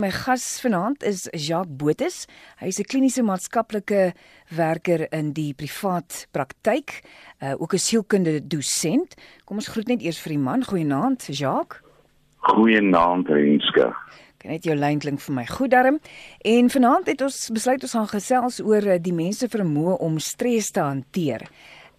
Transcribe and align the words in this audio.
My 0.00 0.08
gas 0.10 0.60
vanaand 0.64 1.02
is 1.04 1.26
Jacques 1.36 1.76
Botus. 1.76 2.24
Hy 2.56 2.66
is 2.72 2.78
'n 2.80 2.88
kliniese 2.88 3.22
maatskaplike 3.22 4.14
werker 4.48 5.12
in 5.12 5.32
die 5.32 5.52
privaat 5.52 6.26
praktyk, 6.32 7.02
uh, 7.42 7.52
ook 7.60 7.74
'n 7.74 7.78
sielkunde 7.78 8.40
dosent. 8.46 9.14
Kom 9.44 9.56
ons 9.56 9.68
groet 9.68 9.88
net 9.88 10.00
eers 10.00 10.18
vir 10.18 10.32
die 10.32 10.38
man. 10.38 10.64
Goeienaand, 10.64 11.28
Jacques. 11.36 11.82
Goeienaand, 12.38 13.28
Renske. 13.28 13.92
Kan 14.38 14.50
net 14.50 14.64
jou 14.64 14.74
lyn 14.74 14.98
klink 14.98 15.20
vir 15.20 15.34
my 15.34 15.46
goed 15.46 15.70
darm. 15.70 16.00
En 16.40 16.70
vanaand 16.70 17.06
het 17.06 17.20
ons 17.20 17.50
besluit 17.52 17.82
ons 17.82 17.92
gaan 17.92 18.08
gesels 18.08 18.60
oor 18.60 18.86
uh, 18.86 18.98
die 18.98 19.12
mense 19.12 19.48
vermoë 19.48 19.98
om 19.98 20.18
stres 20.18 20.70
te 20.70 20.80
hanteer. 20.80 21.42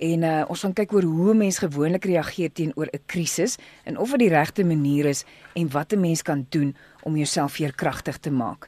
En 0.02 0.24
uh, 0.24 0.44
ons 0.50 0.62
gaan 0.62 0.74
kyk 0.74 0.94
oor 0.94 1.04
hoe 1.06 1.34
mense 1.38 1.62
gewoonlik 1.62 2.06
reageer 2.06 2.50
teenoor 2.52 2.90
'n 2.90 3.06
krisis 3.06 3.58
en 3.86 3.98
of 3.98 4.10
dit 4.10 4.20
die 4.20 4.30
regte 4.30 4.64
manier 4.64 5.06
is 5.06 5.24
en 5.54 5.70
wat 5.70 5.94
'n 5.94 6.00
mens 6.00 6.22
kan 6.22 6.46
doen 6.50 6.76
om 7.04 7.18
jouself 7.18 7.60
veerkragtig 7.60 8.18
te 8.18 8.32
maak. 8.32 8.68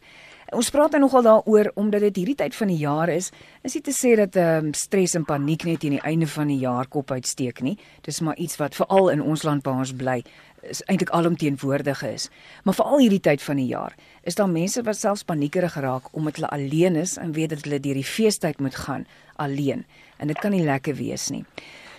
Ons 0.53 0.69
praat 0.69 0.93
nou 0.93 0.99
nogal 1.01 1.23
daaroor 1.25 1.71
omdat 1.81 2.03
dit 2.05 2.19
hierdie 2.21 2.37
tyd 2.37 2.55
van 2.55 2.69
die 2.69 2.77
jaar 2.77 3.09
is. 3.09 3.31
Is 3.65 3.73
nie 3.73 3.81
te 3.81 3.93
sê 3.95 4.13
dat 4.19 4.35
ehm 4.37 4.67
um, 4.67 4.73
stres 4.77 5.15
en 5.17 5.25
paniek 5.25 5.65
net 5.65 5.81
teen 5.81 5.95
die 5.97 6.03
einde 6.05 6.27
van 6.29 6.51
die 6.51 6.59
jaar 6.61 6.85
kop 6.85 7.11
uitsteek 7.11 7.63
nie. 7.65 7.77
Dis 8.05 8.21
maar 8.21 8.37
iets 8.37 8.59
wat 8.61 8.77
veral 8.77 9.09
in 9.09 9.21
ons 9.21 9.43
land 9.47 9.65
waar 9.65 9.81
ons 9.81 9.95
bly 9.97 10.19
is 10.69 10.83
eintlik 10.87 11.09
alomteenwoordig 11.09 12.03
is. 12.07 12.29
Maar 12.63 12.77
veral 12.77 13.01
hierdie 13.01 13.23
tyd 13.23 13.41
van 13.41 13.59
die 13.59 13.67
jaar 13.71 13.95
is 14.23 14.35
daar 14.35 14.49
mense 14.49 14.83
wat 14.85 14.99
selfs 14.99 15.25
paniekerig 15.27 15.75
raak 15.81 16.13
omdat 16.13 16.37
hulle 16.39 16.53
alleen 16.55 16.95
is 17.01 17.17
en 17.17 17.33
weet 17.33 17.55
dat 17.55 17.65
hulle 17.65 17.79
deur 17.79 17.99
die 17.99 18.07
feestyd 18.07 18.61
moet 18.61 18.75
gaan 18.85 19.07
alleen 19.35 19.85
en 20.17 20.27
dit 20.27 20.39
kan 20.39 20.53
nie 20.53 20.63
lekker 20.63 20.95
wees 20.95 21.29
nie. 21.33 21.43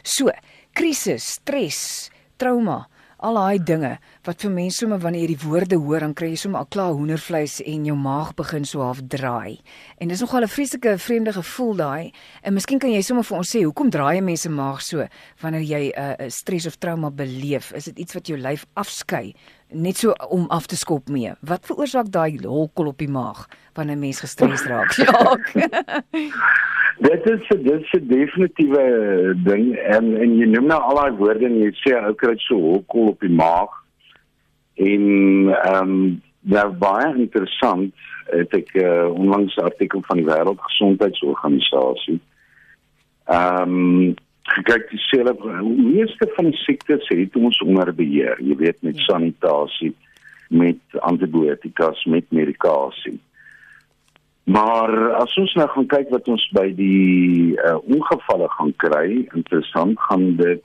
So, 0.03 0.31
krisis, 0.73 1.27
stres, 1.41 2.11
trauma, 2.37 2.85
al 3.25 3.39
daai 3.39 3.59
dinge 3.59 3.93
wat 4.27 4.43
vir 4.45 4.53
mense 4.53 4.83
sommer 4.83 5.01
wanneer 5.01 5.25
jy 5.25 5.35
die 5.35 5.49
woorde 5.49 5.79
hoor 5.81 6.05
dan 6.05 6.13
kry 6.19 6.29
jy 6.35 6.41
sommer 6.43 6.61
al 6.61 6.69
klaar 6.75 6.93
hoendervleis 6.93 7.57
en 7.65 7.87
jou 7.89 7.97
maag 7.97 8.35
begin 8.37 8.67
so 8.69 8.83
half 8.85 9.01
draai. 9.15 9.61
En 9.99 10.13
dis 10.13 10.21
nogal 10.21 10.45
'n 10.45 10.53
vreeslike 10.53 10.99
vreemde 10.99 11.33
gevoel 11.33 11.75
daai. 11.77 12.13
En 12.43 12.55
miskien 12.55 12.79
kan 12.79 12.93
jy 12.93 13.01
sommer 13.03 13.25
vir 13.25 13.39
ons 13.39 13.51
sê 13.57 13.65
hoekom 13.65 13.91
draai 13.91 14.21
mense 14.21 14.49
maag 14.49 14.83
so 14.83 15.07
wanneer 15.41 15.63
jy 15.63 15.93
'n 15.97 16.23
uh, 16.23 16.29
stres 16.29 16.67
of 16.67 16.77
trauma 16.77 17.11
beleef? 17.11 17.73
Is 17.73 17.85
dit 17.85 17.99
iets 17.99 18.15
wat 18.15 18.27
jou 18.27 18.39
lyf 18.39 18.67
afskei 18.75 19.35
net 19.73 19.97
so 19.97 20.13
om 20.29 20.47
af 20.51 20.67
te 20.67 20.77
skop 20.77 21.09
mee? 21.09 21.33
Wat 21.41 21.67
veroorsaak 21.67 22.11
daai 22.11 22.39
holkol 22.45 22.87
op 22.87 22.99
die 22.99 23.09
maag 23.09 23.49
wanneer 23.75 23.97
'n 23.97 24.01
mens 24.01 24.21
gestres 24.21 24.65
raak? 24.65 24.93
Ja. 25.05 25.37
Dit 26.99 27.31
is 27.31 27.49
dit 27.49 27.81
is 27.81 27.93
'n 27.93 28.07
definitiewe 28.07 28.85
ding 29.45 29.75
en 29.77 30.17
en 30.17 30.37
jy 30.39 30.47
noem 30.47 30.67
nou 30.67 30.81
al 30.81 30.95
daai 30.95 31.17
woorde 31.17 31.47
en 31.47 31.59
jy 31.59 31.73
sê 31.83 31.97
ou 31.99 32.15
kry 32.15 32.35
so 32.37 32.55
hokkel 32.61 33.09
op 33.09 33.21
die 33.21 33.35
maag. 33.35 33.71
En 34.75 35.03
ehm 35.49 35.83
um, 35.83 36.23
nou 36.41 36.69
baie 36.71 37.15
interessant 37.17 37.95
het 38.31 38.55
ek 38.55 38.75
uh, 38.75 39.11
onlangs 39.11 39.57
'n 39.57 39.65
artikel 39.65 40.03
van 40.07 40.17
die 40.17 40.27
Wêreldgesondheidsorganisasie. 40.27 42.21
Ehm 43.25 43.73
um, 43.73 44.15
kyk 44.45 44.91
die 44.91 45.01
selle 45.09 45.35
meeste 45.77 46.29
van 46.37 46.45
die 46.45 46.59
siektes 46.63 47.09
het 47.09 47.37
ons 47.37 47.59
onder 47.65 47.95
beheer. 47.95 48.37
Jy 48.41 48.57
weet 48.57 48.83
met 48.83 48.97
sanitasie, 48.97 49.95
met 50.49 50.81
antibiotikas, 51.01 52.05
met 52.05 52.25
medikasie. 52.29 53.21
Maar 54.45 55.15
as 55.23 55.37
ons 55.41 55.55
nou 55.57 55.67
gaan 55.73 55.87
kyk 55.89 56.11
wat 56.13 56.29
ons 56.29 56.43
by 56.53 56.67
die 56.77 57.55
uh, 57.57 57.79
ongevalle 57.89 58.49
gaan 58.53 58.73
kry, 58.83 59.07
interessant 59.33 59.97
gaan 60.09 60.35
dit 60.37 60.61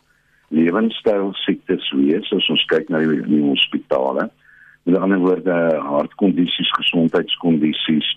lewenstyl 0.51 1.31
siektes 1.45 1.85
wees 1.95 2.27
as 2.35 2.49
ons 2.51 2.65
kyk 2.71 2.89
na 2.91 2.99
die, 3.05 3.21
die 3.29 3.43
hospitale. 3.45 4.27
Met 4.83 4.97
ander 4.99 5.21
woorde 5.23 5.55
hartkondisies, 5.85 6.73
gesondheidskondisies, 6.81 8.11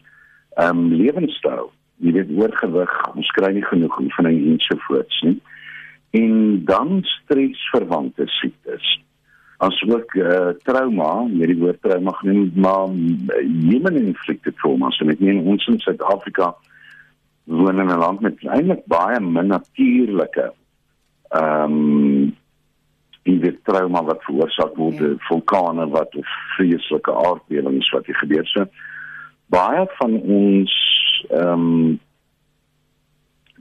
ehm 0.58 0.82
um, 0.82 0.90
lewenstyl. 0.98 1.70
Jy 2.02 2.16
weet 2.16 2.34
oorgewig, 2.34 2.92
ons 3.14 3.30
kry 3.36 3.52
nie 3.54 3.64
genoeg 3.68 4.00
van 4.16 4.26
en 4.26 4.38
ensovoorts 4.56 5.22
nie. 5.28 5.38
En 6.18 6.64
dan 6.66 7.04
stresverwante 7.06 8.26
siektes 8.40 8.96
asook 9.62 10.14
uh, 10.18 10.52
trauma, 10.66 11.22
met 11.30 11.52
die 11.52 11.58
woord 11.60 11.80
trauma 11.84 12.12
genoem, 12.18 12.50
maar 12.64 12.90
uh, 12.90 13.42
human 13.68 13.98
inflicted 14.00 14.56
trauma, 14.58 14.90
so 14.90 15.06
net 15.06 15.22
in 15.22 15.42
ons 15.46 15.66
in 15.70 15.78
Suid-Afrika 15.82 16.50
woon 17.44 17.78
in 17.78 17.90
'n 17.90 17.98
land 17.98 18.20
met 18.20 18.44
eintlik 18.46 18.86
baie 18.86 19.20
min 19.20 19.46
natuurlike 19.46 20.52
ehm 21.28 21.72
um, 21.72 22.36
die 23.22 23.62
trauma 23.62 24.02
wat 24.02 24.22
veroorsaak 24.26 24.74
word 24.76 24.98
deur 24.98 25.14
ja. 25.14 25.24
vulkane 25.28 25.86
wat 25.90 26.14
of 26.18 26.30
vreeslike 26.56 27.12
aardbewings 27.12 27.90
wat 27.90 28.06
hier 28.06 28.18
gebeur 28.18 28.46
so 28.46 28.66
baie 29.46 29.86
van 29.98 30.16
ons 30.20 30.72
ehm 31.30 31.66
um, 31.66 32.00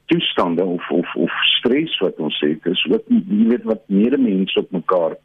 toestande 0.05 0.63
of 0.63 0.89
of 0.91 1.15
of 1.15 1.31
stres 1.57 1.99
wat 1.99 2.17
ons 2.17 2.39
het 2.39 2.65
is 2.65 2.85
wat 2.93 3.03
jy 3.07 3.45
weet 3.53 3.63
wat 3.63 3.83
medemense 3.87 4.59
op 4.59 4.71
mekaar 4.71 5.15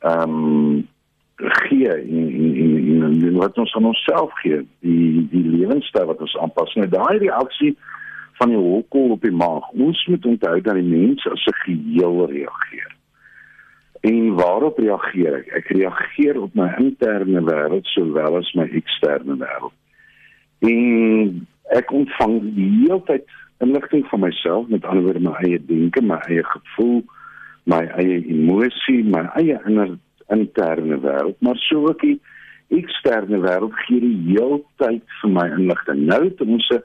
ehm 0.00 0.30
um, 0.30 0.88
gee 1.36 1.88
en 1.88 2.28
en 2.34 3.02
en 3.02 3.22
en 3.28 3.36
wat 3.36 3.58
ons 3.58 3.74
aan 3.74 3.84
onsself 3.84 4.32
gee. 4.40 4.66
Die 4.80 5.28
die 5.30 5.44
lewenstyl 5.44 6.06
wat 6.06 6.20
ons 6.20 6.36
aanpas. 6.36 6.74
Nou 6.74 6.88
daai 6.88 7.18
reaksie 7.18 7.76
van 8.38 8.48
die 8.48 8.60
hokkel 8.60 9.10
op 9.16 9.22
die 9.22 9.32
maag. 9.32 9.68
Ons 9.68 10.06
moet 10.06 10.26
onthou 10.26 10.60
dat 10.60 10.74
die 10.74 10.82
mens 10.82 11.26
as 11.28 11.46
'n 11.46 11.60
geheel 11.64 12.26
reageer. 12.30 12.94
En 14.00 14.34
waarop 14.34 14.78
reageer 14.78 15.34
ek? 15.34 15.46
Ek 15.46 15.66
reageer 15.68 16.40
op 16.40 16.54
my 16.54 16.74
interne 16.78 17.40
wêreld 17.42 17.86
sowel 17.86 18.36
as 18.36 18.52
my 18.52 18.68
eksterne 18.72 19.36
wêreld. 19.36 19.76
En 20.58 21.46
ek 21.64 21.92
ontvang 21.92 22.54
die 22.54 22.70
hele 22.80 23.02
tyd 23.04 23.24
inligting 23.58 24.06
van 24.06 24.20
myself 24.20 24.68
met 24.68 24.84
ander 24.84 25.02
woorde 25.02 25.20
my 25.20 25.32
eie 25.32 25.60
denke 25.64 26.02
my 26.02 26.18
eie 26.28 26.44
gevoel 26.44 27.04
my 27.66 27.82
eie 27.98 28.22
emosie, 28.30 29.02
my 29.04 29.24
eie 29.38 29.58
inner 29.66 29.96
interne 30.32 30.98
wêreld, 31.02 31.38
maar 31.44 31.58
so 31.58 31.88
ook 31.88 32.00
die 32.02 32.18
eksterne 32.74 33.40
wêreld 33.42 33.74
gee 33.86 34.00
die 34.02 34.18
heeltyd 34.30 35.04
vir 35.20 35.32
my 35.34 35.46
inligting. 35.58 36.06
Nou 36.10 36.22
het 36.24 36.40
ons 36.40 36.68
'n 36.74 36.82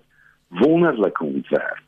wonderlike 0.61 1.23
ontwerp. 1.23 1.83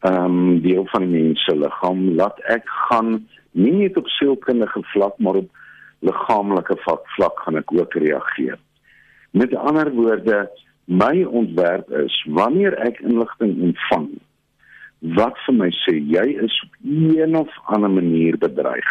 Ehm 0.00 0.24
um, 0.24 0.60
deel 0.62 0.86
van 0.86 1.02
die 1.02 1.22
mens 1.22 1.44
se 1.44 1.56
liggaam 1.56 2.14
laat 2.14 2.38
ek 2.40 2.68
gaan 2.88 3.26
nie 3.50 3.72
net 3.72 3.96
op 3.96 4.08
sielkundige 4.08 4.82
vlak, 4.82 5.18
maar 5.18 5.34
op 5.34 5.50
liggaamlike 5.98 6.76
vlak, 6.84 7.08
vlak 7.16 7.40
gaan 7.40 7.56
ek 7.56 7.72
ook 7.72 7.94
reageer. 7.94 8.58
Met 9.30 9.54
ander 9.54 9.90
woorde, 9.92 10.50
my 10.84 11.24
ontwerp 11.24 11.90
is 11.90 12.24
wanneer 12.28 12.76
ek 12.86 13.00
inligting 13.00 13.56
ontvang, 13.62 14.08
wat 15.00 15.36
vir 15.46 15.54
my 15.54 15.68
sê 15.84 15.96
jy 15.98 16.26
is 16.44 16.62
op 16.64 16.78
een 16.84 17.36
of 17.36 17.48
ander 17.64 17.90
manier 17.90 18.38
bedreig. 18.38 18.88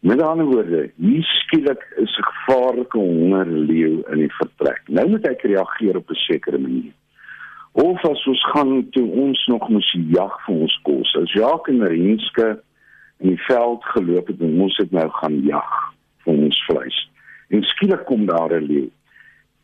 Met 0.00 0.22
ander 0.22 0.46
woorde, 0.46 0.90
hier 0.96 1.24
skielik 1.24 1.82
is 1.96 2.18
'n 2.18 2.28
gevaarlike 2.32 2.98
hongerleeu 2.98 4.02
in 4.10 4.18
die 4.18 4.34
vertrek. 4.38 4.82
Nou 4.88 5.08
moet 5.08 5.26
ek 5.26 5.42
reageer 5.42 5.96
op 5.96 6.10
'n 6.10 6.14
sekere 6.14 6.58
manier. 6.58 6.92
Of 7.72 8.04
as 8.04 8.26
ons 8.26 8.44
gaan 8.52 8.88
toe 8.90 9.10
ons 9.10 9.46
nog 9.46 9.68
moet 9.68 9.90
jag 10.08 10.40
vir 10.44 10.54
ons 10.54 10.80
kos. 10.82 11.16
As 11.16 11.32
Jacques 11.32 11.74
en 11.74 11.86
Renske 11.86 12.62
in 13.18 13.28
die 13.28 13.42
veld 13.42 13.84
geloop 13.84 14.26
het 14.26 14.40
ons 14.40 14.76
het 14.76 14.90
nou 14.90 15.08
gaan 15.08 15.42
jag 15.42 15.92
vir 16.24 16.34
ons 16.34 16.64
vleis. 16.66 17.10
En 17.48 17.62
skielik 17.62 18.04
kom 18.04 18.26
daar 18.26 18.52
'n 18.60 18.66
leeu 18.66 18.90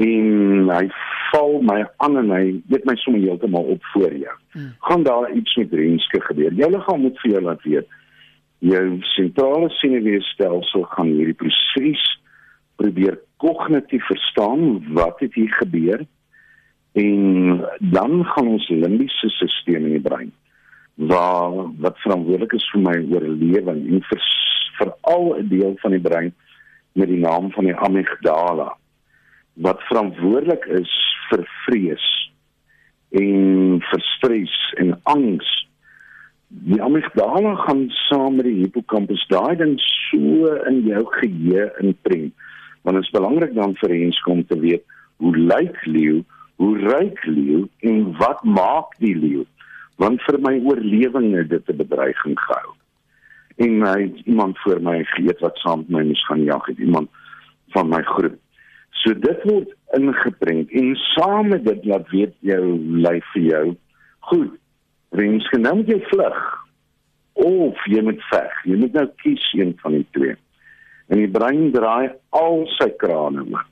en 0.02 0.70
hy 0.70 0.86
val 1.30 1.60
my 1.66 1.80
aan 2.04 2.18
en 2.20 2.30
hy 2.34 2.44
weet 2.72 2.86
my 2.88 2.94
sommer 3.00 3.22
heeltemal 3.22 3.68
op 3.74 3.84
voor 3.92 4.14
jou. 4.14 4.36
Hmm. 4.54 4.72
Gaan 4.88 5.02
daar 5.02 5.30
iets 5.32 5.56
met 5.56 5.72
renske 5.72 6.20
gebeur. 6.28 6.52
Jou 6.52 6.70
liggaam 6.70 7.04
moet 7.06 7.20
vir 7.22 7.34
jou 7.36 7.42
laat 7.42 7.62
weet. 7.62 7.98
Jou 8.58 8.84
sentrale 9.14 9.70
senuweestelsel 9.78 10.86
gaan 10.94 11.14
hierdie 11.14 11.38
proses 11.38 12.02
probeer 12.80 13.18
kognitief 13.42 14.04
verstaan 14.06 14.82
wat 14.94 15.20
het 15.20 15.34
hier 15.34 15.52
gebeur 15.52 16.04
en 16.92 17.64
dan 17.78 18.24
gaan 18.24 18.48
ons 18.48 18.68
limbiese 18.68 19.30
stelsel 19.32 19.80
in 19.80 19.96
die 19.96 20.04
brein 20.04 20.32
waar 20.94 21.54
wat 21.80 21.98
verantwoordelik 22.04 22.52
is 22.58 22.68
vir 22.74 22.82
my 22.84 22.94
oorlewing 23.14 23.80
en 23.88 24.02
vir 24.10 24.26
veral 24.78 25.26
'n 25.38 25.48
deel 25.48 25.74
van 25.82 25.90
die 25.96 26.04
brein 26.08 26.34
met 26.92 27.08
die 27.08 27.22
naam 27.22 27.50
van 27.52 27.64
die 27.64 27.76
amygdala 27.76 28.76
wat 29.54 29.82
verantwoordelik 29.88 30.64
is 30.64 30.92
vir 31.30 31.44
vrees 31.66 32.06
en 33.12 33.80
vir 33.84 34.04
stres 34.14 34.54
en 34.80 34.94
angs. 35.12 35.48
Die 36.48 36.80
amygdala 36.82 37.54
gaan 37.64 37.86
saam 38.08 38.38
met 38.40 38.48
die 38.48 38.62
hippocampus 38.62 39.24
daai 39.28 39.56
ding 39.60 39.76
so 39.84 40.52
in 40.68 40.82
jou 40.88 41.04
geheue 41.18 41.68
inprent. 41.84 42.32
Want 42.82 42.98
dit 42.98 43.04
is 43.04 43.14
belangrik 43.14 43.54
dan 43.54 43.76
vir 43.80 43.94
ons 43.98 44.20
om 44.32 44.44
te 44.46 44.58
weet 44.58 44.84
hoe 45.22 45.36
lyk 45.36 45.76
leeu, 45.86 46.22
hoe 46.58 46.72
ruik 46.78 47.20
leeu 47.28 47.66
en 47.86 48.04
wat 48.18 48.42
maak 48.44 48.96
die 48.98 49.14
leeu? 49.14 49.44
Want 50.00 50.22
vir 50.26 50.40
my 50.42 50.56
oorlewing 50.66 51.34
het 51.36 51.50
dit 51.50 51.68
'n 51.68 51.76
bedreiging 51.76 52.38
gehou. 52.40 52.72
En 53.56 53.82
hy 53.86 54.12
iemand 54.24 54.58
voor 54.58 54.80
my 54.80 55.04
geëet 55.04 55.40
wat 55.40 55.56
saam 55.56 55.78
met 55.78 55.88
my 55.88 56.02
moes 56.02 56.26
gaan 56.26 56.44
jag, 56.44 56.66
het 56.66 56.78
iemand 56.78 57.08
van 57.68 57.88
my 57.88 58.02
groep 58.02 58.41
So 59.00 59.14
dit 59.14 59.44
word 59.48 59.72
ingeprent 59.96 60.70
en 60.70 60.94
saam 61.14 61.48
met 61.48 61.64
dit 61.64 61.84
laat 61.84 62.08
weet 62.12 62.34
jou 62.40 62.64
lyf 62.78 63.24
vir 63.34 63.42
jou, 63.42 63.64
goed, 64.30 64.52
wens 65.16 65.48
genoem 65.52 65.82
jy 65.88 65.98
vlug 66.10 66.40
of 67.42 67.84
jy 67.90 68.02
moet 68.04 68.22
veg. 68.30 68.64
Jy 68.68 68.78
moet 68.84 68.96
nou 68.96 69.06
kies 69.24 69.44
een 69.56 69.74
van 69.82 69.96
die 69.98 70.06
twee. 70.16 70.36
En 71.12 71.20
die 71.20 71.30
brein 71.30 71.70
draai 71.74 72.12
al 72.36 72.64
sy 72.78 72.88
krane 73.00 73.44
oop. 73.48 73.68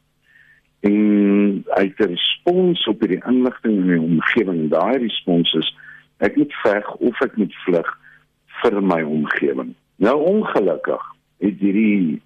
En 0.80 1.64
hy 1.76 1.82
het 1.84 2.00
'n 2.00 2.08
respons 2.08 2.86
op 2.88 3.00
hierdie 3.00 3.22
inligting 3.28 3.76
in 3.76 3.88
die 3.88 4.00
omgewing. 4.00 4.68
Daai 4.70 4.98
respons 4.98 5.52
is 5.54 5.68
ek 6.18 6.36
moet 6.36 6.52
veg 6.64 6.94
of 6.94 7.20
ek 7.20 7.36
moet 7.36 7.54
vlug 7.64 7.88
vir 8.62 8.80
my 8.82 9.02
omgewing. 9.02 9.74
Nou 9.96 10.16
ongelukkig 10.24 11.02
het 11.40 11.60
hierdie 11.60 12.22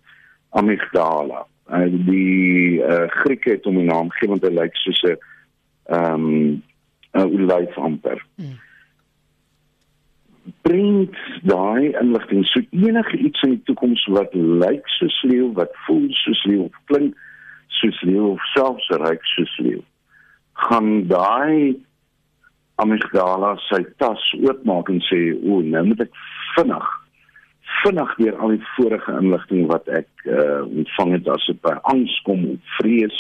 amygdala, 0.51 1.47
uh, 1.71 1.89
die 1.89 2.81
uh, 2.81 3.09
Grieke 3.09 3.51
het 3.51 3.65
hom 3.65 3.79
'n 3.79 3.91
naam 3.91 4.11
gegee 4.11 4.29
want 4.29 4.45
hy 4.45 4.53
lyk 4.53 4.77
soos 4.77 5.03
'n 5.03 5.17
ehm 5.89 6.15
um, 6.15 6.63
'n 7.15 7.29
olyf 7.39 7.79
amper. 7.79 8.25
Hmm 8.37 8.59
bring 10.63 11.09
daai 11.43 11.93
inligting 12.01 12.45
so 12.47 12.61
enige 12.71 13.17
iets 13.17 13.43
in 13.43 13.55
die 13.57 13.63
toekoms 13.69 14.05
wat 14.13 14.35
lyk 14.35 14.89
soos 14.97 15.17
leeu, 15.29 15.53
wat 15.57 15.73
voel 15.87 16.07
soos 16.21 16.45
leeu, 16.49 16.69
klink 16.91 17.17
soos 17.81 18.01
leeu, 18.09 18.35
selfs 18.53 18.89
reik 19.05 19.25
soos 19.35 19.59
leeu. 19.59 19.83
gaan 20.55 21.09
daai 21.11 21.75
amygdala 22.79 23.57
sy 23.67 23.81
tas 23.99 24.23
oopmaak 24.39 24.89
en 24.89 25.01
sê, 25.03 25.35
"O, 25.43 25.61
nou 25.61 25.85
moet 25.87 26.01
ek 26.01 26.13
vinnig 26.55 26.87
vinnig 27.83 28.17
weer 28.17 28.37
al 28.37 28.55
die 28.55 28.67
vorige 28.77 29.13
inligting 29.21 29.67
wat 29.71 29.89
ek 29.89 30.09
uh, 30.25 30.63
ontvang 30.65 31.13
het 31.19 31.29
as 31.29 31.47
dit 31.47 31.61
by 31.67 31.77
angs 31.91 32.17
kom 32.29 32.45
of 32.55 32.75
vrees 32.79 33.19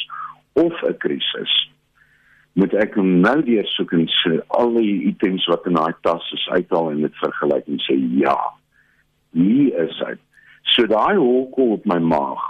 of 0.52 0.82
'n 0.82 0.98
krisis." 0.98 1.54
moet 2.54 2.74
ek 2.78 2.94
nou 2.96 3.38
weer 3.46 3.66
soek 3.74 3.92
en 3.96 4.04
sê 4.20 4.36
al 4.58 4.76
die 4.78 5.08
items 5.10 5.46
wat 5.50 5.66
in 5.66 5.74
daai 5.78 5.94
tas 6.06 6.26
is 6.36 6.44
uithaal 6.54 6.92
en 6.92 7.02
dit 7.02 7.16
vergelyk 7.22 7.66
en 7.70 7.80
sê 7.82 7.96
ja. 8.20 8.36
Hier 9.34 9.74
is 9.88 9.96
hy. 10.06 10.14
So 10.74 10.86
daai 10.90 11.18
holkel 11.18 11.74
op 11.78 11.88
my 11.90 11.98
maag 11.98 12.44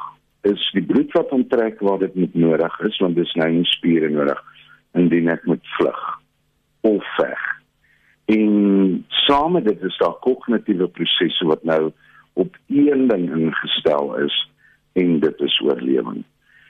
is 0.44 0.60
die 0.76 0.84
bloed 0.84 1.14
wat 1.16 1.32
onttrek 1.32 1.80
waar 1.80 2.02
dit 2.04 2.16
moet 2.20 2.36
nodig 2.36 2.76
is 2.90 3.00
want 3.00 3.16
dis 3.16 3.32
nou 3.40 3.48
nie 3.56 3.64
spiere 3.72 4.12
nodig 4.12 4.42
indien 5.00 5.32
ek 5.32 5.48
moet 5.48 5.72
vlug 5.78 6.02
of 6.84 7.12
veg. 7.16 7.48
En 8.24 9.04
saam 9.08 9.52
met 9.52 9.64
dit 9.64 9.82
is 9.82 9.96
daar 9.98 10.16
kognitiewe 10.20 10.88
prosesse 10.88 11.46
wat 11.46 11.64
nou 11.64 11.92
op 12.32 12.56
een 12.66 13.08
ding 13.08 13.30
ingestel 13.36 14.16
is 14.16 14.50
en 14.92 15.20
dit 15.20 15.40
is 15.40 15.60
oorlewing. 15.60 16.24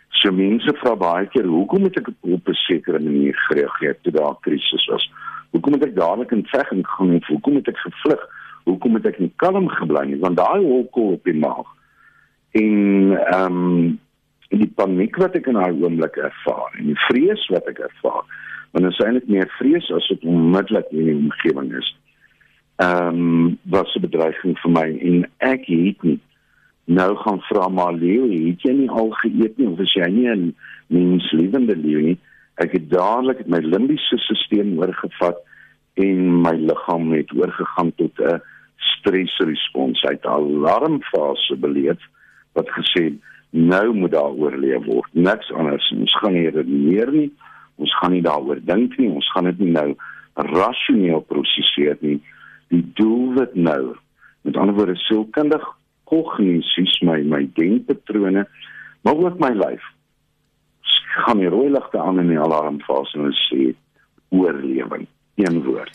So 0.08 0.32
mense 0.32 0.74
vra 0.80 0.94
baie 0.96 1.26
keer 1.26 1.46
hoekom 1.46 1.86
moet 1.86 1.98
ek 1.98 2.08
op 2.08 2.48
'n 2.48 2.60
sekere 2.66 2.98
manier 2.98 3.36
gereageer 3.48 3.96
toe 4.00 4.12
daar 4.12 4.30
'n 4.30 4.40
krisis 4.40 4.86
was? 4.86 5.10
Hoekom 5.50 5.72
moet 5.72 5.84
ek 5.84 5.96
dadelik 5.96 6.30
in 6.30 6.46
veg 6.46 6.70
ingaan 6.70 7.14
of 7.14 7.26
hoekom 7.26 7.52
moet 7.52 7.68
ek 7.68 7.78
gevlug? 7.78 8.22
Hoekom 8.64 8.90
moet 8.90 9.06
ek 9.06 9.18
nie 9.18 9.32
kalm 9.36 9.68
gebly 9.68 10.04
nie? 10.06 10.18
Want 10.18 10.36
daai 10.36 10.62
holkel 10.64 11.02
op 11.02 11.24
die 11.24 11.38
maag 11.38 11.66
en 12.54 13.18
ehm 13.26 13.56
um, 13.56 14.00
die 14.48 14.70
paniek 14.78 15.16
wat 15.18 15.34
ek 15.34 15.48
in 15.50 15.58
daai 15.58 15.74
oomblik 15.82 16.16
ervaar 16.16 16.74
en 16.78 16.92
die 16.92 17.00
vrees 17.08 17.46
wat 17.50 17.66
ek 17.70 17.80
ervaar, 17.88 18.22
want 18.74 18.90
is 18.90 18.98
eintlik 18.98 19.28
meer 19.30 19.50
vrees 19.58 19.86
as 19.94 20.06
dit 20.10 20.24
onmiddellik 20.26 20.88
in 20.90 21.06
die 21.06 21.16
omgewing 21.16 21.70
is. 21.78 21.90
Ehm 22.82 23.20
um, 23.22 23.58
was 23.70 23.94
'n 23.94 24.02
bedreiging 24.02 24.58
vir 24.58 24.70
my 24.70 24.88
en 25.08 25.26
ek 25.38 25.66
het 25.70 26.02
nie 26.02 26.18
nou 26.84 27.16
gaan 27.16 27.40
vra 27.48 27.68
maar 27.68 27.94
leeu, 27.94 28.26
het 28.48 28.62
jy 28.66 28.72
nie 28.72 28.90
al 28.90 29.10
geëet 29.22 29.58
nie 29.58 29.68
of 29.68 29.78
is 29.78 29.94
jy 29.94 30.08
nie 30.10 30.28
'n 30.28 30.54
menslewende 30.86 31.76
leeu 31.76 32.02
nie? 32.02 32.18
Ek 32.56 32.72
het 32.72 32.90
dadelik 32.90 33.46
my 33.46 33.58
limbiese 33.58 34.18
stelsel 34.18 34.74
oorgevat 34.78 35.38
en 35.94 36.42
my 36.42 36.54
liggaam 36.58 37.12
het 37.12 37.30
oorgegaan 37.32 37.92
tot 37.94 38.18
'n 38.18 38.42
stresrespons. 38.76 40.02
Hy 40.02 40.12
het 40.18 40.26
'n 40.26 40.28
alarmfase 40.28 41.56
beleef 41.56 42.00
wat 42.52 42.68
gesê 42.68 43.14
nou 43.50 43.94
moet 43.94 44.10
daar 44.10 44.34
oorleef 44.34 44.84
word. 44.84 45.10
Niks 45.12 45.52
anders. 45.52 45.94
Ons 45.96 46.18
gaan 46.18 46.32
nie 46.32 46.50
redeneer 46.50 47.12
nie. 47.12 47.32
Ons 47.76 47.94
gaan 47.98 48.12
nie 48.12 48.22
daaroor 48.22 48.60
dink 48.64 48.98
nie. 48.98 49.10
Ons 49.10 49.30
gaan 49.32 49.44
dit 49.44 49.58
nie 49.58 49.72
nou 49.72 49.94
rasioneel 50.34 51.20
prosesseer 51.20 51.96
nie. 52.00 52.20
Die 52.68 52.84
doel 52.94 53.34
wat 53.34 53.54
nou 53.54 53.96
met 54.44 54.56
ander 54.56 54.74
woorde 54.74 54.96
sielkundig 54.96 55.64
kognisies 56.04 57.00
my 57.00 57.18
my 57.22 57.42
denkpatrone 57.56 58.46
maar 59.04 59.20
ook 59.26 59.38
my 59.40 59.52
lyf 59.56 59.84
gaan 61.24 61.40
die 61.40 61.48
rooi 61.48 61.70
ligte 61.70 62.00
aan 62.00 62.20
in 62.20 62.32
die 62.32 62.40
alarmfase 62.40 63.18
en 63.18 63.36
sê 63.46 63.70
oorlewing 64.34 65.06
een 65.40 65.62
woord 65.64 65.92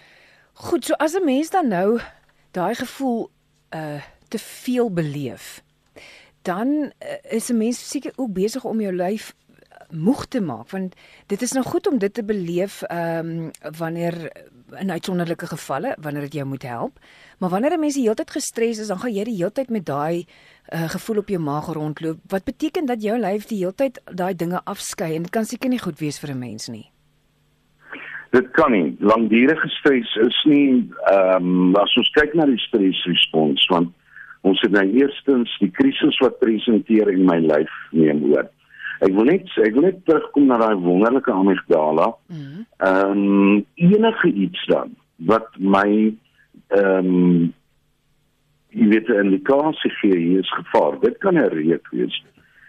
goed 0.69 0.85
so 0.85 0.97
as 1.05 1.17
'n 1.19 1.25
mens 1.25 1.49
dan 1.49 1.67
nou 1.67 1.99
daai 2.51 2.75
gevoel 2.75 3.29
uh 3.75 4.01
te 4.29 4.39
veel 4.39 4.93
beleef 4.93 5.63
dan 6.41 6.67
uh, 6.67 7.35
is 7.37 7.49
'n 7.49 7.57
mens 7.57 7.89
seker 7.89 8.11
ook 8.15 8.33
besig 8.33 8.63
om 8.63 8.81
jou 8.81 8.93
lyf 8.95 9.35
moeg 9.89 10.25
te 10.25 10.41
maak 10.41 10.69
want 10.69 10.95
dit 11.27 11.41
is 11.41 11.51
nou 11.57 11.63
goed 11.65 11.87
om 11.87 11.97
dit 11.97 12.13
te 12.13 12.23
beleef 12.23 12.81
ehm 12.81 13.29
um, 13.29 13.51
wanneer 13.77 14.31
in 14.77 14.91
uitsonderlike 14.91 15.47
gevalle 15.47 15.95
wanneer 16.01 16.21
dit 16.21 16.33
jou 16.33 16.45
moet 16.45 16.63
help. 16.63 16.99
Maar 17.37 17.49
wanneer 17.49 17.73
'n 17.73 17.79
mens 17.79 17.93
die 17.93 18.03
hele 18.03 18.15
tyd 18.15 18.31
gestres 18.31 18.79
is 18.79 18.87
dan 18.87 18.99
gaan 18.99 19.13
jy 19.13 19.23
die 19.23 19.35
hele 19.35 19.51
tyd 19.51 19.69
met 19.69 19.85
daai 19.85 20.25
uh, 20.73 20.89
gevoel 20.89 21.17
op 21.17 21.27
jou 21.27 21.41
maag 21.41 21.65
rondloop. 21.65 22.17
Wat 22.27 22.43
beteken 22.43 22.85
dat 22.85 23.01
jou 23.01 23.19
lyf 23.19 23.45
die 23.45 23.57
hele 23.57 23.75
tyd 23.75 24.01
daai 24.05 24.35
dinge 24.35 24.61
afskei 24.63 25.15
en 25.15 25.21
dit 25.21 25.31
kan 25.31 25.45
seker 25.45 25.69
nie 25.69 25.79
goed 25.79 25.99
wees 25.99 26.19
vir 26.19 26.29
'n 26.29 26.39
mens 26.39 26.67
nie? 26.67 26.91
Dit 28.31 28.51
kan 28.51 28.71
nie. 28.71 28.95
Langdurige 28.99 29.69
stres 29.69 30.15
is 30.15 30.43
nie 30.45 30.89
ehm 31.11 31.35
um, 31.45 31.75
as 31.75 31.95
ons 31.97 32.09
kyk 32.09 32.33
na 32.33 32.45
die 32.45 32.59
stresrespons 32.59 33.67
want 33.67 33.93
ons 34.41 34.61
het 34.61 34.71
nou 34.71 34.85
eerstens 34.91 35.57
die 35.59 35.71
krisis 35.71 36.17
wat 36.19 36.39
presenteer 36.39 37.09
in 37.09 37.25
my 37.25 37.39
lyf 37.39 37.71
neem 37.91 38.23
oor 38.23 38.49
Ek 38.99 39.13
wil 39.15 39.29
net 39.31 39.47
ek 39.63 39.73
wil 39.73 39.87
net 39.87 40.01
terugkom 40.05 40.49
na 40.49 40.57
daai 40.57 40.75
wonderlike 40.75 41.31
amygdala. 41.31 42.13
Mhm. 42.27 42.65
Ehm 42.77 43.17
mm 43.17 43.51
um, 43.51 43.65
enige 43.75 44.33
iets 44.33 44.65
dan 44.65 44.95
wat 45.15 45.47
my 45.57 46.13
ehm 46.67 47.13
um, 47.13 47.53
jy 48.69 48.87
weet 48.87 49.09
in 49.09 49.31
die 49.33 49.41
klasie 49.41 49.91
hier 50.01 50.39
is 50.39 50.51
gevaar. 50.53 50.99
Dit 50.99 51.17
kan 51.17 51.35
'n 51.35 51.49
reuk 51.49 51.87
wees. 51.91 52.23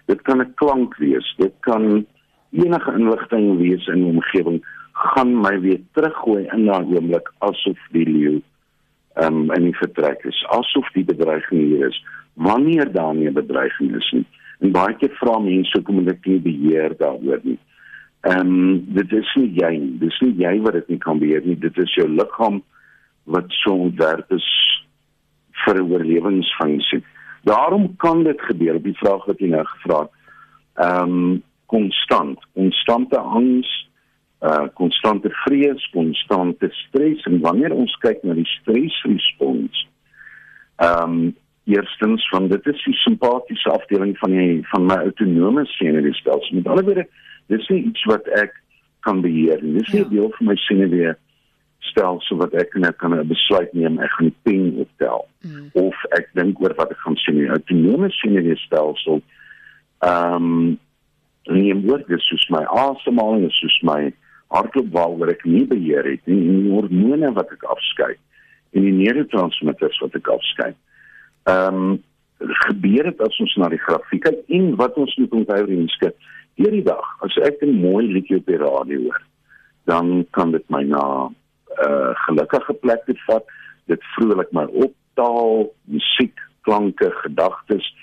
Dit 0.06 0.22
kan 0.22 0.40
'n 0.40 0.54
klank 0.54 0.96
wees. 0.96 1.34
Dit 1.36 1.54
kan 1.60 2.06
enige 2.50 2.92
inligting 2.92 3.58
wees 3.58 3.86
in 3.86 4.02
die 4.02 4.12
omgewing 4.16 4.64
gaan 4.92 5.40
my 5.40 5.60
weer 5.60 5.80
teruggooi 5.92 6.48
in 6.52 6.66
daai 6.66 6.84
oomblik 6.84 7.32
asof 7.38 7.78
die 7.94 8.06
leeu 8.08 8.40
ehm 9.14 9.36
um, 9.36 9.52
in 9.56 9.64
die 9.68 9.76
vertrek 9.76 10.24
is. 10.24 10.44
Asof 10.56 10.90
die 10.94 11.04
bedreiging 11.04 11.60
hier 11.60 11.86
is. 11.88 12.04
Wanneer 12.34 12.92
daar 12.92 13.14
nie 13.14 13.28
'n 13.28 13.34
bedreiging 13.34 13.96
is 13.96 14.10
nie. 14.12 14.26
En 14.60 14.72
baie 14.72 14.96
keer 15.00 15.12
vra 15.18 15.38
mense 15.40 15.72
hoekom 15.76 16.08
ek 16.12 16.26
nie 16.28 16.40
beheer 16.44 16.96
daaroor 17.00 17.40
nie. 17.44 17.58
Ehm 18.28 18.52
um, 18.52 18.80
dit 18.96 19.12
is 19.16 19.34
nie 19.40 19.48
jy 19.56 19.70
nie. 19.78 19.94
Dis 20.02 20.18
nie 20.20 20.34
jy 20.42 20.54
wat 20.64 20.76
dit 20.76 20.94
nie 20.94 21.00
kan 21.00 21.20
beheer 21.22 21.44
nie. 21.46 21.56
Dit 21.56 21.78
is 21.80 21.94
jou 21.96 22.08
liggaam 22.08 22.60
wat 23.24 23.48
so 23.62 23.76
ontwerp 23.88 24.32
is 24.36 24.48
vir 25.64 25.80
'n 25.80 25.92
oorlewingsfunksie. 25.92 27.02
Daarom 27.44 27.96
kan 27.96 28.24
dit 28.24 28.40
gebeur 28.40 28.74
op 28.76 28.84
die 28.84 28.98
vraag 29.02 29.24
wat 29.24 29.38
jy 29.40 29.48
nou 29.48 29.64
gevra 29.64 30.00
het. 30.00 30.12
Ehm 30.76 31.14
um, 31.14 31.42
konstant, 31.66 32.38
konstante 32.54 33.18
angs, 33.18 33.70
uh 34.42 34.66
konstante 34.74 35.30
vrees, 35.44 35.90
konstante 35.92 36.68
stres 36.70 37.24
en 37.24 37.40
wanneer 37.40 37.72
ons 37.72 37.96
kyk 38.00 38.22
na 38.24 38.34
die 38.34 38.48
stresrespons 38.58 39.86
ehm 40.80 41.12
um, 41.12 41.36
eerstens 41.70 42.28
van 42.28 42.48
dit 42.48 42.66
is 42.66 42.84
die 42.84 42.94
simpatiese 43.04 43.70
afdeling 43.70 44.18
van 44.18 44.34
die 44.34 44.60
van 44.72 44.86
my 44.90 44.96
autonome 45.06 45.64
senuweestelsel. 45.76 46.56
Met 46.56 46.66
ander 46.66 46.84
woorde, 46.84 47.06
dis 47.52 47.68
nie 47.68 47.82
iets 47.90 48.04
wat 48.10 48.28
ek 48.38 48.54
kan 49.06 49.20
beheer 49.24 49.62
nie. 49.62 49.78
Dis 49.78 49.92
nie 49.94 50.04
ja. 50.04 50.08
deel 50.08 50.30
van 50.36 50.50
my 50.50 50.56
senuwee 50.66 51.14
stelsel 51.90 52.40
wat 52.42 52.54
ek 52.60 52.74
net 52.74 52.96
kan 53.00 53.14
'n 53.16 53.26
besluit 53.28 53.72
neem 53.72 53.98
ek 53.98 54.12
gaan 54.16 54.28
die 54.28 54.40
pen 54.42 54.66
optel 54.84 55.26
mm. 55.40 55.70
of 55.72 56.04
ek 56.18 56.28
dink 56.34 56.60
oor 56.60 56.74
wat 56.76 56.90
ek 56.90 57.00
gaan 57.04 57.16
sien. 57.16 57.38
Die 57.40 57.52
autonome 57.56 58.10
senuweestelsel 58.20 59.22
ehm 60.00 60.34
um, 60.34 60.78
nie 61.50 61.72
word 61.86 62.06
dis 62.08 62.26
soos 62.28 62.46
my 62.52 62.62
asemhaling, 62.64 63.46
dis 63.46 63.60
soos 63.62 63.78
my 63.82 64.12
hartklop 64.52 64.92
waar 64.92 65.32
ek 65.32 65.44
nie 65.44 65.64
beheer 65.66 66.04
het 66.04 66.26
nie. 66.26 66.40
Die 66.40 66.70
hormone 66.70 67.32
wat 67.32 67.50
ek 67.52 67.64
afskei 67.64 68.14
en 68.76 68.86
die 68.86 68.94
neurotransmitters 68.94 69.98
wat 70.04 70.14
ek 70.14 70.28
afskei 70.28 70.74
ehm 71.50 71.82
um, 71.82 71.98
gebeur 72.66 73.04
dit 73.04 73.20
as 73.20 73.40
ons 73.44 73.54
na 73.60 73.68
die 73.68 73.82
grafiek 73.84 74.22
kyk 74.24 74.54
en 74.56 74.70
wat 74.80 74.94
ons 74.96 75.16
moet 75.20 75.34
onthou 75.40 75.64
mense 75.68 76.12
deur 76.60 76.76
die 76.76 76.86
dag 76.86 77.08
as 77.26 77.36
ek 77.48 77.60
'n 77.62 77.80
mooi 77.82 78.06
liedjie 78.06 78.38
op 78.40 78.46
die 78.46 78.62
radio 78.62 79.02
hoor 79.08 79.20
dan 79.84 80.26
kan 80.30 80.50
dit 80.50 80.64
my 80.68 80.82
na 80.82 81.04
'n 81.28 81.34
uh, 81.84 81.86
eh, 81.86 82.10
gelukkige 82.26 82.72
plek 82.72 83.04
toe 83.04 83.18
vat. 83.26 83.44
Dit 83.86 84.02
vrolik 84.14 84.52
my 84.52 84.64
optaal 84.64 85.72
musiek 85.84 86.38
klanke 86.60 87.10
gedagtes. 87.10 87.94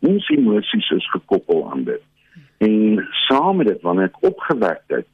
Ons 0.00 0.28
emosies 0.28 0.90
is 0.90 1.10
gekoppel 1.10 1.70
aan 1.70 1.84
dit. 1.84 2.02
En 2.58 3.08
saam 3.26 3.56
met 3.56 3.66
dit 3.66 3.82
wanneer 3.82 4.04
ek 4.12 4.22
opgewektheid 4.30 5.06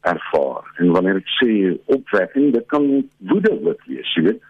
ervaar 0.00 0.64
en 0.76 0.90
wanneer 0.90 1.16
ek 1.16 1.30
sê 1.40 1.50
opwekking, 1.84 2.52
dit 2.52 2.66
kan 2.66 3.08
woede 3.18 3.52
ook 3.62 3.82
wees, 3.86 4.14
jy 4.14 4.22
weet. 4.22 4.42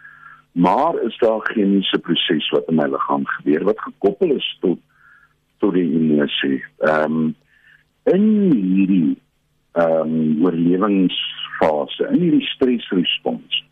Maar 0.57 1.01
is 1.01 1.17
daar 1.17 1.41
geen 1.43 1.83
se 1.83 1.99
proses 1.99 2.49
wat 2.49 2.67
in 2.67 2.75
my 2.75 2.87
liggaam 2.89 3.25
gebeur 3.25 3.63
wat 3.63 3.79
gekoppel 3.79 4.31
is 4.35 4.57
tot 4.61 4.79
tot 5.57 5.73
die 5.73 5.91
emosie. 5.99 6.63
Ehm 6.77 7.11
um, 7.11 7.35
in 8.03 8.25
hierdie 8.51 9.17
ehm 9.71 10.15
um, 10.15 10.45
oorlewingsfase, 10.45 12.07
in 12.09 12.21
hierdie 12.21 12.47
stresrespons 12.55 13.63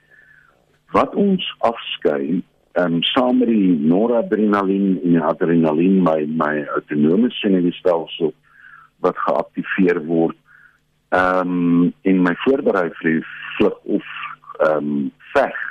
wat 0.93 1.15
ons 1.15 1.55
afskei 1.57 2.43
ehm 2.77 2.93
um, 2.93 3.03
saam 3.03 3.41
met 3.41 3.49
die 3.49 3.73
noradrenalien 3.89 4.99
en 5.03 5.21
adrenalien 5.21 6.01
my 6.05 6.19
my 6.37 6.65
autonome 6.77 7.31
senuweestelsel 7.41 8.33
wat 9.01 9.25
geaktiveer 9.27 10.05
word 10.05 10.37
ehm 11.09 11.55
um, 11.55 11.93
in 12.01 12.21
my 12.21 12.35
voorberei 12.45 12.89
vir 12.99 13.11
die 13.15 13.23
vlug 13.57 13.79
of 13.97 14.11
ehm 14.59 14.77
um, 14.77 15.07
veg 15.33 15.65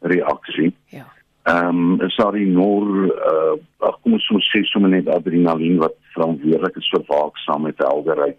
reaksie. 0.00 0.74
Ja. 0.94 1.06
Ehm 1.48 1.98
um, 2.00 2.32
die 2.36 2.46
nor 2.46 2.86
uh 3.08 3.56
ag 3.78 3.96
kom 4.02 4.12
ons 4.18 4.50
sê 4.52 4.62
sommer 4.68 4.90
net 4.90 5.08
adrenalien 5.08 5.78
wat 5.80 5.96
verantwoordelik 6.14 6.76
is 6.76 6.90
vir 6.94 7.04
waaksaamheid, 7.08 7.78
helderheid, 7.78 8.38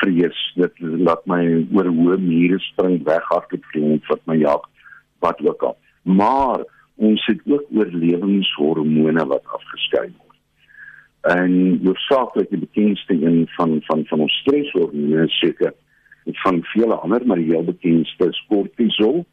vrees. 0.00 0.40
Dit 0.56 0.80
laat 0.80 1.26
my 1.26 1.42
oor 1.76 1.90
hoë 1.90 2.18
mure 2.20 2.58
spring, 2.70 3.02
weghardloop, 3.04 3.64
vriend 3.72 4.06
wat 4.08 4.24
my 4.26 4.38
jag, 4.40 4.64
wat 5.20 5.40
ook 5.44 5.62
al. 5.62 5.76
Maar 6.02 6.64
ons 6.96 7.26
het 7.26 7.40
ook 7.46 7.64
oorlewingshormone 7.74 9.26
wat 9.26 9.56
afgeskei 9.58 10.08
word 10.08 10.24
en 11.24 11.80
hoofsaaklik 11.84 12.50
die 12.50 12.58
bekendste 12.58 13.14
een 13.16 13.44
van 13.56 13.78
van 13.86 14.04
van 14.06 14.20
ons 14.20 14.34
streshormone 14.42 15.28
seker 15.28 15.72
van 16.42 16.60
vele 16.62 16.94
ander 16.94 17.26
maar 17.26 17.40
die 17.40 17.50
heel 17.52 17.64
bekendste 17.64 18.28
is 18.28 18.44
kortisol 18.48 19.24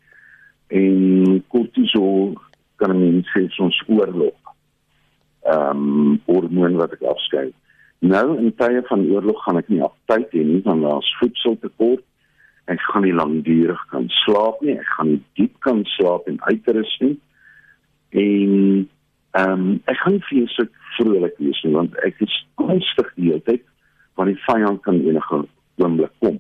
en 0.71 1.41
kortisol 1.51 2.35
kan 2.81 2.93
mens 2.97 3.27
sê 3.35 3.47
ons 3.61 3.81
oorlog 3.87 4.37
ehm 5.41 5.81
um, 5.81 6.19
hormoon 6.27 6.77
wat 6.77 6.93
ek 6.93 7.03
afskei. 7.09 7.49
Nou 8.01 8.37
in 8.37 8.53
tye 8.57 8.81
van 8.89 9.05
oorlog 9.09 9.41
gaan 9.45 9.59
ek 9.61 9.69
nie 9.73 9.81
aptyd 9.85 10.29
hê 10.35 10.43
nie 10.45 10.61
want 10.65 10.85
daar's 10.85 11.09
voedseltekort. 11.19 12.03
Ek 12.69 12.81
gaan 12.91 13.05
nie 13.05 13.15
lankdurig 13.17 13.81
kan 13.89 14.05
slaap 14.21 14.61
nie. 14.61 14.77
Ek 14.77 14.91
gaan 14.97 15.09
nie 15.15 15.21
diep 15.39 15.57
kan 15.65 15.81
slaap 15.95 16.29
en 16.29 16.37
uitrus 16.45 16.93
nie. 17.01 17.15
En 18.23 18.53
ehm 19.41 19.65
um, 19.65 19.67
ek 19.89 19.99
gaan 20.03 20.21
vir 20.27 20.43
jou 20.43 20.67
vrolik 20.97 21.35
wees 21.39 21.59
nie 21.65 21.73
want 21.75 21.97
ek 22.05 22.21
is 22.25 22.37
konstig 22.61 23.11
die 23.17 23.31
hele 23.31 23.43
tyd 23.47 23.65
want 24.19 24.29
die 24.29 24.43
vyand 24.45 24.81
kan 24.85 24.99
enige 25.01 25.43
oomblik 25.81 26.13
kom. 26.19 26.37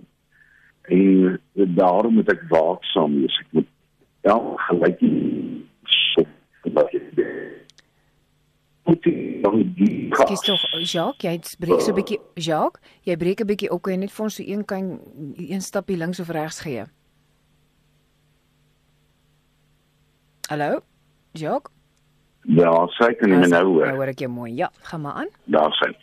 En 0.91 1.39
daarom 1.77 2.19
moet 2.19 2.29
ek 2.33 2.43
waaksaam 2.51 3.21
wees. 3.21 3.37
Ek 3.45 3.53
moet 3.55 3.70
ja 4.27 4.37
gelyk 4.67 4.99
so 5.85 6.25
wat 6.73 6.93
jy 6.93 7.01
Skies 10.11 10.41
tog 10.43 10.63
Jacques, 10.83 11.23
jy 11.23 11.37
breek 11.59 11.81
so 11.81 11.91
'n 11.91 11.95
bietjie 11.95 12.19
Jacques, 12.35 12.81
jy 13.07 13.15
breek 13.17 13.41
'n 13.41 13.47
bietjie 13.47 13.71
op 13.71 13.87
en 13.87 13.99
net 13.99 14.11
vir 14.11 14.23
ons 14.23 14.35
so 14.35 14.43
een 14.43 14.65
kan 14.65 14.99
een 15.37 15.61
stapie 15.61 15.97
links 15.97 16.19
of 16.19 16.29
regs 16.29 16.59
gee. 16.59 16.83
Hallo? 20.49 20.81
Jacques? 21.33 21.71
Ja, 22.43 22.87
kan 22.97 23.29
nie 23.29 23.47
nou 23.47 23.65
hoor. 23.65 23.85
Nou 23.85 23.95
hoor 23.95 24.07
ek 24.07 24.19
jou 24.19 24.29
mooi. 24.29 24.55
Ja, 24.55 24.71
gaan 24.81 25.01
maar 25.01 25.13
aan. 25.13 25.29
Daar 25.45 25.71
sien. 25.71 25.95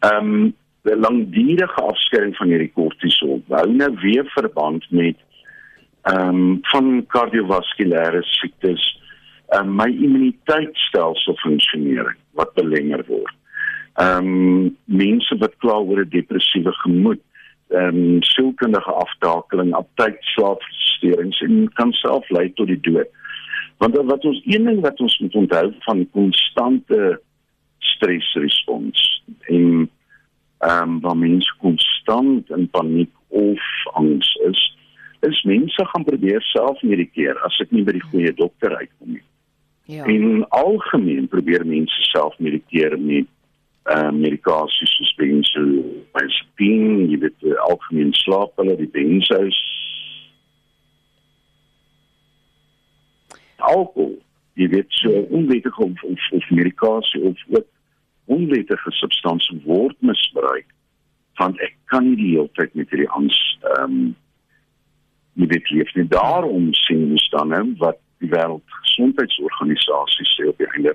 Ehm 0.00 0.26
um, 0.26 0.56
die 0.82 0.96
langdurige 0.96 1.80
afskeiding 1.82 2.36
van 2.36 2.48
hierdie 2.48 2.72
kortisol 2.72 3.42
hou 3.48 3.66
nou 3.70 3.90
weer 4.00 4.24
verband 4.24 4.86
met 4.90 5.16
ehm 6.02 6.28
um, 6.28 6.58
van 6.62 7.06
kardiovaskulêre 7.06 8.22
siektes, 8.22 8.84
ehm 9.48 9.68
um, 9.68 9.74
my 9.76 9.88
immuniteitstelsel 9.90 11.36
funksionering 11.42 12.16
wat 12.32 12.54
belemmer 12.54 13.04
word. 13.06 13.34
Ehm 13.94 14.26
um, 14.26 14.76
mense 14.84 15.38
wat 15.38 15.56
kla 15.58 15.78
oor 15.80 16.00
'n 16.04 16.08
depressiewe 16.08 16.72
gemoed, 16.72 17.22
ehm 17.68 17.96
um, 17.96 18.22
sielkundige 18.22 18.92
aftakeling, 18.92 19.74
aptydslaapversteurings 19.74 21.40
en 21.40 21.72
kan 21.74 21.92
self 21.92 22.28
lei 22.30 22.52
tot 22.52 22.66
die 22.66 22.80
dood. 22.80 23.10
Want 23.78 23.96
wat 23.96 24.24
ons 24.24 24.42
een 24.44 24.64
ding 24.64 24.80
wat 24.80 25.00
ons 25.00 25.18
moet 25.18 25.34
onthou 25.34 25.74
van 25.78 26.08
konstante 26.10 27.20
stresrespons 27.78 29.22
en 29.40 29.90
ehm 30.58 30.82
um, 30.82 31.00
waar 31.00 31.16
mense 31.16 31.54
konstant 31.58 32.50
in 32.50 32.70
paniek 32.70 33.12
of 33.28 33.62
angs 33.92 34.34
is, 34.50 34.77
is 35.26 35.42
mense 35.42 35.86
gaan 35.92 36.04
probeer 36.04 36.42
self 36.52 36.82
medikeer 36.82 37.38
as 37.46 37.56
dit 37.58 37.72
nie 37.72 37.84
by 37.86 37.94
die 37.96 38.06
goeie 38.10 38.32
dokter 38.34 38.76
uitkom 38.76 39.16
nie. 39.16 39.24
Ja. 39.88 40.04
In 40.04 40.44
algemeen 40.48 41.28
probeer 41.32 41.64
mense 41.66 42.02
self 42.10 42.36
medikeer 42.38 42.98
met 43.00 43.26
uh, 43.88 44.10
medikasie 44.12 44.86
soos 44.90 45.14
benzodiazepine, 45.16 47.08
jy 47.08 47.18
weet 47.24 47.48
algemeen 47.70 48.12
slaaphulle, 48.12 48.76
die 48.76 48.90
benzos 48.92 49.58
alkohol, 53.58 54.14
jy 54.58 54.68
weet 54.72 54.92
so 55.00 55.10
onwettige 55.34 55.82
of 55.82 56.02
of, 56.02 56.30
of 56.36 56.50
medikasie 56.50 57.22
of 57.22 57.42
wat 57.54 57.66
onwettige 58.28 58.90
substansie 59.00 59.60
word 59.64 59.96
misbruik 60.00 60.66
want 61.38 61.60
ek 61.62 61.76
kan 61.92 62.08
nie 62.08 62.16
die 62.18 62.32
hele 62.34 62.50
tyd 62.58 62.74
met 62.78 62.90
hierdie 62.92 63.12
angs 63.18 63.38
ehm 63.74 63.84
um, 63.84 64.00
jy 65.38 65.46
weet 65.52 65.70
leef 65.70 65.90
nie 65.96 66.08
daarom 66.12 66.70
sien 66.84 67.04
ons 67.12 67.28
dan 67.34 67.52
nou 67.54 67.64
wat 67.82 68.00
die 68.22 68.30
wêreldgesondheidsorganisasie 68.34 70.28
sê 70.34 70.48
op 70.50 70.60
die 70.62 70.70
einde 70.74 70.94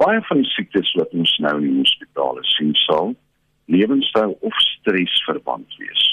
baie 0.00 0.20
van 0.28 0.42
die 0.42 0.52
siektes 0.54 0.92
wat 1.00 1.12
ons 1.16 1.32
nou 1.44 1.56
in 1.60 1.68
die 1.68 1.78
hospitale 1.82 2.44
sien 2.56 2.74
sal 2.86 3.14
lewenstyl 3.72 4.36
of 4.40 4.62
stres 4.72 5.16
verband 5.28 5.80
wees 5.82 6.04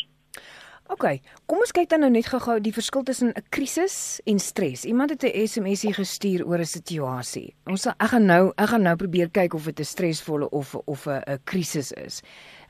OK, 0.92 1.06
kom 1.50 1.62
ons 1.64 1.72
kyk 1.74 1.88
dan 1.90 2.04
nou 2.04 2.10
net 2.12 2.28
gou-gou 2.30 2.60
die 2.62 2.74
verskil 2.76 3.06
tussen 3.08 3.32
'n 3.32 3.44
krisis 3.50 4.22
en 4.28 4.38
stres. 4.40 4.84
Iemand 4.86 5.10
het 5.10 5.24
'n 5.24 5.48
SMSie 5.48 5.94
gestuur 5.94 6.46
oor 6.46 6.60
'n 6.60 6.66
situasie. 6.66 7.56
Ons 7.66 7.88
ek 7.88 8.10
gaan 8.12 8.26
nou 8.26 8.52
ek 8.58 8.70
gaan 8.70 8.84
nou 8.84 8.96
probeer 8.96 9.30
kyk 9.30 9.54
of 9.54 9.66
dit 9.66 9.80
'n 9.80 9.84
stresvolle 9.84 10.50
of 10.50 10.76
of 10.76 11.08
'n 11.08 11.40
krisis 11.46 11.92
is. 11.92 12.22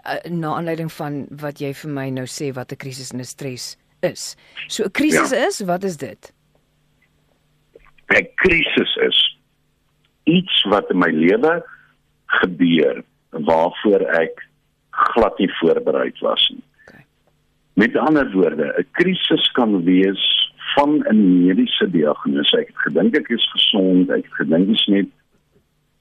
Uh, 0.05 0.31
na 0.31 0.55
aanleiding 0.55 0.91
van 0.91 1.27
wat 1.29 1.59
jy 1.59 1.73
vir 1.73 1.91
my 1.91 2.09
nou 2.09 2.25
sê 2.25 2.53
wat 2.53 2.71
'n 2.71 2.77
krisis 2.77 3.11
en 3.11 3.19
'n 3.19 3.25
stres 3.25 3.77
is. 4.03 4.35
So 4.67 4.83
'n 4.83 4.91
krisis 4.91 5.31
ja. 5.31 5.47
is, 5.47 5.59
wat 5.65 5.83
is 5.83 5.97
dit? 5.97 6.33
'n 8.09 8.27
Krisis 8.35 8.95
is 8.95 9.37
iets 10.23 10.63
wat 10.63 10.89
in 10.89 10.97
my 10.97 11.11
lewe 11.11 11.63
gebeur 12.25 13.03
waarvoor 13.29 14.01
ek 14.21 14.43
glad 14.89 15.37
nie 15.37 15.49
voorberei 15.59 16.11
was 16.21 16.49
nie. 16.53 16.63
Met 17.73 17.95
ander 17.97 18.29
woorde, 18.31 18.73
'n 18.77 18.87
krisis 18.91 19.51
kan 19.51 19.83
wees 19.83 20.51
van 20.75 21.03
'n 21.09 21.45
mediese 21.45 21.89
diagnose. 21.89 22.57
Ek 22.57 22.67
het 22.67 22.77
gedink 22.77 23.17
ek 23.17 23.29
is 23.29 23.49
gesond, 23.51 24.09
ek 24.09 24.23
het 24.23 24.33
gedink 24.33 24.67
dit 24.67 24.75
is 24.75 24.85
net 24.85 25.09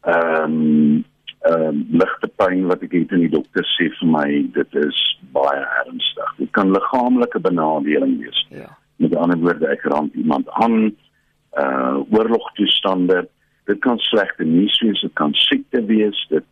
ehm 0.03 0.45
um, 0.45 1.05
ehm 1.43 1.63
um, 1.69 1.79
ligte 1.91 2.29
pyn 2.39 2.67
wat 2.71 2.83
ek 2.87 2.93
het 2.95 3.13
en 3.13 3.25
die 3.25 3.33
dokter 3.33 3.67
sê 3.75 3.89
vir 3.99 4.11
my 4.15 4.27
dit 4.55 4.77
is 4.79 4.99
baie 5.35 5.63
ernstig. 5.81 6.35
Dit 6.39 6.53
kan 6.59 6.71
liggaamlike 6.71 7.41
benadeling 7.43 8.21
wees. 8.23 8.43
Ja. 8.51 8.69
Met 9.03 9.17
ander 9.19 9.41
woorde, 9.43 9.67
ek 9.75 9.83
raak 9.91 10.15
iemand 10.15 10.51
aan 10.63 10.95
uh 11.59 11.99
oorlogtoestande. 12.15 13.27
Dit 13.67 13.83
kan 13.83 13.99
slegte 13.99 14.47
nuus 14.47 14.79
wees, 14.87 15.03
dit 15.03 15.15
kan 15.19 15.35
siekte 15.35 15.83
wees, 15.91 16.27
dit 16.31 16.47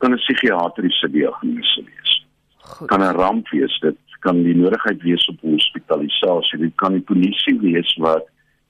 kan 0.00 0.16
'n 0.16 0.22
psigiatriese 0.24 1.10
diagnose 1.10 1.84
wees. 1.84 2.12
Goed. 2.56 2.88
Kan 2.88 3.04
'n 3.04 3.16
ramp 3.20 3.48
wees, 3.48 3.78
dit 3.80 3.98
kan 4.20 4.42
die 4.42 4.56
nodigheid 4.56 5.02
wees 5.02 5.28
op 5.28 5.40
hospitalisasie. 5.40 6.58
Dit 6.58 6.74
kan 6.74 6.92
die 6.92 7.08
polisie 7.12 7.58
wees 7.60 7.96
wat 7.96 8.24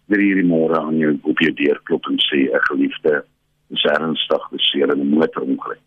weer 0.06 0.18
hierdie 0.18 0.50
môre 0.50 0.78
aan 0.78 0.98
jou 0.98 1.18
op 1.22 1.38
jou 1.38 1.52
deur 1.54 1.80
klop 1.84 2.06
en 2.10 2.18
sê 2.18 2.50
'n 2.50 2.66
geliefde 2.70 3.24
is 3.70 3.84
ernstig 3.84 4.48
beseer 4.50 4.92
in 4.92 5.00
'n 5.00 5.08
motorongeluk. 5.08 5.80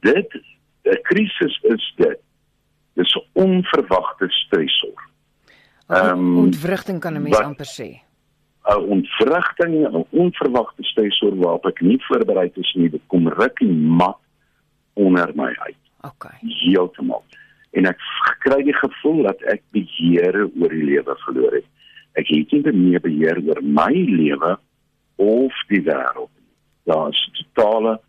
Dit 0.00 0.30
'n 0.84 1.00
krisis 1.02 1.58
is 1.62 1.92
dit. 1.96 2.18
Dis 2.94 3.14
'n 3.14 3.24
onverwagte 3.32 4.28
stresor. 4.28 5.00
Ehm 5.88 6.18
um, 6.18 6.38
ontwrigting 6.38 7.00
kan 7.00 7.14
'n 7.14 7.22
mens 7.22 7.38
amper 7.38 7.66
sê. 7.66 7.88
'n 8.68 8.82
Ontwrigting, 8.96 9.86
'n 9.86 10.06
onverwagte 10.10 10.82
stresor 10.82 11.36
waarop 11.36 11.66
ek 11.66 11.80
nie 11.80 11.98
voorberei 12.08 12.50
is 12.54 12.74
nie, 12.74 12.90
dit 12.90 13.02
kom 13.06 13.28
ruk 13.28 13.60
en 13.60 13.86
mat 13.86 14.18
onder 14.94 15.32
my 15.34 15.54
uit. 15.58 15.82
OK. 16.00 16.26
Heeltemal 16.40 17.24
en 17.76 17.88
ek 17.90 18.04
kry 18.44 18.62
die 18.64 18.76
gevoel 18.76 19.26
dat 19.28 19.42
ek 19.52 19.62
beheer 19.76 20.38
oor 20.46 20.72
die 20.72 20.86
lewe 20.86 21.16
verloor 21.24 21.58
het. 21.58 21.66
Ek 22.16 22.30
het 22.32 22.54
nie 22.54 22.72
meer 22.72 23.02
beheer 23.04 23.40
oor 23.44 23.60
my 23.60 23.92
lewe 23.92 24.56
of 25.20 25.58
die 25.72 25.82
wêreld. 25.84 26.32
Daar 26.86 27.08
is 27.08 27.30
totale 27.32 28.00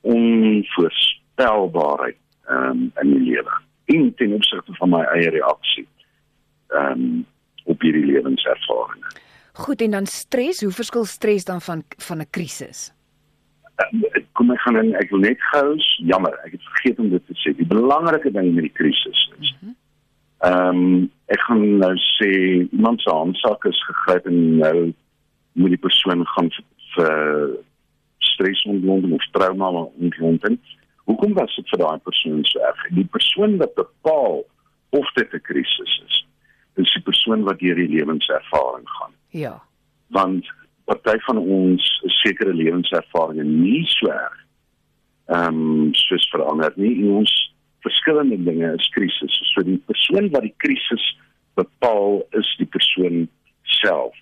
onvoorspelbaarheid 0.00 2.16
um, 2.48 2.92
in 3.00 3.10
die 3.14 3.20
lewe 3.20 3.60
en 3.84 4.14
ten 4.14 4.32
opsigte 4.32 4.72
van 4.78 4.88
my 4.88 5.02
eie 5.14 5.30
reaksie 5.30 5.88
um, 6.68 7.26
op 7.64 7.80
hierdie 7.80 8.06
lewenservaring. 8.06 9.04
Goed 9.52 9.80
en 9.84 9.90
dan 9.90 10.06
stres, 10.06 10.62
hoe 10.62 10.72
verskil 10.72 11.04
stres 11.04 11.44
dan 11.44 11.60
van 11.60 11.84
van 11.96 12.18
'n 12.18 12.30
krisis? 12.30 12.92
Uh, 13.76 13.86
kom 14.32 14.50
ek 14.50 14.60
gaan 14.60 14.76
in, 14.76 14.94
ek 14.94 15.10
wil 15.10 15.20
net 15.20 15.40
gou 15.52 15.76
jammer, 15.96 16.40
ek 16.44 16.52
het 16.52 16.62
vergeet 16.62 16.98
om 16.98 17.10
dit 17.10 17.26
te 17.26 17.34
sê. 17.34 17.56
Die 17.56 17.66
belangrike 17.66 18.30
ding 18.30 18.54
met 18.54 18.62
die 18.62 18.76
krisis 18.80 19.32
is 19.40 19.56
mhm. 19.60 19.70
ehm 20.38 20.76
mm 20.76 20.84
um, 20.84 21.10
ek 21.26 21.40
gaan 21.40 21.78
nou 21.78 21.96
sê 21.96 22.30
iemand 22.72 23.00
se 23.00 23.10
handsak 23.10 23.64
is 23.64 23.84
gegryp 23.86 24.26
en 24.26 24.58
nou 24.58 24.92
moet 25.52 25.74
die 25.76 25.84
persoon 25.86 26.26
gaan 26.26 26.50
vir 26.94 27.58
stresontwikkeling 28.40 29.14
of 29.14 29.26
trauma 29.32 29.70
ontwikkeling. 29.70 30.58
Hoekom 31.04 31.34
was 31.34 31.54
dit 31.56 31.68
vir 31.68 31.82
daai 31.82 31.98
persoon 32.06 32.44
so 32.48 32.62
erg? 32.64 32.82
Die 32.96 33.04
persoon 33.04 33.58
wat 33.60 33.74
bepaal 33.74 34.44
of 34.96 35.12
dit 35.14 35.32
'n 35.34 35.40
krisis 35.42 35.92
is, 36.06 36.26
is 36.76 36.92
die 36.92 37.02
persoon 37.02 37.44
wat 37.44 37.58
deur 37.58 37.74
die 37.74 37.88
lewenservaring 37.88 38.88
gaan. 38.88 39.12
Ja. 39.30 39.62
Want 40.08 40.46
party 40.84 41.18
van 41.18 41.38
ons 41.38 41.82
sekere 42.22 42.54
lewenservarings 42.54 43.46
nie 43.46 43.84
so 43.86 44.08
erg. 44.08 44.38
Ehm 45.26 45.54
um, 45.54 45.94
soos 45.94 46.28
verander 46.30 46.72
nie 46.76 46.94
en 47.02 47.10
ons 47.22 47.54
verskillende 47.80 48.42
dinge 48.44 48.72
is 48.74 48.88
krisisse. 48.88 49.44
So 49.52 49.62
die 49.62 49.82
persoon 49.86 50.30
wat 50.30 50.42
die 50.42 50.54
krisis 50.56 51.04
bepaal 51.54 52.22
is 52.30 52.56
die 52.58 52.66
persoon 52.66 53.28
self. 53.62 54.16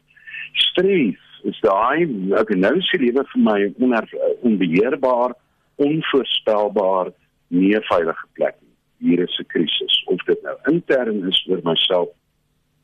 Stres 0.52 1.27
is 1.44 1.60
daai 1.60 2.06
ek 2.40 2.50
nou 2.56 2.74
sien 2.80 3.04
lewe 3.04 3.24
vir 3.32 3.42
my 3.42 3.58
onder 3.78 4.06
onbeheerbaar, 4.42 5.34
onvoorspelbaar, 5.76 7.12
nie 7.48 7.74
'n 7.76 7.88
veilige 7.90 8.26
plek 8.32 8.56
nie. 8.60 8.76
Hier 9.08 9.20
is 9.24 9.38
'n 9.38 9.46
krisis 9.46 10.02
of 10.06 10.24
dit 10.24 10.42
nou 10.42 10.56
intern 10.66 11.28
is 11.28 11.44
vir 11.46 11.60
myself 11.64 12.08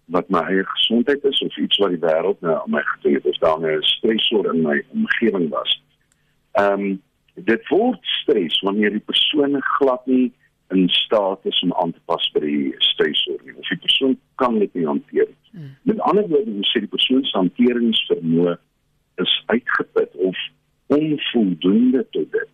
wat 0.06 0.28
my 0.28 0.40
eie 0.40 0.64
gesondheid 0.64 1.24
is 1.24 1.40
of 1.40 1.56
iets 1.56 1.78
wat 1.78 1.90
die 1.90 2.04
wêreld 2.04 2.40
nou 2.40 2.54
aan 2.54 2.70
my 2.70 2.82
gedoen 2.82 3.14
het, 3.14 3.26
is 3.26 3.38
daar 3.38 3.58
'n 3.60 3.82
stresor 3.82 4.54
in 4.54 4.62
my 4.62 4.84
omgewing 4.92 5.48
was. 5.48 5.82
Ehm 6.52 6.80
um, 6.80 7.02
dit 7.34 7.68
word 7.68 7.98
stres 8.02 8.60
wanneer 8.60 8.90
die 8.90 9.06
persoon 9.06 9.62
glad 9.62 10.06
nie 10.06 10.32
in 10.68 10.88
staat 10.88 11.40
is 11.42 11.60
om 11.62 11.72
aan 11.72 11.92
te 11.92 12.00
pas 12.04 12.30
by 12.34 12.40
die 12.40 12.74
stresor 12.78 13.40
nie. 13.44 13.54
Of 13.56 13.68
die 13.68 13.78
persoon 13.78 14.18
kan 14.34 14.58
dit 14.58 14.74
nie 14.74 14.86
hanteer 14.86 15.26
nie. 15.26 15.43
Met 15.82 16.00
ander 16.00 16.28
woorde, 16.28 16.50
ons 16.50 16.70
sê 16.74 16.82
die 16.82 16.90
persoon 16.90 17.24
se 17.24 17.36
hanteringsvermoë 17.38 18.56
is 19.22 19.34
uitgeput 19.46 20.14
of 20.28 20.38
onvoldoende 20.86 22.06
tot 22.10 22.30
dit. 22.32 22.50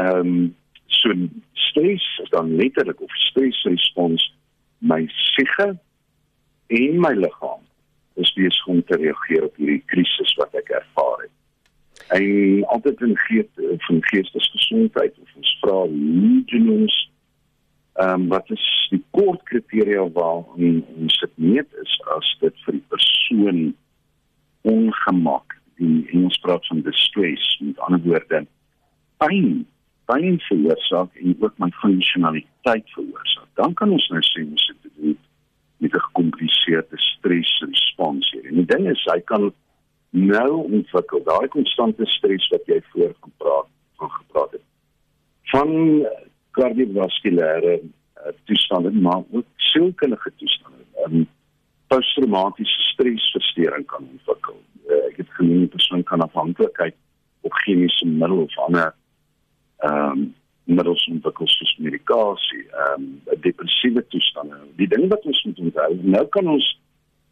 Ehm 0.00 0.32
um, 0.32 0.56
so 0.86 1.12
stres 1.52 2.04
is 2.22 2.30
dan 2.30 2.56
letterlik 2.56 3.00
of 3.00 3.16
stresrespons 3.28 4.24
my 4.78 5.04
siege 5.06 5.78
en 6.66 7.00
my 7.00 7.12
liggaam 7.14 7.60
is 8.14 8.32
besig 8.32 8.66
om 8.66 8.84
te 8.84 8.96
reageer 8.96 9.44
op 9.44 9.56
hierdie 9.56 9.82
krisis 9.86 10.34
wat 10.40 10.54
ek 10.58 10.72
ervaar 10.80 11.20
het. 11.22 11.34
En 12.08 12.64
altyd 12.74 13.00
in 13.00 13.16
gees 13.16 13.46
van 13.86 14.00
geestesgesondheid 14.10 15.18
of 15.22 15.34
ons 15.36 15.56
vra 15.60 15.78
hoe 15.84 16.42
doen 16.52 16.68
ons 16.80 16.96
ehm 17.98 18.22
um, 18.22 18.28
wat 18.32 18.50
is 18.54 18.66
die 18.90 19.02
kort 19.10 19.42
kriteria 19.50 20.04
waarin 20.16 20.84
ons 20.96 21.18
dit 21.24 21.38
meet 21.50 21.80
is 21.82 21.94
as 22.16 22.28
dit 22.40 22.64
vir 22.64 22.78
die 22.78 22.86
persoon 22.94 23.62
ongemak 24.74 25.56
die 25.80 26.06
ons 26.20 26.38
praat 26.44 26.66
van 26.70 26.84
distress 26.86 27.56
met 27.60 27.82
ander 27.86 28.02
woorde 28.06 28.44
pyn 29.24 29.66
pyn 30.10 30.38
veroorsaak 30.48 31.22
en 31.22 31.36
ook 31.40 31.58
my 31.64 31.70
funksionaliteit 31.82 32.94
veroorsaak 32.96 33.50
dan 33.62 33.74
kan 33.80 33.96
ons 33.98 34.08
nou 34.14 34.22
sê 34.30 34.46
ons 34.46 34.70
het 34.72 34.82
dit 34.84 35.26
met 35.78 35.92
'n 35.94 36.00
gekompliseerde 36.00 36.98
stresrespons 36.98 38.30
hier. 38.30 38.44
En 38.44 38.54
die 38.54 38.64
ding 38.64 38.88
is 38.90 39.04
hy 39.04 39.20
kan 39.20 39.52
nou 40.10 40.50
ontwikkel 40.72 41.22
daai 41.24 41.48
konstante 41.48 42.06
stres 42.06 42.48
wat 42.48 42.66
jy 42.66 42.82
voor 42.90 43.14
gepraat 43.20 43.68
van 43.96 44.10
gepraat 44.10 44.52
het. 44.52 44.66
Van 45.42 45.68
kardiovaskulêre 46.58 47.74
uh, 47.80 48.32
toestande 48.44 48.90
maar 48.90 49.22
ook 49.30 49.46
sielkundige 49.56 50.32
toestande. 50.36 50.84
Um, 51.04 51.28
posttraumatiese 51.86 52.80
stresversteuring 52.80 53.86
kan 53.86 54.08
ontwikkel. 54.12 54.58
Uh, 54.88 55.04
ek 55.10 55.16
het 55.22 55.30
genoem 55.38 55.62
'n 55.62 55.68
persoon 55.68 56.02
kan 56.02 56.20
afhanklikheid 56.20 56.96
op 57.40 57.52
chemiese 57.52 58.06
middels 58.06 58.56
of 58.56 58.64
ander 58.66 58.94
ehm 59.78 60.10
um, 60.10 60.34
middels 60.64 61.06
ontwikkel 61.06 61.46
soos 61.48 61.76
medikasie, 61.76 62.64
ehm 62.70 63.02
um, 63.02 63.40
depressiewe 63.40 64.06
toestande. 64.06 64.56
Die 64.76 64.88
ding 64.88 65.08
wat 65.08 65.24
ons 65.24 65.42
moet 65.44 65.58
onthou, 65.58 65.98
nou 66.02 66.26
kan 66.26 66.48
ons 66.48 66.80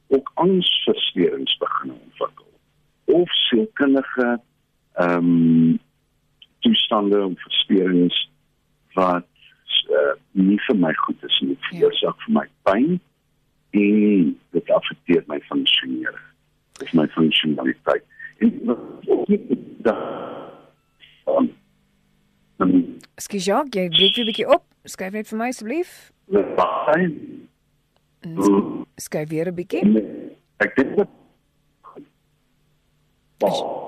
ook 0.08 0.30
angsversteurings 0.34 1.56
begin 1.56 1.92
ontwikkel 1.92 2.50
of 3.04 3.32
sielkundige 3.48 4.40
ehm 4.92 5.18
um, 5.18 5.78
toestande 6.58 7.24
of 7.24 7.42
versteurings 7.42 8.30
wat 8.96 9.28
uh, 9.92 10.14
nie 10.32 10.58
vir 10.66 10.78
my 10.82 10.92
goed 11.04 11.26
is 11.28 11.40
nie, 11.44 11.56
ja. 11.56 11.68
veroorsaak 11.68 12.24
vir 12.26 12.36
my 12.40 12.46
pyn 12.68 12.98
en 13.76 14.30
dit 14.56 14.70
affekteer 14.78 15.24
my 15.30 15.40
funksionering 15.48 16.28
of 16.82 16.92
my 16.92 17.06
funksionaliteit. 17.14 18.04
En 18.44 18.52
ook 18.68 19.28
nie 19.28 19.40
dat 19.86 20.00
Skus 23.16 23.44
ja, 23.48 23.62
jy 23.72 23.88
breek 23.92 24.16
weer 24.16 24.24
'n 24.24 24.28
bietjie 24.28 24.48
op. 24.48 24.64
Skryf 24.84 25.12
net 25.12 25.28
vir 25.28 25.38
my 25.38 25.48
asseblief. 25.48 26.12
Skryf 28.96 29.28
weer 29.28 29.48
'n 29.48 29.54
bietjie. 29.54 29.82
Ek 30.56 30.76
dink 30.76 30.96
dat 30.96 31.08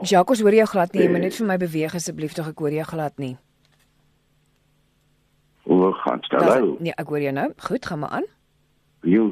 Jacques, 0.02 0.40
hoor 0.40 0.52
jy 0.52 0.64
glad 0.64 0.92
nie, 0.92 1.08
maar 1.08 1.20
net 1.20 1.34
vir 1.34 1.46
my 1.46 1.56
beweeg 1.56 1.94
asseblief 1.94 2.32
tog 2.36 2.48
ek 2.48 2.58
hoor 2.58 2.70
jy 2.70 2.84
glad 2.84 3.18
nie. 3.18 3.36
Hoe 5.64 5.92
nou? 6.48 6.76
Nee, 6.78 6.94
ek 6.96 7.12
hoor 7.12 7.20
jou 7.20 7.32
nou. 7.32 7.52
Goed, 7.56 7.86
gaan 7.86 7.98
maar 7.98 8.16
aan. 8.20 8.26
Jo, 9.02 9.28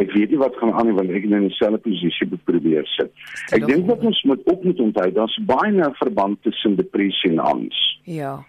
ek 0.00 0.12
weet 0.12 0.30
nie 0.30 0.38
wat 0.38 0.56
gaan 0.56 0.72
aan 0.72 0.86
nie 0.86 0.96
want 0.96 1.10
ek 1.10 1.28
in 1.28 1.36
'n 1.44 1.50
selfde 1.50 1.78
posisie 1.78 2.26
probeer 2.44 2.86
sit. 2.86 3.12
Ek 3.52 3.66
dink 3.66 3.86
dat 3.86 4.00
ons 4.00 4.22
moet 4.22 4.40
ook 4.44 4.64
moet 4.64 4.80
onthou 4.80 5.12
daar's 5.12 5.38
baie 5.46 5.72
'n 5.72 5.94
verband 5.94 6.42
tussen 6.42 6.76
depressie 6.76 7.30
en 7.30 7.38
angs. 7.38 8.00
Ja 8.04 8.44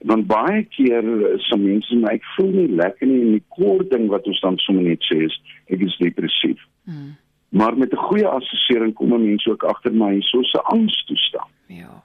want 0.00 0.26
baie 0.26 0.62
keer 0.72 1.04
is 1.34 1.48
mense 1.56 1.96
my 2.00 2.14
ek 2.16 2.28
voel 2.36 2.52
nie 2.54 2.68
lekker 2.72 3.08
nie 3.08 3.20
en 3.20 3.32
die 3.36 3.46
kort 3.52 3.90
ding 3.92 4.06
wat 4.12 4.28
ons 4.30 4.40
dan 4.40 4.56
sommer 4.64 4.86
net 4.86 5.02
sê 5.08 5.18
is 5.26 5.36
ek 5.68 5.82
is 5.84 5.96
depressief. 6.00 6.60
Hmm. 6.88 7.16
Maar 7.50 7.76
met 7.76 7.92
'n 7.92 8.06
goeie 8.08 8.26
assessering 8.26 8.94
kom 8.94 9.08
mense 9.10 9.50
ook 9.50 9.64
agter 9.64 9.92
my 9.92 10.20
so 10.20 10.40
'n 10.40 10.64
angstoestand. 10.76 11.52
Ja. 11.66 12.02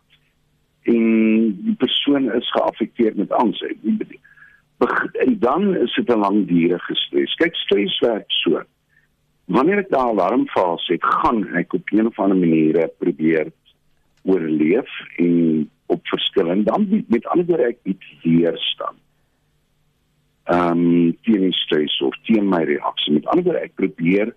En 0.83 1.03
die 1.63 1.75
persoon 1.77 2.31
is 2.33 2.51
geaffekteer 2.51 3.13
met 3.15 3.31
angs. 3.31 3.63
En 4.77 5.39
dan 5.39 5.75
is 5.75 5.93
dit 5.95 6.09
'n 6.09 6.19
langdurige 6.19 6.95
stres. 6.95 7.33
Kyk, 7.33 7.55
stres 7.55 7.99
werk 7.99 8.31
so. 8.31 8.61
Wanneer 9.45 9.77
ek 9.77 9.89
daai 9.89 10.09
alarmfase 10.09 10.93
het, 10.93 11.03
gaan 11.03 11.55
ek 11.55 11.73
op 11.73 11.89
'n 11.91 12.05
of 12.05 12.19
ander 12.19 12.37
manier 12.37 12.89
probeer 12.97 13.51
oorleef 14.23 14.89
en 15.15 15.69
op 15.85 16.07
verskil 16.07 16.49
en 16.49 16.63
dan 16.63 16.89
bied, 16.89 17.09
met 17.09 17.25
ander 17.25 17.45
woorde 17.45 17.63
ek 17.63 17.83
bied 17.83 18.03
weerstand. 18.23 18.97
Ehm 20.43 20.79
um, 20.79 21.17
teen 21.21 21.51
stres 21.51 22.01
of 22.01 22.15
teen 22.23 22.49
my 22.49 22.63
reaksie. 22.63 23.13
Met 23.13 23.25
ander 23.25 23.43
woorde 23.43 23.59
ek 23.59 23.75
probeer 23.75 24.35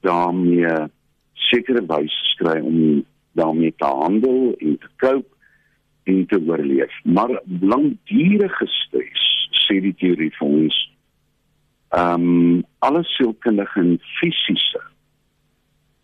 daarmee 0.00 0.88
sekere 1.32 1.86
wyse 1.86 2.34
kry 2.36 2.60
om 2.60 3.04
daarmee 3.32 3.74
te 3.76 3.86
handel 3.86 4.54
en 4.58 4.78
te 4.78 4.88
cope 4.96 5.30
en 6.04 6.26
te 6.26 6.38
oorleef. 6.46 6.92
Maar 7.04 7.40
langdurige 7.60 8.66
stres 8.66 9.33
sê 9.66 9.80
die 9.80 9.94
teorie 10.00 10.32
vir 10.38 10.48
ons 10.48 10.80
ehm 11.94 12.28
um, 12.28 12.62
alle 12.84 13.04
sielkundige 13.14 13.80
en 13.80 13.98
fisiese 14.18 14.82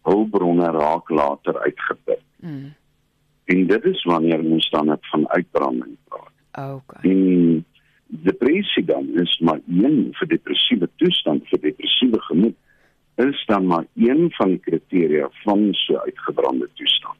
hulpbronne 0.09 0.69
raak 0.73 1.11
later 1.11 1.59
uitgeput. 1.61 2.23
Mm. 2.41 2.73
En 3.45 3.67
dit 3.67 3.85
is 3.85 4.03
wanneer 4.09 4.41
ons 4.41 4.71
dan 4.71 4.87
net 4.87 5.07
van 5.11 5.29
uitbranding 5.29 5.97
praat. 6.09 6.37
Okay. 6.77 7.11
En 7.11 7.65
depressie 8.07 8.85
dan 8.85 9.09
is 9.23 9.39
maar 9.39 9.61
een 9.69 10.09
vir 10.19 10.29
depressiewe 10.29 10.89
toestand 10.97 11.47
vir 11.49 11.61
depressiewe 11.61 12.21
gemoed 12.21 12.57
is 13.27 13.45
dan 13.47 13.67
maar 13.67 13.87
een 13.95 14.31
van 14.39 14.55
die 14.55 14.59
kriteria 14.59 15.29
van 15.45 15.69
so 15.73 15.99
uitgebrande 15.99 16.69
toestand. 16.75 17.19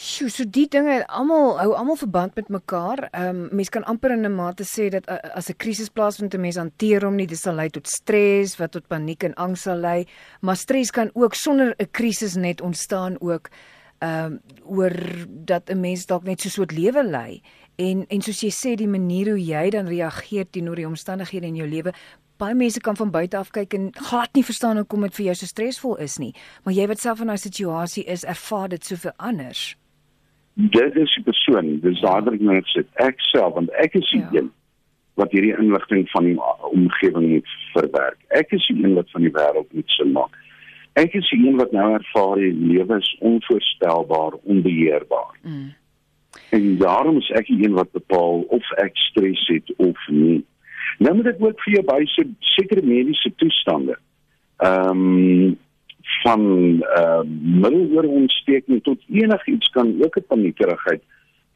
Sjoe, 0.00 0.30
so 0.32 0.46
die 0.48 0.64
dinge 0.72 0.94
almal 1.12 1.58
hou 1.58 1.74
almal 1.76 1.98
verband 2.00 2.38
met 2.38 2.48
mekaar. 2.48 3.02
Ehm 3.10 3.42
um, 3.42 3.56
mense 3.58 3.72
kan 3.74 3.84
amper 3.84 4.14
in 4.14 4.24
'n 4.24 4.32
mate 4.32 4.64
sê 4.64 4.88
dat 4.88 5.04
uh, 5.10 5.18
as 5.36 5.50
'n 5.50 5.58
krisis 5.60 5.90
plaasvind, 5.90 6.34
'n 6.34 6.40
mens 6.40 6.56
hanteer 6.56 7.04
hom 7.04 7.16
nie, 7.16 7.26
dit 7.26 7.38
sal 7.38 7.54
lei 7.54 7.68
tot 7.68 7.86
stres 7.86 8.56
wat 8.56 8.72
tot 8.72 8.88
paniek 8.88 9.22
en 9.24 9.34
angs 9.34 9.62
sal 9.62 9.76
lei, 9.76 10.06
maar 10.40 10.56
stres 10.56 10.90
kan 10.90 11.10
ook 11.14 11.34
sonder 11.34 11.74
'n 11.78 11.90
krisis 11.90 12.34
net 12.34 12.60
ontstaan 12.60 13.20
ook 13.20 13.50
ehm 13.98 14.24
um, 14.24 14.40
oor 14.64 14.96
dat 15.28 15.68
'n 15.68 15.80
mens 15.80 16.06
dalk 16.06 16.24
net 16.24 16.40
so 16.40 16.48
'n 16.48 16.50
soort 16.50 16.72
lewe 16.72 17.04
lei 17.04 17.42
En 17.80 18.02
en 18.08 18.20
soos 18.20 18.42
jy 18.44 18.50
sê 18.52 18.74
die 18.76 18.88
manier 18.90 19.30
hoe 19.32 19.40
jy 19.40 19.70
dan 19.72 19.88
reageer 19.88 20.48
teenoor 20.52 20.76
die 20.76 20.88
omstandighede 20.88 21.48
in 21.48 21.56
jou 21.56 21.68
lewe, 21.68 21.94
baie 22.40 22.54
mense 22.54 22.80
kan 22.84 22.96
van 22.96 23.12
buite 23.12 23.38
af 23.38 23.52
kyk 23.56 23.76
en 23.76 23.86
glad 23.96 24.34
nie 24.36 24.44
verstaan 24.44 24.80
hoekom 24.80 25.06
dit 25.06 25.16
vir 25.16 25.26
jou 25.30 25.36
so 25.40 25.48
stresvol 25.48 25.96
is 26.04 26.18
nie, 26.20 26.34
maar 26.64 26.76
jy 26.76 26.86
wat 26.90 27.00
self 27.00 27.22
in 27.24 27.32
daai 27.32 27.40
situasie 27.40 28.04
is, 28.04 28.26
ervaar 28.28 28.68
dit 28.72 28.84
soveel 28.84 29.16
anders. 29.16 29.62
Dit 30.60 30.96
is 30.96 31.14
die 31.14 31.24
persoon, 31.24 31.78
dis 31.80 32.00
daardie 32.04 32.40
wat 32.44 32.60
ek 32.60 32.70
sê, 32.72 32.84
ek 33.06 33.22
self 33.30 33.54
want 33.56 33.70
ek 33.80 33.94
is 34.00 34.08
die 34.12 34.20
ja. 34.20 34.40
een 34.40 34.50
wat 35.20 35.32
hierdie 35.34 35.56
inligting 35.56 36.06
van 36.12 36.26
die 36.28 36.36
omgewing 36.70 37.26
moet 37.34 37.56
verwerk. 37.74 38.18
Ek 38.36 38.52
is 38.56 38.66
die 38.70 38.78
een 38.82 38.94
wat 38.96 39.10
van 39.14 39.24
die 39.26 39.32
wêreld 39.34 39.72
moet 39.76 39.96
sin 39.96 40.12
maak. 40.16 40.36
Ek 41.00 41.14
is 41.14 41.28
die 41.30 41.40
een 41.44 41.58
wat 41.60 41.72
nou 41.76 41.86
ervaar 41.96 42.40
die 42.40 42.52
lewe 42.54 42.98
is 42.98 43.10
onvoorstelbaar, 43.20 44.38
onbeheerbaar. 44.42 45.34
Mm. 45.42 45.68
En 46.56 46.76
daarom 46.78 47.18
is 47.18 47.30
ek 47.38 47.50
die 47.50 47.64
een 47.64 47.76
wat 47.78 47.92
bepaal 47.96 48.44
of 48.54 48.70
ek 48.82 48.96
stres 49.08 49.42
het 49.50 49.72
of 49.76 50.06
nie. 50.08 50.40
Nou 50.98 51.14
moet 51.16 51.32
ek 51.32 51.42
ook 51.42 51.64
vir 51.64 51.78
jou 51.78 51.84
by 51.88 52.00
se 52.10 52.26
sekere 52.54 52.86
mediese 52.86 53.32
toestande. 53.42 53.98
Ehm 54.60 55.04
um, 55.04 55.58
van 56.22 56.42
ehm 56.82 57.20
uh, 57.20 57.22
middeloorontsteking 57.62 58.82
tot 58.82 59.00
enigiets 59.08 59.70
kan 59.70 59.94
ook 60.04 60.16
'n 60.16 60.26
paniekerigheid 60.26 61.02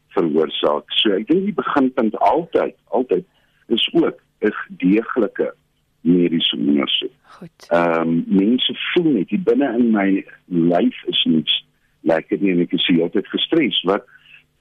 veroorsaak. 0.09 0.90
So 0.93 1.11
ek 1.11 1.27
dink 1.27 1.45
die 1.45 1.61
beginpunt 1.62 2.19
altyd 2.19 2.75
altyd 2.85 3.25
is 3.67 3.88
ook 3.93 4.19
'n 4.40 4.53
deeglike 4.69 5.55
mediese 6.01 6.57
ondersoek. 6.57 7.12
Goed. 7.23 7.69
Ehm 7.69 8.01
um, 8.01 8.25
mense 8.27 8.75
voel 8.93 9.12
net 9.12 9.29
die 9.29 9.40
binne 9.40 9.69
in 9.79 9.90
my 9.90 10.25
lyf 10.47 11.05
is 11.07 11.23
niks 11.25 11.64
lekker 12.01 12.38
nie 12.40 12.53
en 12.53 12.61
ek 12.67 12.73
is 12.77 12.87
heeltyd 12.87 13.29
gestres 13.33 13.81
wat 13.88 14.05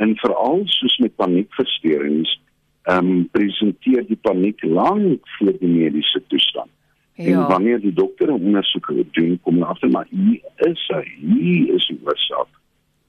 en 0.03 0.15
veral 0.21 0.63
soos 0.65 0.97
met 0.97 1.15
paniekversteurings 1.15 2.39
ehm 2.83 3.11
um, 3.11 3.27
presenteer 3.31 4.07
die 4.07 4.19
paniek 4.21 4.63
lank 4.63 5.27
voor 5.37 5.53
die 5.59 5.69
mediese 5.69 6.23
toestand. 6.27 6.71
Ja. 7.15 7.25
En 7.25 7.47
wanneer 7.47 7.79
die 7.79 7.93
dokter 7.93 8.27
'n 8.27 8.43
ondersoek 8.43 8.93
doen, 9.11 9.39
kom 9.41 9.53
hulle 9.53 9.65
agter 9.65 9.89
maar 9.89 10.07
hier 10.09 10.41
is 10.55 10.87
hy, 10.87 11.03
hier 11.19 11.73
is 11.73 11.87
die 11.87 11.99
oorsaak 12.03 12.47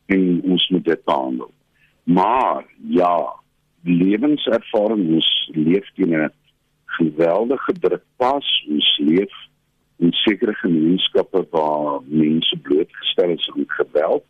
en 0.06 0.40
ons 0.42 0.68
moet 0.68 0.84
dit 0.84 1.04
behandel. 1.04 1.50
Maar 2.02 2.64
ja, 2.88 3.34
lewenservaring 3.82 5.14
ons 5.14 5.50
leef 5.52 5.90
teen 5.94 6.12
'n 6.12 6.32
geweldige 6.84 7.72
druk 7.80 8.04
pas 8.16 8.66
ons 8.68 8.98
leef 8.98 9.32
in 9.96 10.12
sekere 10.12 10.54
gemeenskappe 10.54 11.46
waar 11.50 12.00
mense 12.06 12.56
blootgestel 12.56 13.28
is 13.28 13.50
aan 13.54 13.64
geweld 13.66 14.24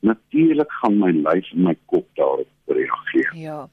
natuurlik 0.00 0.72
gaan 0.72 0.98
my 0.98 1.10
lyf 1.10 1.52
en 1.52 1.62
my 1.62 1.76
kop 1.84 2.06
daarop 2.14 2.48
reageer 2.66 3.30
ja 3.38 3.68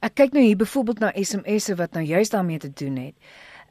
ek 0.00 0.16
kyk 0.20 0.32
nou 0.36 0.44
hier 0.44 0.60
byvoorbeeld 0.60 1.02
na 1.04 1.12
SMS'e 1.14 1.76
wat 1.80 1.92
nou 1.92 2.04
juist 2.04 2.34
daarmee 2.36 2.58
te 2.58 2.72
doen 2.72 2.96
het 2.96 3.14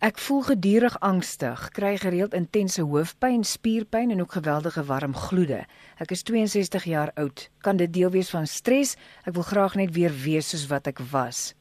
Ek 0.03 0.17
voel 0.19 0.41
gedurig 0.43 0.95
angstig, 0.99 1.69
kry 1.71 1.93
gereeld 1.97 2.33
intense 2.35 2.83
hoofpyn, 2.83 3.45
spierpyn 3.47 4.11
en 4.11 4.21
ook 4.21 4.35
geweldige 4.35 4.83
warm 4.83 5.15
gloede. 5.15 5.61
Ek 6.03 6.11
is 6.11 6.23
62 6.27 6.83
jaar 6.83 7.11
oud. 7.15 7.45
Kan 7.63 7.79
dit 7.79 7.93
deel 7.93 8.11
wees 8.11 8.29
van 8.29 8.47
stres? 8.47 8.97
Ek 9.23 9.37
wil 9.37 9.47
graag 9.47 9.77
net 9.79 9.93
weer 9.95 10.11
wees 10.11 10.51
soos 10.51 10.65
wat 10.67 10.91
ek 10.91 10.99
was. 11.13 11.53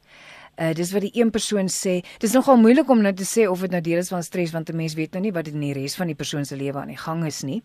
Uh 0.59 0.73
dis 0.75 0.91
wat 0.91 1.03
die 1.07 1.13
een 1.15 1.31
persoon 1.31 1.71
sê. 1.71 2.01
Dis 2.19 2.35
nogal 2.35 2.59
moeilik 2.59 2.91
om 2.91 3.01
nou 3.03 3.13
te 3.15 3.27
sê 3.27 3.47
of 3.47 3.63
dit 3.63 3.71
nou 3.71 3.81
deel 3.83 4.03
is 4.03 4.11
van 4.11 4.23
stres 4.23 4.51
want 4.51 4.69
'n 4.69 4.75
mens 4.75 4.93
weet 4.99 5.11
nou 5.11 5.21
nie 5.21 5.31
wat 5.31 5.45
dit 5.45 5.53
in 5.53 5.65
die 5.67 5.73
res 5.73 5.95
van 5.95 6.07
die 6.07 6.15
persoon 6.15 6.45
se 6.45 6.55
lewe 6.55 6.79
aan 6.79 6.91
die 6.91 6.99
gang 6.99 7.25
is 7.25 7.41
nie. 7.43 7.63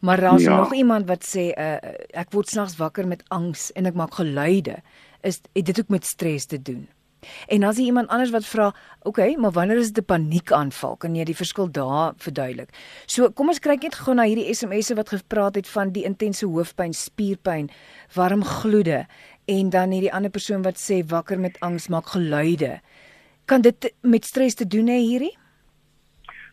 Maar 0.00 0.20
daar's 0.20 0.42
ja. 0.42 0.56
nog 0.56 0.74
iemand 0.74 1.06
wat 1.06 1.26
sê 1.26 1.50
uh 1.58 1.78
ek 2.14 2.30
word 2.32 2.48
snags 2.48 2.76
wakker 2.76 3.06
met 3.06 3.22
angs 3.28 3.72
en 3.72 3.86
ek 3.86 3.94
maak 3.94 4.14
geluide. 4.14 4.82
Is 5.22 5.40
dit 5.52 5.78
ook 5.78 5.88
met 5.88 6.06
stres 6.06 6.46
te 6.46 6.62
doen? 6.62 6.88
En 7.46 7.62
as 7.62 7.78
jy 7.78 7.84
iemand 7.90 8.08
anders 8.08 8.30
wat 8.34 8.46
vra, 8.46 8.68
oké, 9.02 9.08
okay, 9.08 9.34
maar 9.38 9.54
wanneer 9.54 9.76
is 9.76 9.92
dit 9.92 10.04
'n 10.04 10.06
paniekaanval? 10.06 10.96
Kan 10.96 11.14
jy 11.14 11.24
die 11.24 11.36
verskil 11.36 11.70
daar 11.70 12.12
verduidelik? 12.16 12.70
So, 13.06 13.30
kom 13.30 13.48
ons 13.48 13.58
kyk 13.58 13.82
net 13.82 13.94
gou 13.94 14.14
na 14.14 14.22
hierdie 14.22 14.54
SMS'e 14.54 14.94
wat 14.94 15.08
gepraat 15.08 15.54
het 15.54 15.68
van 15.68 15.92
die 15.92 16.04
intense 16.04 16.46
hoofpyn, 16.46 16.94
spierpyn, 16.94 17.70
warm 18.14 18.44
gloede 18.44 19.06
en 19.44 19.70
dan 19.70 19.90
hierdie 19.90 20.12
ander 20.12 20.30
persoon 20.30 20.62
wat 20.62 20.78
sê 20.78 21.02
wakker 21.06 21.38
met 21.38 21.60
angs 21.60 21.88
maak 21.88 22.06
geluide. 22.06 22.80
Kan 23.44 23.60
dit 23.60 23.94
met 24.00 24.24
stres 24.24 24.54
te 24.54 24.66
doen 24.66 24.86
hê 24.86 24.98
hierdie? 24.98 25.36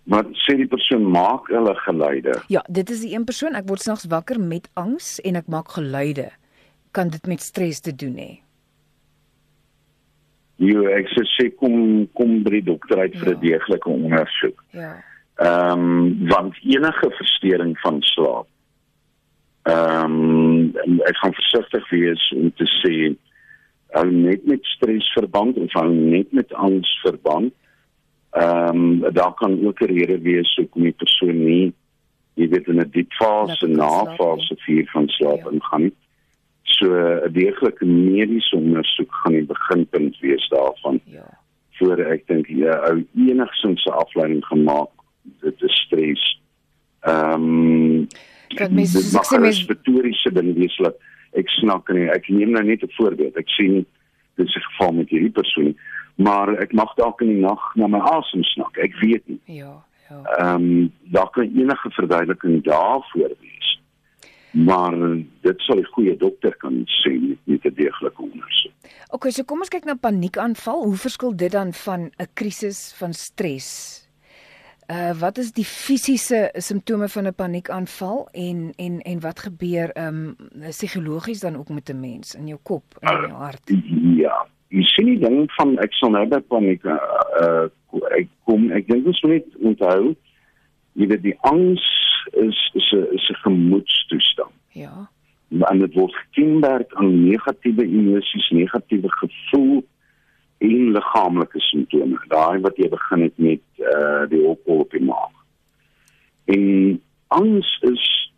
Maar 0.04 0.26
sê 0.34 0.56
die 0.58 0.68
persoon 0.68 1.04
maak 1.12 1.48
hulle 1.48 1.76
geluide. 1.76 2.42
Ja, 2.48 2.64
dit 2.70 2.90
is 2.90 3.00
die 3.06 3.14
een 3.14 3.26
persoon, 3.26 3.56
ek 3.56 3.68
word 3.70 3.82
snags 3.82 4.08
wakker 4.10 4.40
met 4.40 4.70
angs 4.74 5.20
en 5.20 5.36
ek 5.36 5.48
maak 5.48 5.70
geluide. 5.78 6.32
Kan 6.92 7.10
dit 7.10 7.26
met 7.28 7.42
stres 7.42 7.80
te 7.80 7.96
doen 7.96 8.16
hê? 8.18 8.32
Jo, 10.60 10.84
ek 10.92 11.08
sê 11.14 11.24
sê 11.38 11.46
kom 11.56 12.08
kom 12.20 12.42
by 12.44 12.58
die 12.58 12.68
dokter 12.68 13.00
uit 13.00 13.16
vir 13.16 13.32
'n 13.32 13.38
ja. 13.38 13.42
deeglike 13.46 13.90
ondersoek. 13.90 14.64
Ja. 14.76 14.94
Ehm 15.40 15.86
um, 15.86 16.28
want 16.28 16.56
enige 16.64 17.12
verstoring 17.18 17.78
van 17.80 18.02
slaap. 18.02 18.48
Ehm 19.64 20.20
um, 20.84 21.00
ek 21.08 21.18
gaan 21.22 21.34
versigtig 21.34 21.90
wees 21.90 22.32
om 22.36 22.52
te 22.56 22.68
sê 22.84 23.16
hou 23.96 24.12
net 24.12 24.46
met 24.46 24.66
stres 24.76 25.08
verband 25.16 25.58
of 25.58 25.74
hou 25.74 25.90
net 25.94 26.32
met 26.32 26.54
angs 26.54 26.92
verband. 27.06 27.54
Ehm 28.32 29.04
um, 29.04 29.14
daar 29.14 29.34
kan 29.34 29.66
ook 29.66 29.82
'n 29.82 29.94
rede 29.96 30.20
wees 30.22 30.56
hoekom 30.56 30.84
die 30.84 31.00
persoon 31.04 31.46
nie 31.46 31.74
jy 32.40 32.48
weet 32.54 32.68
in 32.72 32.80
'n 32.80 32.92
diep 32.92 33.12
fase 33.20 33.68
na 33.68 34.16
fase 34.16 34.56
4 34.66 34.90
van 34.94 35.08
slaap 35.08 35.44
ja. 35.44 35.52
ingaan 35.52 35.82
nie. 35.82 35.96
So 36.80 36.88
'n 36.96 37.32
deeglike 37.34 37.86
mediese 37.86 38.56
ondersoek 38.56 39.12
gaan 39.14 39.34
die 39.34 39.46
beginpunt 39.46 40.20
wees 40.20 40.48
daarvan. 40.48 41.02
Ja. 41.04 41.28
Voor 41.72 42.00
ek 42.00 42.28
dink 42.28 42.48
jy 42.48 42.72
ou 42.72 43.04
enigsins 43.16 43.84
'n 43.86 44.00
afleiding 44.00 44.46
gemaak 44.46 44.90
dit 45.44 45.62
is 45.62 45.76
stres. 45.86 46.24
Ehm 47.02 47.44
um, 47.44 48.08
kan 48.56 48.74
mens 48.74 48.96
sê 49.28 49.40
mens 49.40 49.66
retoriese 49.68 50.32
ding 50.32 50.56
wees 50.56 50.78
dat 50.78 50.96
ek 51.38 51.50
snak 51.50 51.90
en 51.90 52.10
ek 52.10 52.30
neem 52.30 52.56
nou 52.56 52.64
net 52.64 52.84
'n 52.84 52.96
voorbeeld. 52.96 53.36
Ek 53.36 53.50
sien 53.50 53.86
dit 54.36 54.48
is 54.48 54.56
'n 54.56 54.68
geval 54.72 54.92
met 54.92 55.10
hierdie 55.10 55.36
persoon, 55.36 55.78
maar 56.16 56.56
ek 56.64 56.74
mag 56.74 56.94
dalk 56.96 57.22
in 57.22 57.28
die 57.28 57.44
nag 57.44 57.76
na 57.76 57.88
my 57.88 58.00
asem 58.00 58.44
snak. 58.44 58.78
Ek 58.78 58.96
weet 59.00 59.28
nie. 59.28 59.42
Ja, 59.46 59.84
ja. 60.10 60.24
Ehm 60.38 60.56
um, 60.56 60.92
daar 61.12 61.30
kan 61.30 61.52
enige 61.56 61.90
verduideliking 61.92 62.64
daarvoor 62.64 63.36
wees 63.40 63.69
maar 64.52 64.94
dit 65.42 65.60
sal 65.62 65.78
'n 65.80 65.92
goeie 65.94 66.18
dokter 66.18 66.56
kan 66.58 66.86
sê 66.86 67.38
met 67.44 67.66
'n 67.66 67.74
deeglike 67.74 68.22
ondersoek. 68.22 68.74
OK, 69.12 69.26
so 69.30 69.44
kom 69.44 69.60
ons 69.60 69.70
kyk 69.70 69.86
na 69.86 69.96
paniekaanval. 69.96 70.84
Hoe 70.84 70.96
verskil 70.96 71.36
dit 71.36 71.52
dan 71.52 71.74
van 71.74 72.12
'n 72.18 72.28
krisis 72.34 72.94
van 72.98 73.14
stres? 73.14 74.10
Uh 74.90 75.14
wat 75.20 75.38
is 75.38 75.52
die 75.54 75.66
fisiese 75.66 76.50
simptome 76.54 77.08
van 77.08 77.28
'n 77.28 77.34
paniekaanval 77.34 78.30
en 78.32 78.74
en 78.76 79.02
en 79.02 79.20
wat 79.20 79.40
gebeur 79.40 79.92
um 79.98 80.36
psigologies 80.70 81.40
dan 81.40 81.56
ook 81.58 81.70
met 81.70 81.90
'n 81.90 82.00
mens 82.00 82.36
in 82.36 82.48
jou 82.48 82.60
kop 82.64 82.84
en 83.00 83.14
in 83.14 83.28
jou 83.30 83.42
hart? 83.42 83.70
Uh, 83.70 84.18
ja, 84.18 84.48
jy 84.68 84.84
sien 84.84 85.06
die 85.06 85.20
ding 85.20 85.52
van 85.52 85.78
ek 85.78 85.94
sal 85.94 86.10
nou 86.10 86.28
by 86.28 86.40
paniek 86.40 86.84
uh, 86.84 86.98
uh 87.42 87.70
ek 88.18 88.28
kom 88.46 88.72
ek 88.72 88.88
dink 88.88 89.06
ons 89.06 89.22
moet 89.22 89.46
onthou 89.62 90.16
jy 91.00 91.08
weet 91.08 91.24
die 91.24 91.38
angs 91.48 91.86
is 92.46 92.60
is 92.74 92.92
'n 92.92 93.08
is 93.16 93.30
'n 93.30 93.42
gemoedstoestand. 93.46 94.56
Ja. 94.74 95.10
En 95.50 95.80
dit 95.80 95.94
word 95.94 96.16
gekenmerk 96.16 96.94
aan 96.94 97.30
negatiewe 97.30 97.86
emosies, 97.86 98.50
negatiewe 98.50 99.12
gevoel 99.12 99.88
en 100.58 100.92
liggaamlike 100.92 101.60
simptome. 101.60 102.20
Daai 102.28 102.60
wat 102.60 102.76
jy 102.78 102.90
begin 102.90 103.22
het 103.22 103.38
met 103.38 103.62
uh 103.78 104.28
die 104.30 104.44
opkol 104.44 104.80
op 104.80 104.92
die 104.92 105.04
maag. 105.04 105.36
En 106.46 107.02
angs 107.28 107.78
is 107.82 108.34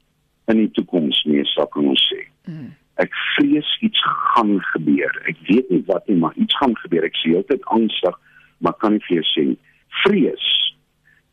in 0.46 0.58
die 0.58 0.72
toekoms 0.72 1.24
meer 1.24 1.46
sak 1.46 1.72
kan 1.72 1.88
ons 1.88 2.14
sê. 2.14 2.22
Mm. 2.46 2.76
Ek 2.96 3.14
vrees 3.36 3.78
iets 3.82 4.02
gaan 4.04 4.60
gebeur. 4.74 5.22
Ek 5.26 5.38
weet 5.48 5.70
nie 5.70 5.84
wat 5.86 6.08
nie, 6.08 6.18
maar 6.18 6.36
iets 6.36 6.58
gaan 6.58 6.76
gebeur. 6.78 7.04
Ek 7.04 7.16
sien 7.16 7.36
altyd 7.36 7.66
angstig, 7.66 8.20
maar 8.58 8.74
kan 8.74 8.92
nie 8.92 9.04
vir 9.08 9.16
jou 9.16 9.28
sê 9.32 9.46
nie. 9.46 9.60
Vrees 10.04 10.50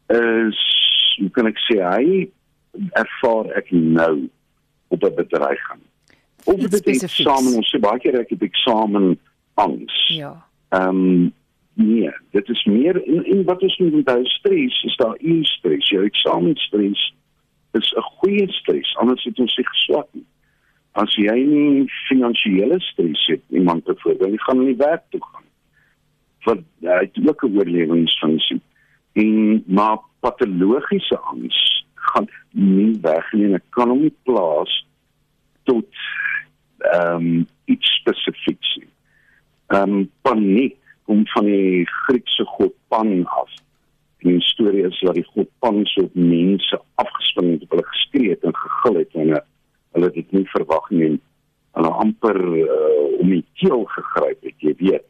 is 0.08 0.60
hoe 1.18 1.30
kan 1.30 1.46
ek 1.46 1.58
sê 1.66 1.78
hy 1.82 2.28
ervaar 2.92 3.50
ek 3.58 3.70
nou 3.70 4.28
op 4.88 5.04
'n 5.04 5.14
bedreiging. 5.14 5.82
Of 6.44 6.56
dit 6.56 6.86
is 6.86 7.02
eksamen 7.02 7.56
ons 7.56 7.74
sê 7.74 7.80
baie 7.80 7.98
keer 7.98 8.20
ek 8.20 8.30
het 8.30 8.42
eksamen 8.42 9.18
angs. 9.54 10.08
Ja. 10.08 10.44
Ehm 10.68 10.88
um, 10.88 11.32
nee, 11.74 12.10
dit 12.30 12.48
is 12.48 12.64
meer 12.64 13.06
in 13.06 13.24
in 13.24 13.44
wat 13.44 13.62
ons 13.62 13.78
noem 13.78 14.02
by 14.02 14.20
stres, 14.24 14.82
is 14.82 14.96
daar 14.96 15.16
u 15.20 15.44
stres, 15.44 15.88
jou 15.88 16.04
eksamen 16.04 16.56
stres 16.56 17.12
is 17.72 17.92
'n 17.96 18.00
goeie 18.00 18.46
stres, 18.48 18.96
anders 18.96 19.24
het 19.24 19.38
ons 19.38 19.54
sig 19.54 19.74
swak. 19.74 20.08
As 20.92 21.14
jy 21.14 21.38
nie 21.44 21.90
finansiële 22.08 22.80
stres 22.80 23.26
het, 23.26 23.42
iemand 23.48 23.84
te 23.84 23.94
voor, 23.96 24.18
dan 24.18 24.38
gaan 24.38 24.64
nie 24.64 24.76
werk 24.76 25.02
toe 25.10 25.20
gaan. 25.32 25.44
Want 26.44 26.64
hy 26.80 27.10
het 27.12 27.28
ook 27.28 27.44
'n 27.44 27.58
oorlewingsfunksie. 27.58 28.60
En 29.12 29.64
maar 29.66 29.98
patologiese 30.20 31.18
angs 31.32 31.58
gaan 31.94 32.28
nie 32.52 32.92
weg 33.02 33.32
nie 33.32 33.48
en 33.50 33.58
ek 33.58 33.66
kan 33.76 33.92
hom 33.92 34.04
nie 34.06 34.14
plaas 34.28 34.72
tot 35.68 35.88
ehm 36.94 37.14
um, 37.14 37.46
iets 37.68 37.94
spesifieks 38.00 38.76
nie. 38.80 38.92
Ehm 39.74 39.96
um, 39.98 40.10
paniek 40.26 40.76
kom 41.08 41.24
van 41.34 41.48
die 41.48 41.86
Griekse 42.04 42.44
god 42.56 42.74
Pan 42.88 43.26
af. 43.26 43.50
En 44.18 44.30
die 44.30 44.44
storie 44.44 44.86
is 44.86 45.00
dat 45.00 45.14
die 45.14 45.26
god 45.34 45.48
Pan 45.58 45.84
so 45.86 46.06
op 46.08 46.14
mense 46.14 46.80
afgespring 46.94 47.54
het, 47.54 47.70
hulle 47.70 47.86
geskree 47.92 48.30
het 48.34 48.44
en 48.44 48.56
gegil 48.56 49.00
het 49.02 49.14
en 49.14 49.34
hulle 49.96 50.10
dit 50.16 50.32
nie 50.32 50.46
verwag 50.54 50.90
nie 50.90 51.04
en 51.10 51.20
hulle 51.78 51.92
amper 52.02 52.40
uh, 52.64 53.20
om 53.20 53.30
die 53.30 53.44
keel 53.60 53.84
gegryp 53.94 54.42
het, 54.42 54.56
jy 54.64 54.74
weet. 54.80 55.06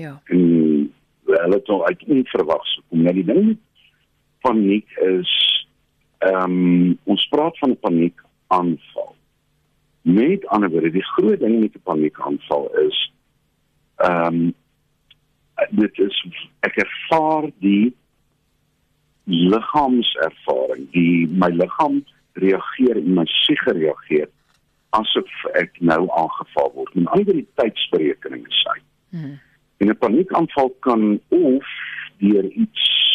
Ja. 0.00 0.14
En 0.34 0.44
hulle 1.26 1.58
het 1.58 1.68
al 1.68 1.86
uit 1.86 2.04
onverwags 2.16 2.74
gekom. 2.78 3.02
Nou 3.02 3.14
die 3.16 3.26
ding 3.26 3.42
met 3.46 3.60
paniek 4.42 4.90
is 4.98 5.32
ehm 6.18 6.50
um, 6.50 6.98
ons 7.04 7.26
praat 7.28 7.58
van 7.58 7.70
'n 7.70 7.78
paniekaanval. 7.80 9.14
Met 10.02 10.46
ander 10.46 10.70
woorde, 10.70 10.90
die 10.90 11.10
groot 11.14 11.40
ding 11.40 11.60
met 11.60 11.74
'n 11.74 11.82
paniekaanval 11.82 12.70
is 12.86 13.12
ehm 13.96 14.26
um, 14.26 14.54
dit 15.70 15.98
is 15.98 16.26
ek 16.60 16.76
ervaar 16.76 17.50
die 17.58 17.94
liggaamservaring, 19.24 20.90
die 20.90 21.28
my 21.28 21.48
liggaam 21.48 22.04
reageer 22.32 22.96
en 22.96 23.14
my 23.14 23.26
sieg 23.26 23.64
reageer 23.64 24.28
asof 24.90 25.44
ek 25.54 25.78
nou 25.80 26.08
aangeval 26.10 26.72
word. 26.74 26.94
En 26.94 27.06
al 27.06 27.24
die 27.24 27.46
tydsberekening 27.54 28.46
is 28.48 28.64
hy. 28.68 28.78
Hmm. 29.16 29.38
En 29.76 29.88
'n 29.88 29.98
paniekaanval 29.98 30.70
kan 30.80 31.20
of 31.28 31.66
deur 32.18 32.44
iets 32.44 33.11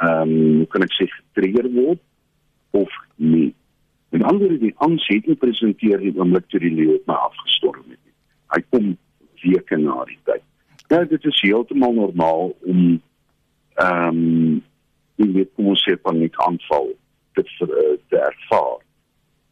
ehm 0.00 0.30
um, 0.30 0.56
hoe 0.56 0.66
kan 0.72 0.84
ek 0.86 0.94
sê 0.96 1.06
getrigger 1.12 1.68
word 1.74 2.00
of 2.70 2.92
nie. 3.16 3.54
En 4.10 4.22
ander 4.22 4.54
die 4.58 4.72
angs 4.76 5.06
het 5.12 5.26
nie 5.26 5.36
presenteer 5.36 6.00
die 6.00 6.14
oomblik 6.16 6.48
toe 6.48 6.60
die 6.62 6.72
leeu 6.74 6.96
my 7.06 7.18
afgestorm 7.28 7.84
het 7.84 7.98
nie. 7.98 8.16
Hy 8.54 8.60
kom 8.72 8.88
weke 9.44 9.76
na 9.76 9.98
die 10.08 10.18
tyd. 10.24 10.44
Ja, 10.90 11.04
dit 11.04 11.24
is 11.24 11.42
heeltemal 11.44 11.94
normaal 11.98 12.54
om 12.66 13.00
ehm 13.74 14.08
um, 14.08 14.62
nie 15.20 15.32
weet 15.36 15.50
hoe 15.60 15.76
se 15.76 15.96
paniekaanval 15.96 16.92
te 17.36 17.44
te 18.08 18.16
ervaar. 18.16 18.80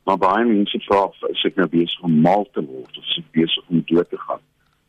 Maar 0.09 0.19
baie 0.19 0.45
mense 0.49 0.81
vra 0.89 1.05
as 1.29 1.45
ek 1.45 1.61
nou 1.61 1.69
besig 1.69 2.05
om 2.09 2.21
mal 2.25 2.47
te 2.57 2.65
word 2.65 2.97
of 2.97 3.17
besig 3.37 3.65
om 3.69 3.85
dood 3.85 4.09
te 4.09 4.21
gaan 4.27 4.45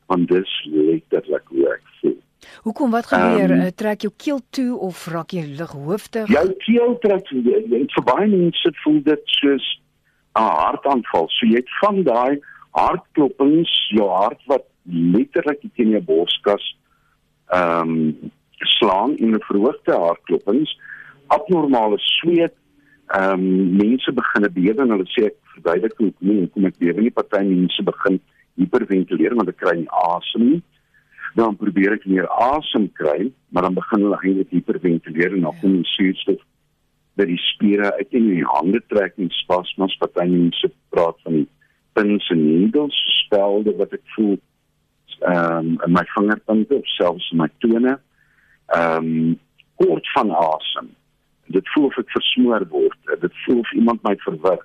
want 0.09 0.27
dis 0.31 0.53
letterlik 0.73 1.51
hoe 1.53 1.65
ek 1.69 1.89
voel. 1.99 2.17
Hoekom 2.63 2.91
wat 2.91 3.05
gebeur? 3.11 3.51
Um, 3.51 3.71
trek 3.75 4.01
jou 4.01 4.11
keel 4.17 4.41
toe 4.49 4.77
of 4.77 5.07
raak 5.07 5.31
jy 5.35 5.43
lighoofdig? 5.59 6.27
Jou 6.31 6.47
keel 6.65 6.97
trek 7.03 7.27
vir 7.29 8.05
baie 8.07 8.27
mense 8.27 8.73
voel 8.83 9.01
dit 9.03 9.21
soos 9.39 9.67
'n 10.39 10.51
hartaanval. 10.63 11.27
So 11.29 11.45
jy 11.45 11.61
het 11.61 11.71
van 11.81 12.03
daai 12.03 12.39
hartklopings, 12.71 13.71
jou 13.89 14.09
hart 14.09 14.41
wat 14.45 14.65
letterlik 14.85 15.61
teen 15.75 15.89
jou 15.89 16.01
borskas 16.01 16.75
ehm 17.49 17.89
um, 17.89 18.31
slaan 18.77 19.17
in 19.17 19.35
'n 19.35 19.43
verhoogde 19.49 19.93
hartklopings, 19.93 20.79
abnormale 21.27 21.97
sweet, 21.97 22.53
ehm 23.07 23.33
um, 23.33 23.77
mense 23.77 24.11
begin 24.11 24.53
bewe 24.53 24.81
en 24.81 24.89
hulle 24.89 25.07
sê 25.07 25.25
ek 25.25 25.37
verduidelik 25.53 25.97
hoe 25.97 26.47
kom 26.53 26.65
ek 26.65 26.77
bewe 26.77 27.01
nie 27.01 27.11
party 27.11 27.41
mense 27.43 27.83
begin 27.83 28.19
hiperventileer 28.59 29.35
want 29.35 29.49
ek 29.49 29.57
kry 29.57 29.75
nie 29.79 29.89
asem 29.89 30.43
nie. 30.49 30.61
Dan 31.37 31.57
probeer 31.57 31.93
ek 31.97 32.05
meer 32.09 32.27
asem 32.41 32.87
kry, 32.97 33.31
maar 33.49 33.67
dan 33.67 33.77
begin 33.77 34.05
hulle 34.05 34.19
eintlik 34.23 34.53
hiperventileer 34.55 35.35
en 35.35 35.47
dan 35.47 35.59
kom 35.61 35.75
die 35.77 35.91
suurstof 35.93 36.41
by 37.19 37.25
die 37.27 37.39
spiere 37.43 37.91
uit 37.97 38.15
in 38.15 38.29
die 38.31 38.45
hande 38.47 38.79
trek 38.87 39.17
en 39.19 39.31
spasmas 39.35 39.95
party 39.99 40.25
mense 40.29 40.69
praat 40.93 41.17
van 41.25 41.41
die 41.41 41.47
pins 41.97 42.29
en 42.31 42.45
needles 42.45 42.95
spelde 43.25 43.73
wat 43.81 43.93
ek 43.97 44.05
voel 44.15 44.37
ehm 45.19 45.57
um, 45.57 45.73
in 45.83 45.91
my 45.97 46.05
vingerpunte 46.15 46.77
of 46.79 46.87
selfs 46.95 47.27
in 47.33 47.41
my 47.41 47.49
tone. 47.59 47.97
Ehm 48.77 49.09
um, 49.11 49.37
kort 49.79 50.07
van 50.13 50.31
asem. 50.35 50.89
Dit 51.55 51.67
voel 51.73 51.89
of 51.89 51.97
ek 51.99 52.11
versmoor 52.15 52.65
word. 52.71 53.13
Dit 53.21 53.35
voel 53.43 53.59
of 53.59 53.73
iemand 53.73 54.03
my 54.07 54.15
verwrig 54.23 54.63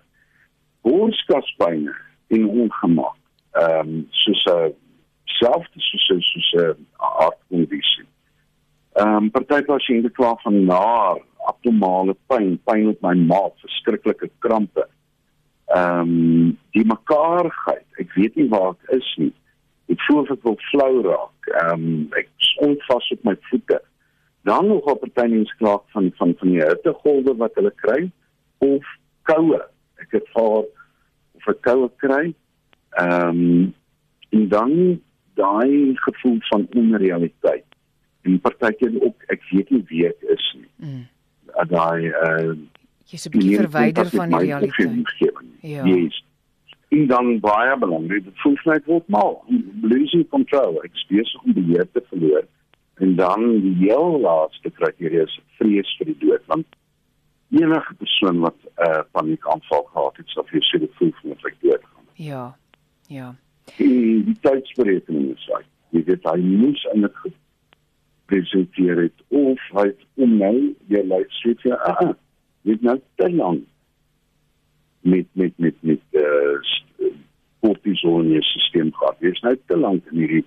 boorskaspyne 0.84 1.94
en 2.28 2.48
ongemak 2.48 3.18
ehm 3.52 3.88
um, 3.88 4.06
soos 4.10 4.44
'n 4.52 4.74
selfde 5.24 5.80
soos 5.80 6.06
soos 6.28 6.50
'n 6.54 6.86
hartkondisie. 6.96 8.06
Ehm 8.92 9.16
um, 9.16 9.30
party 9.30 9.62
pasiënte 9.66 10.10
kla 10.10 10.34
van 10.42 10.64
naar, 10.64 11.22
abdominale 11.50 12.16
pyn, 12.26 12.58
pyn 12.64 12.88
op 12.88 13.00
my 13.02 13.14
maag, 13.14 13.54
verskriklike 13.60 14.30
krampe. 14.38 14.86
Ehm 15.66 16.00
um, 16.00 16.58
die 16.70 16.84
mekaarheid, 16.84 17.88
ek 17.98 18.14
weet 18.14 18.36
nie 18.36 18.48
waar 18.48 18.74
ek 18.74 19.00
is 19.00 19.14
nie. 19.16 19.32
Ek 19.88 20.00
voel 20.06 20.22
of 20.22 20.30
ek 20.30 20.46
wil 20.46 20.58
flou 20.70 21.02
raak. 21.08 21.50
Ehm 21.64 21.88
um, 21.88 22.06
ek 22.20 22.30
sond 22.54 22.86
vas 22.90 23.10
op 23.10 23.24
my 23.24 23.36
voete. 23.50 23.80
Dan 24.44 24.66
nog 24.68 24.84
op 24.92 25.00
party 25.00 25.28
mense 25.32 25.56
kla 25.58 25.78
van 25.96 26.12
van 26.20 26.34
van 26.38 26.48
die 26.48 26.62
hittegolwe 26.62 27.36
wat 27.36 27.54
hulle 27.60 27.74
kry 27.82 28.00
of 28.58 28.96
koue. 29.22 29.60
Ek 29.98 30.20
het 30.20 30.32
vaar 30.36 30.64
of 31.34 31.48
ek 31.48 31.62
koue 31.66 31.90
kry 31.96 32.34
Ehm 32.94 33.28
um, 33.28 33.74
en 34.28 34.48
dan 34.48 35.00
daai 35.34 35.96
gevoel 36.06 36.38
van 36.50 36.66
onrealiteit. 36.74 37.66
En 38.22 38.40
partykeer 38.40 39.02
ook 39.02 39.22
ek 39.34 39.42
weet 39.50 39.70
nie 39.70 39.84
wie 39.88 40.06
ek 40.08 40.22
is 40.36 40.46
nie. 40.58 40.70
Mm. 40.76 41.02
Daai 41.68 42.08
uh 42.08 42.54
jy's 43.10 43.26
'n 43.26 43.30
bietjie 43.30 43.58
verwyder 43.64 44.08
van 44.14 44.28
die 44.28 44.38
realiteit. 44.46 45.12
Ja. 45.60 45.84
Yes. 45.84 46.24
En 46.88 47.06
dan 47.06 47.40
baie 47.40 47.78
belangrik, 47.78 48.24
dit 48.24 48.40
voel 48.42 48.58
net 48.64 48.84
word 48.84 49.08
mal, 49.08 49.44
losing 49.82 50.28
control, 50.28 50.78
ek 50.86 50.94
spesifiek 50.94 51.44
om 51.44 51.56
beheer 51.56 51.88
te 51.92 52.02
verloor. 52.08 52.46
En 53.02 53.16
dan 53.16 53.60
die 53.60 53.74
heel 53.82 54.20
laaste 54.20 54.70
kriteria 54.70 55.24
is 55.26 55.40
vrees 55.58 55.96
vir 55.98 56.12
die 56.12 56.18
dood 56.26 56.44
want 56.46 56.66
enige 57.54 57.94
persoon 57.94 58.38
wat 58.46 58.56
'n 58.62 58.88
uh, 58.88 59.02
paniekaanval 59.10 59.82
gehad 59.92 60.16
het, 60.16 60.28
sal 60.28 60.46
vir 60.50 60.62
sy 60.62 60.78
voel 60.98 61.12
van 61.20 61.30
ek 61.50 61.56
dood 61.60 61.82
gaan. 61.82 62.06
Ja. 62.14 62.56
Ja. 63.08 63.34
Die, 63.76 64.22
die 64.26 64.36
tydsberekening 64.44 65.32
is 65.34 65.46
hy. 65.52 65.62
Jy 65.94 66.04
weet 66.08 66.26
hy 66.28 66.38
moes 66.42 66.82
eintlik 66.92 67.16
gepresenteer 67.24 69.04
het 69.04 69.24
of 69.28 69.62
hy 69.76 69.88
om 70.20 70.36
nou 70.40 70.56
jy 70.92 71.02
lyk 71.10 71.32
sê 71.40 71.54
jy 71.64 71.76
ah, 71.76 72.00
ah 72.06 72.12
dit 72.64 72.82
nou 72.82 72.96
te 73.20 73.28
lank 73.34 73.64
met 75.04 75.28
met 75.36 75.52
met 75.60 75.76
met 75.82 76.20
uh 76.20 76.60
kortison 77.64 78.24
in 78.24 78.34
jou 78.36 78.42
stelsel 78.42 78.90
gehad. 78.98 79.16
Jy's 79.24 79.40
nou 79.40 79.54
te 79.66 79.76
lank 79.76 80.12
in 80.12 80.20
hierdie 80.20 80.44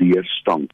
weerstand 0.00 0.72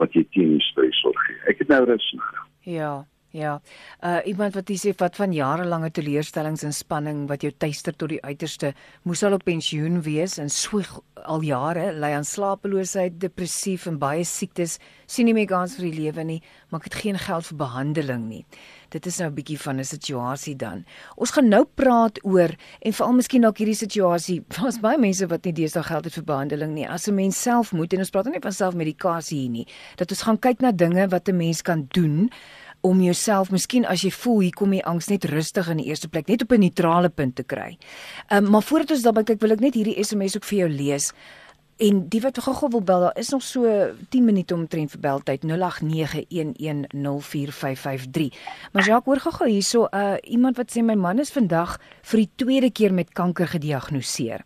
wat 0.00 0.12
jy 0.16 0.24
teen 0.34 0.58
stres 0.68 1.00
gee. 1.00 1.38
Ek 1.48 1.62
het 1.62 1.72
nou 1.72 1.84
rus 1.88 2.08
nodig. 2.16 2.44
Ja. 2.68 2.92
Ja. 3.32 3.60
Uh 4.04 4.20
iemand 4.28 4.52
wat 4.54 4.68
sê 4.76 4.92
wat 5.00 5.16
van 5.16 5.32
jarelange 5.32 5.88
teleurstellings 5.90 6.62
en 6.68 6.72
spanning 6.76 7.22
wat 7.30 7.40
jou 7.40 7.52
tuister 7.56 7.94
tot 7.96 8.10
die 8.12 8.20
uiterste, 8.20 8.74
moes 9.08 9.22
al 9.24 9.38
op 9.38 9.46
pensioen 9.48 10.02
wees 10.04 10.36
en 10.38 10.52
swyg 10.52 10.90
al 11.24 11.40
jare, 11.46 11.86
ly 11.96 12.10
aan 12.12 12.26
slapeloosheid, 12.28 13.16
depressief 13.22 13.86
en 13.88 13.96
baie 14.02 14.24
siektes, 14.28 14.76
sien 15.06 15.30
nie 15.30 15.36
meer 15.36 15.48
kans 15.48 15.78
vir 15.78 15.86
die 15.88 16.02
lewe 16.02 16.26
nie, 16.28 16.38
maar 16.68 16.82
ek 16.82 16.90
het 16.90 16.98
geen 17.06 17.18
geld 17.18 17.48
vir 17.48 17.58
behandeling 17.62 18.28
nie. 18.28 18.44
Dit 18.92 19.06
is 19.08 19.18
nou 19.18 19.30
'n 19.30 19.34
bietjie 19.34 19.58
van 19.58 19.80
'n 19.80 19.84
situasie 19.84 20.56
dan. 20.56 20.84
Ons 21.16 21.30
gaan 21.30 21.48
nou 21.48 21.64
praat 21.64 22.18
oor 22.24 22.50
en 22.82 22.92
veral 22.92 23.12
miskien 23.12 23.42
dalk 23.42 23.58
hierdie 23.58 23.74
situasie, 23.74 24.44
daar's 24.56 24.80
baie 24.80 24.98
mense 24.98 25.26
wat 25.26 25.44
nie 25.44 25.52
deesdae 25.52 25.82
geld 25.82 26.04
het 26.04 26.14
vir 26.14 26.24
behandeling 26.24 26.74
nie. 26.74 26.88
As 26.88 27.08
'n 27.08 27.14
mens 27.14 27.40
self 27.40 27.72
moet 27.72 27.92
en 27.94 28.00
ons 28.00 28.10
praat 28.10 28.26
nie 28.26 28.40
van 28.42 28.52
selfmedikasie 28.52 29.40
hier 29.40 29.50
nie, 29.50 29.66
dat 29.96 30.10
ons 30.10 30.22
gaan 30.22 30.38
kyk 30.38 30.60
na 30.60 30.72
dinge 30.72 31.08
wat 31.08 31.28
'n 31.28 31.36
mens 31.36 31.62
kan 31.62 31.86
doen 31.88 32.30
om 32.82 33.00
jouself 33.00 33.50
miskien 33.54 33.86
as 33.86 34.02
jy 34.02 34.10
voel 34.10 34.40
hier 34.40 34.56
kom 34.58 34.70
die 34.74 34.84
angs 34.84 35.08
net 35.10 35.24
rustig 35.30 35.68
in 35.70 35.76
die 35.82 35.86
eerste 35.90 36.08
plek 36.10 36.28
net 36.28 36.42
op 36.42 36.52
'n 36.52 36.60
neutrale 36.60 37.08
punt 37.08 37.36
te 37.36 37.42
kry. 37.42 37.78
Ehm 38.28 38.44
um, 38.44 38.50
maar 38.50 38.62
voordat 38.62 38.90
ons 38.90 39.02
daarby 39.02 39.22
kyk 39.22 39.40
wil 39.40 39.52
ek 39.52 39.60
net 39.60 39.74
hierdie 39.74 40.04
SMS 40.04 40.36
ook 40.36 40.44
vir 40.44 40.58
jou 40.58 40.68
lees. 40.68 41.12
En 41.76 42.08
die 42.08 42.20
wat 42.20 42.38
gou-gou 42.38 42.68
wil 42.70 42.82
bel, 42.82 43.00
daar 43.00 43.18
is 43.18 43.28
nog 43.28 43.42
so 43.42 43.90
10 44.08 44.24
minute 44.24 44.54
omtrent 44.54 44.90
vir 44.90 45.00
beltyd 45.00 45.42
0891104553. 45.42 45.48
Maar 48.72 48.84
Jacques, 48.84 49.04
hoor 49.04 49.20
gou-gou 49.20 49.48
hierso, 49.48 49.86
uh 49.90 50.16
iemand 50.22 50.56
wat 50.56 50.70
sê 50.70 50.82
my 50.82 50.94
man 50.94 51.18
is 51.18 51.32
vandag 51.32 51.80
vir 52.02 52.18
die 52.18 52.30
tweede 52.36 52.70
keer 52.70 52.92
met 52.94 53.12
kanker 53.12 53.46
gediagnoseer. 53.48 54.44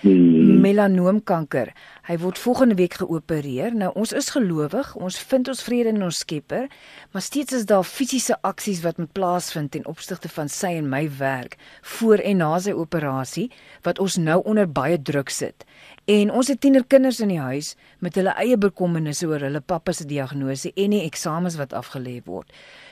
Hmm. 0.00 0.60
melanoomkanker. 0.60 1.72
Hy 2.06 2.14
word 2.22 2.38
volgende 2.38 2.76
week 2.78 2.94
geopereer. 3.00 3.72
Nou 3.74 3.88
ons 3.98 4.12
is 4.14 4.28
gelowig, 4.30 4.92
ons 4.94 5.16
vind 5.26 5.48
ons 5.50 5.62
vrede 5.66 5.90
in 5.90 6.04
ons 6.06 6.20
Skepper, 6.22 6.68
maar 7.10 7.24
steeds 7.26 7.56
is 7.56 7.64
daar 7.66 7.82
fisiese 7.82 8.36
aksies 8.46 8.84
wat 8.84 9.00
moet 9.02 9.10
plaasvind 9.12 9.72
ten 9.74 9.88
opsigte 9.90 10.30
van 10.30 10.46
sy 10.46 10.76
en 10.78 10.86
my 10.86 11.02
werk 11.18 11.56
voor 11.96 12.22
en 12.22 12.38
na 12.44 12.52
sy 12.62 12.76
operasie 12.78 13.48
wat 13.82 13.98
ons 13.98 14.20
nou 14.22 14.38
onder 14.46 14.70
baie 14.70 15.00
druk 15.02 15.34
sit. 15.34 15.66
En 16.06 16.30
ons 16.30 16.46
het 16.46 16.60
tienerkinders 16.62 17.18
in 17.26 17.34
die 17.34 17.42
huis 17.42 17.72
met 17.98 18.14
hulle 18.14 18.36
eie 18.38 18.54
bekommernisse 18.54 19.26
oor 19.26 19.42
hulle 19.42 19.58
pappa 19.58 19.90
se 19.90 20.06
diagnose 20.06 20.70
en 20.78 20.94
die 20.94 21.02
eksamens 21.08 21.58
wat 21.58 21.74
afgelê 21.74 22.20
word. 22.22 22.46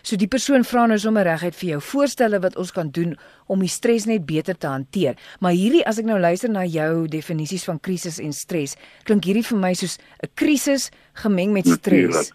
So 0.04 0.18
die 0.20 0.28
persoon 0.28 0.66
vra 0.68 0.84
nou 0.84 0.98
sommer 1.00 1.24
reguit 1.24 1.56
vir 1.56 1.68
jou 1.70 1.80
voorstelle 1.80 2.36
wat 2.44 2.58
ons 2.60 2.74
kan 2.76 2.90
doen 2.92 3.14
om 3.48 3.62
die 3.64 3.72
stres 3.72 4.04
net 4.04 4.26
beter 4.28 4.56
te 4.60 4.68
hanteer. 4.68 5.16
Maar 5.40 5.56
hierdie 5.56 5.80
as 5.88 5.98
ek 5.98 6.04
nou 6.04 6.18
luister 6.20 6.52
na 6.52 6.66
jou 6.68 7.06
definisies 7.08 7.64
van 7.64 7.80
krisis 7.80 8.20
en 8.20 8.36
stres, 8.36 8.76
klink 9.08 9.24
hierdie 9.24 9.46
vir 9.48 9.58
my 9.58 9.72
soos 9.72 9.96
'n 10.22 10.28
krisis 10.36 10.90
gemeng 11.14 11.52
met 11.56 11.64
stres. 11.64 11.80
Natuurlijk. 11.80 12.32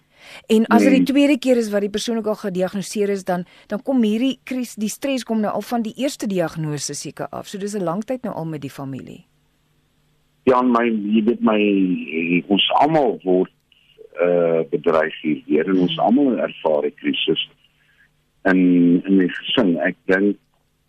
En 0.47 0.65
as 0.67 0.81
dit 0.81 0.89
nee. 0.89 1.03
die 1.03 1.13
tweede 1.13 1.37
keer 1.37 1.57
is 1.57 1.69
wat 1.69 1.81
die 1.81 1.93
persoon 1.93 2.17
ook 2.17 2.27
al 2.27 2.39
gediagnoseer 2.41 3.09
is, 3.09 3.23
dan 3.23 3.45
dan 3.67 3.81
kom 3.81 4.01
hierdie 4.03 4.39
kris, 4.43 4.75
die 4.75 4.89
stres 4.89 5.23
kom 5.23 5.39
nou 5.39 5.53
al 5.53 5.61
van 5.61 5.81
die 5.81 5.93
eerste 5.95 6.27
diagnose 6.27 6.93
seker 6.93 7.27
af. 7.29 7.47
So 7.47 7.57
dis 7.57 7.75
'n 7.75 7.83
lang 7.83 8.03
tyd 8.03 8.23
nou 8.23 8.33
al 8.33 8.45
met 8.45 8.61
die 8.61 8.69
familie. 8.69 9.25
Ja, 10.43 10.61
my 10.61 10.85
jy 10.85 11.23
weet 11.23 11.41
my 11.41 11.61
ons 12.47 12.71
almal 12.81 13.19
word 13.23 13.51
uh 14.21 14.65
bedreig 14.69 15.13
hier. 15.21 15.41
Hier 15.45 15.69
en 15.69 15.79
ons 15.79 15.99
almal 15.99 16.37
ervaar 16.37 16.85
'n 16.85 16.93
krisis. 16.95 17.49
En 18.41 18.57
in 19.05 19.15
my 19.17 19.27
gesin, 19.27 19.77
ek 19.83 19.97
dink 20.05 20.37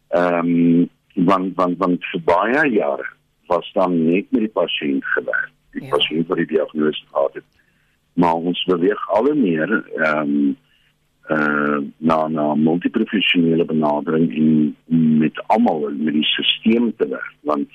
ehm 0.08 0.54
um, 0.54 0.90
van 1.26 1.52
van 1.54 1.74
van 1.78 1.96
vir 2.10 2.20
baie 2.24 2.66
jare 2.72 3.06
was 3.50 3.70
dan 3.74 3.96
net 4.06 4.30
met 4.30 4.46
die 4.46 4.54
pasiënt 4.54 5.04
gewerk. 5.14 5.50
Die 5.74 5.82
ja. 5.84 5.90
pasiënt 5.96 6.28
wat 6.30 6.38
die 6.38 6.52
diagnose 6.54 7.02
gehad 7.10 7.34
het 7.34 7.48
maar 8.20 8.34
ons 8.34 8.64
beweeg 8.64 9.10
al 9.10 9.34
meer 9.34 9.70
ehm 9.96 10.34
um, 10.34 10.56
uh 11.30 11.78
na 11.96 12.28
na 12.28 12.54
multiprofessionele 12.54 13.64
benadering 13.64 14.32
in 14.34 14.76
met 15.22 15.42
almal 15.46 15.90
met 15.90 16.14
die 16.14 16.24
stelsel 16.24 16.92
te 16.96 17.08
werk 17.08 17.34
want 17.40 17.68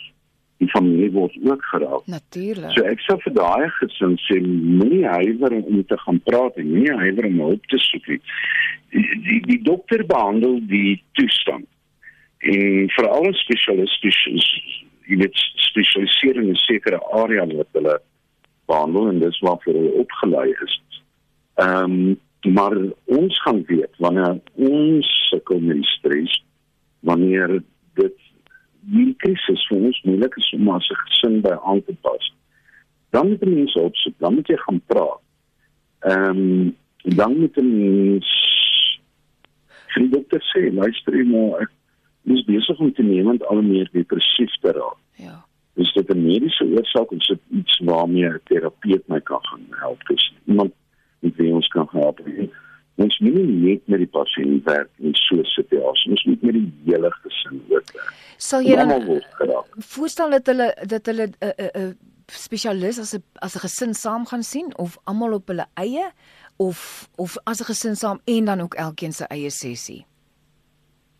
die 0.58 0.70
familie 0.72 1.12
word 1.12 1.36
ook 1.44 1.64
geraak. 1.72 2.06
Natuurlik. 2.06 2.72
So 2.72 2.86
ek 2.88 3.02
sou 3.04 3.18
vir 3.26 3.34
daai 3.36 3.70
gesin 3.80 4.16
sê 4.24 4.40
moenie 4.42 5.04
huiwer 5.04 5.58
om 5.60 5.84
te 5.86 5.98
gaan 6.06 6.20
praat 6.28 6.60
en 6.62 6.72
nie 6.72 6.92
huiwer 6.92 7.28
om 7.28 7.42
hulp 7.50 7.72
te 7.72 7.80
soek 7.84 8.08
nie. 8.14 8.22
Die, 8.96 9.06
die 9.28 9.40
die 9.50 9.62
dokter 9.68 10.06
behandel 10.08 10.62
die 10.72 11.02
toestand. 11.20 11.68
En 12.46 12.92
vir 12.96 13.10
alle 13.10 13.34
spesialiste 13.42 14.12
jy 15.06 15.18
weet 15.22 15.42
spesialiseer 15.68 16.40
in 16.42 16.52
'n 16.52 16.62
sekere 16.64 17.00
area 17.14 17.46
wat 17.46 17.68
hulle 17.78 18.00
behandel 18.66 19.10
en 19.10 19.20
dis 19.20 19.40
waarvoor 19.40 19.74
hulle 19.74 20.00
opgelei 20.04 20.50
is. 20.68 20.80
Ehm 21.56 21.92
um, 21.92 22.20
maar 22.46 22.78
ons 23.06 23.42
gaan 23.42 23.64
weet 23.66 23.94
wanneer 23.98 24.40
ons 24.54 25.08
sukkel 25.30 25.60
met 25.60 25.86
stres 25.86 26.44
wanneer 27.00 27.62
dit 27.94 28.18
die 28.92 29.14
krisis 29.18 29.68
vir 29.70 29.86
ons 29.90 30.02
moeilik 30.04 30.38
is 30.38 30.50
om 30.58 30.70
as 30.70 30.90
'n 30.90 31.02
gesin 31.06 31.42
by 31.42 31.56
aan 31.64 31.84
te 31.84 31.96
pas. 32.02 32.34
Dan 33.10 33.30
moet 33.30 33.46
mense 33.46 33.80
opsoek, 33.80 34.16
dan 34.18 34.34
moet 34.36 34.48
jy 34.48 34.58
gaan 34.58 34.82
praat. 34.86 35.22
Ehm 36.00 36.30
um, 36.30 36.76
dan 37.04 37.38
moet 37.40 37.56
mens 37.56 38.30
vir 39.94 40.04
die 40.04 40.10
dokter 40.10 40.42
sê, 40.54 40.74
luister 40.74 41.14
jy 41.16 41.26
nou 41.26 41.62
ek 41.62 41.72
is 42.24 42.46
besig 42.46 42.80
om 42.80 42.94
te 42.94 43.04
neem 43.04 43.26
want 43.26 43.46
al 43.46 43.62
meer 43.62 43.90
depressief 43.92 44.54
te 44.62 44.72
raak. 44.72 44.98
Ja 45.16 45.46
is 45.76 45.94
dit 45.94 46.10
'n 46.10 46.26
mediese 46.26 46.66
oorsaak 46.66 47.12
of 47.12 47.20
is 47.20 47.28
dit 47.28 47.40
iets 47.50 47.80
waarmee 47.80 48.30
'n 48.30 48.40
terapeut 48.44 49.08
my 49.08 49.22
kan 49.22 49.40
gaan 49.42 49.66
help? 49.70 50.08
Dis 50.08 50.34
iemand 50.46 50.74
met 51.20 51.36
wie 51.36 51.54
ons 51.54 51.68
kan 51.68 51.88
help. 51.92 52.20
Ons 52.96 53.18
moet 53.20 53.34
nie 53.36 53.56
net 53.60 53.88
met 53.92 54.00
die 54.00 54.12
pasiënt 54.12 54.64
werk 54.64 54.90
in 55.04 55.16
so 55.20 55.36
'n 55.36 55.46
situasie, 55.52 56.12
ons 56.12 56.24
moet 56.26 56.42
met 56.42 56.54
die 56.54 56.72
hele 56.86 57.12
gesin 57.12 57.62
ook 57.70 57.92
werk. 57.92 58.14
Sal 58.38 58.62
jy 58.62 58.76
dan 58.76 59.22
voorstel 59.78 60.30
dat 60.30 60.46
hulle 60.46 60.68
dat 60.88 61.06
hulle 61.06 61.28
'n 61.28 61.34
uh, 61.40 61.50
'n 61.50 61.64
uh, 61.64 61.88
uh, 61.88 61.94
spesialis 62.28 63.00
as 63.00 63.14
'n 63.14 63.24
as 63.42 63.56
'n 63.56 63.60
gesin 63.60 63.94
saam 63.94 64.26
gaan 64.26 64.44
sien 64.44 64.78
of 64.78 64.98
almal 65.04 65.34
op 65.34 65.48
hulle 65.48 65.66
eie 65.74 66.12
of 66.58 67.10
of 67.16 67.38
as 67.44 67.60
'n 67.60 67.66
gesin 67.66 67.96
saam 67.96 68.20
en 68.26 68.46
dan 68.46 68.62
ook 68.62 68.74
elkeen 68.74 69.14
se 69.14 69.26
eie 69.28 69.50
sessie? 69.50 70.06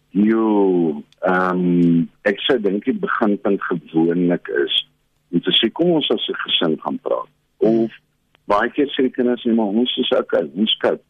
Jo, 0.10 1.04
ehm 1.20 1.60
um, 1.60 2.10
ek 2.22 2.40
sê 2.40 2.62
dink 2.62 2.86
die 2.86 3.00
beginpunt 3.00 3.62
gewoonlik 3.64 4.48
is 4.48 4.88
om 5.32 5.42
te 5.42 5.52
sê 5.52 5.72
kom 5.72 5.92
ons 5.92 6.10
as 6.10 6.30
'n 6.30 6.42
gesin 6.46 6.80
gaan 6.80 7.00
praat. 7.00 7.30
Of 7.58 7.92
baie 8.46 8.70
keer 8.72 8.88
sê 8.96 9.12
kinders 9.12 9.44
net 9.44 9.56
maar 9.56 9.66
ons 9.66 9.98
is 9.98 10.12
okay, 10.12 10.50
ons 10.56 10.78
kyk. 10.78 11.02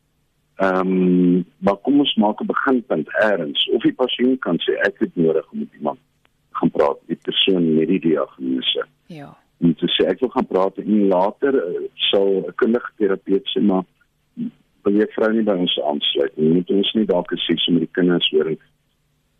Ehm 0.55 0.87
um, 0.87 1.45
maar 1.57 1.75
kom 1.83 1.99
ons 1.99 2.15
maak 2.15 2.41
'n 2.41 2.45
beginpunt 2.45 3.07
eers 3.23 3.69
of 3.69 3.81
die 3.81 3.93
pasiënt 3.93 4.39
kan 4.39 4.57
sê 4.59 4.77
ek 4.87 4.99
het 4.99 5.15
nodig 5.15 5.51
om 5.51 5.59
met 5.59 5.73
iemand 5.73 5.99
gaan 6.51 6.71
praat, 6.71 6.97
die 7.07 7.19
persoon 7.21 7.75
met 7.75 7.87
die 7.87 7.99
diagnose. 7.99 8.85
Ja. 9.05 9.37
En 9.59 9.75
te 9.75 9.87
sê 9.87 10.07
ek 10.07 10.19
wil 10.19 10.29
gaan 10.29 10.47
praat 10.47 10.77
en 10.77 11.07
later 11.07 11.53
uh, 11.55 11.83
sal 11.93 12.47
'n 12.47 12.55
kundige 12.55 12.91
terapeut 12.97 13.47
sê 13.51 13.61
maar 13.61 13.83
wil 14.83 14.93
jy 14.93 15.07
vrou 15.15 15.31
nie 15.33 15.43
by 15.43 15.57
ons 15.65 15.79
aansluit 15.81 16.37
nie. 16.37 16.53
Moet 16.53 16.69
ons 16.69 16.93
nie 16.93 17.05
dalk 17.05 17.31
'n 17.31 17.37
sessie 17.37 17.73
met 17.73 17.81
die 17.87 17.95
kinders 17.97 18.29
hoor 18.29 18.55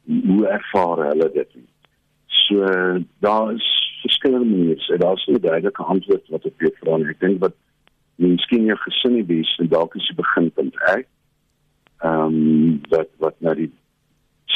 hoe 0.06 0.48
ervaar 0.48 1.08
hulle 1.10 1.30
dit 1.34 1.56
nie. 1.56 1.70
So 2.28 2.66
daar 3.20 3.54
is 3.54 3.68
verskillende 4.02 4.46
maniere. 4.46 4.98
Daar's 4.98 5.28
'n 5.28 5.40
duidelike 5.40 5.84
antwoord 5.84 6.28
wat 6.30 6.46
op 6.46 6.60
jou 6.60 6.72
vra 6.80 6.94
en 6.96 7.10
ek 7.10 7.20
dink 7.20 7.40
wat 7.40 7.56
miskien 8.16 8.66
jou 8.66 8.78
gesin 8.78 9.18
die 9.20 9.28
beste 9.28 9.68
dalk 9.68 9.96
is 9.96 10.08
die 10.08 10.18
beginpunt 10.22 10.76
ek. 10.94 11.08
Ehm 12.04 12.40
um, 12.40 12.82
wat 12.90 13.10
wat 13.24 13.36
nou 13.40 13.56
die 13.56 13.72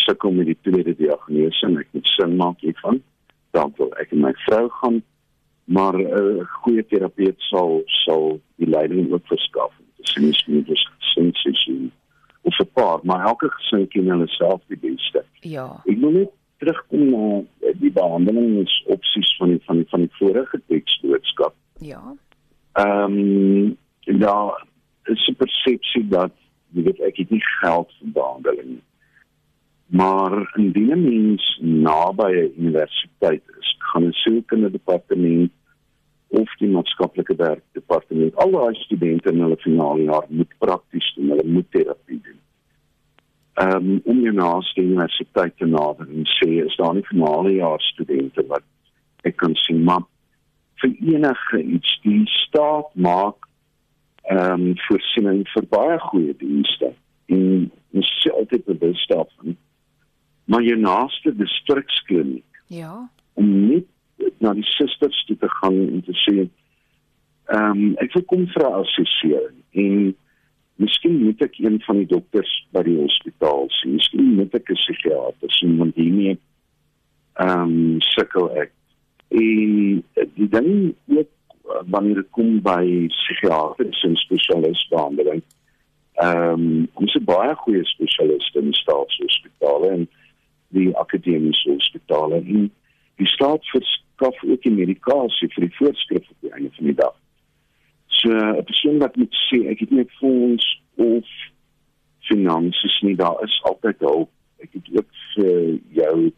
sukkel 0.06 0.32
met 0.32 0.46
die 0.46 0.58
tweede 0.62 0.96
diagnose 0.96 1.66
en 1.68 1.80
ek 1.82 1.88
moet 1.92 2.08
sin 2.16 2.36
maak 2.40 2.60
hiervan. 2.66 3.02
Dan 3.52 3.74
wil 3.78 3.94
ek 4.02 4.12
en 4.16 4.26
my 4.28 4.34
vrou 4.46 4.68
gaan 4.82 5.02
maar 5.70 5.94
'n 5.94 6.06
uh, 6.22 6.46
goeie 6.62 6.86
terapeut 6.86 7.40
sal 7.52 7.82
sal 7.86 8.40
die 8.56 8.70
leiding 8.70 9.12
ook 9.12 9.26
verskaf. 9.28 9.74
Dis 9.96 10.16
nie 10.16 10.34
net 10.48 10.68
dus 10.68 10.90
sensisie 11.00 11.92
of 12.42 12.60
'n 12.60 12.70
paar, 12.74 13.00
maar 13.04 13.26
elke 13.26 13.50
gesin 13.50 13.88
ken 13.88 14.10
hulle 14.10 14.28
self 14.28 14.62
die 14.68 14.78
beste. 14.78 15.24
Ja. 15.40 15.82
Ek 15.86 15.98
wil 15.98 16.12
net 16.12 16.32
terugkom 16.58 17.10
na 17.10 17.44
eh, 17.62 17.76
die 17.80 17.92
behandelingsopsies 17.92 19.36
van 19.38 19.50
die 19.50 19.62
van 19.66 19.76
die 19.76 19.88
van 19.90 20.00
die 20.00 20.16
vorige 20.20 20.62
teksboodskap. 20.68 21.54
Ja. 21.80 22.02
Ehm 22.80 23.18
um, 23.18 23.78
ja, 24.00 24.68
is 25.04 25.28
'n 25.28 25.36
persepsie 25.36 26.08
dat 26.08 26.32
jy 26.72 26.84
weet 26.84 27.00
ek 27.00 27.18
het 27.18 27.30
nie 27.30 27.46
geld 27.62 27.90
vir 28.00 28.12
behandeling 28.14 28.70
nie. 28.70 28.86
Maar 29.86 30.54
indien 30.56 30.92
'n 30.92 31.04
mens 31.04 31.60
naby 31.62 32.30
'n 32.32 32.54
universiteit 32.58 33.44
is, 33.60 33.76
gaan 33.80 34.06
'n 34.06 34.12
sielkundige 34.12 34.72
departement 34.72 35.52
of 36.28 36.56
die 36.58 36.70
maatskaplike 36.70 37.36
werk 37.36 37.64
departement 37.72 38.36
al 38.36 38.52
daai 38.52 38.76
studente 38.76 39.32
in 39.32 39.42
hulle 39.42 39.58
finale 39.58 40.04
jaar 40.04 40.26
moet 40.30 40.54
prakties 40.58 41.14
doen, 41.16 41.30
hulle 41.30 41.44
moet 41.46 41.72
terapie 41.72 42.22
doen. 42.24 42.40
Ehm 43.54 43.76
um, 43.76 44.02
om 44.04 44.22
jy 44.24 44.32
na 44.32 44.60
die 44.74 44.84
universiteit 44.84 45.58
te 45.58 45.66
nader 45.66 46.08
en 46.08 46.26
sê 46.38 46.50
is 46.66 46.76
daar 46.76 46.94
nie 46.94 47.12
finale 47.12 47.54
jaar 47.54 47.82
studente 47.82 48.46
wat 48.48 48.64
ek 49.22 49.36
kan 49.36 49.56
sien 49.56 49.84
maar 49.84 50.06
vir 50.82 50.96
enige 51.14 51.64
iets. 51.64 52.00
Die 52.04 52.26
staat 52.26 52.96
maak 52.96 53.48
ehm 54.30 54.68
um, 54.70 54.74
voorsiening 54.88 55.46
vir 55.54 55.66
baie 55.70 56.00
goeie 56.00 56.36
dienste. 56.38 56.94
En 57.34 57.72
ons 57.98 58.10
sê 58.22 58.32
altyd 58.32 58.66
bewus 58.66 59.06
daarvan. 59.10 59.58
Maar 60.46 60.64
jou 60.64 60.78
naaste 60.78 61.36
distrikskliniek 61.36 62.62
ja. 62.68 63.10
om 63.34 63.50
net 63.68 63.88
na 64.38 64.54
die 64.54 64.66
susters 64.66 65.24
toe 65.26 65.38
te 65.38 65.50
gaan 65.60 65.78
en 65.88 66.02
te 66.06 66.16
sê 66.26 66.38
ehm 66.40 67.70
um, 67.72 67.96
ek 68.04 68.14
wil 68.14 68.26
kom 68.30 68.48
vir 68.54 68.66
'n 68.68 68.82
assessering 68.84 69.60
en 69.84 70.16
miskien 70.76 71.24
moet 71.24 71.42
ek 71.42 71.58
een 71.60 71.80
van 71.88 71.98
die 71.98 72.10
dokters 72.14 72.52
by 72.72 72.84
die 72.86 72.98
hospitaal 72.98 73.66
sien. 73.80 73.98
Miskien 73.98 74.36
moet 74.36 74.54
ek 74.54 74.70
'n 74.70 74.82
psigiater 74.82 75.52
sien 75.58 75.78
want 75.78 75.96
hiermee 75.96 76.38
ehm 77.40 77.62
um, 77.62 78.02
sukkel 78.14 78.52
ek 78.62 78.72
en 79.30 80.04
die 80.34 80.50
ding 80.50 80.96
ook 81.08 81.28
wanneer 81.94 82.16
dit 82.16 82.30
kom 82.36 82.62
by 82.66 83.08
psigiaters 83.14 84.04
en 84.04 84.16
spesialiste 84.16 84.96
behandeling 84.96 85.44
ehm 86.20 86.52
um, 86.52 86.88
ons 86.94 87.14
het 87.14 87.24
baie 87.24 87.54
goeie 87.56 87.86
spesialiste 87.88 88.60
in 88.60 88.74
staatshospitale 88.74 89.90
en 89.90 90.08
die 90.76 90.90
akademiese 90.98 91.70
hospitale 91.72 92.42
en 92.42 92.66
die 93.22 93.28
staat 93.28 93.66
verskaf 93.72 94.44
ook 94.44 94.62
die 94.62 94.74
medikasie 94.74 95.48
vir 95.54 95.68
die 95.68 95.76
voorskrif 95.78 96.28
op 96.30 96.46
die 96.46 96.52
einde 96.52 96.72
van 96.76 96.90
die 96.90 96.98
dag. 97.00 97.16
So 98.20 98.36
'n 98.36 98.64
persoon 98.64 99.00
wat 99.00 99.16
moet 99.16 99.36
sê 99.48 99.62
ek 99.72 99.80
het 99.80 99.92
net 99.92 100.12
fonds 100.20 100.66
of 100.96 101.26
finansies 102.20 103.00
nie, 103.02 103.16
daar 103.16 103.40
is 103.44 103.62
altyd 103.64 104.00
hulp. 104.00 104.30
Ek 104.60 104.70
het 104.74 104.88
ook 104.98 105.10
vir 105.36 105.80
jou 106.02 106.32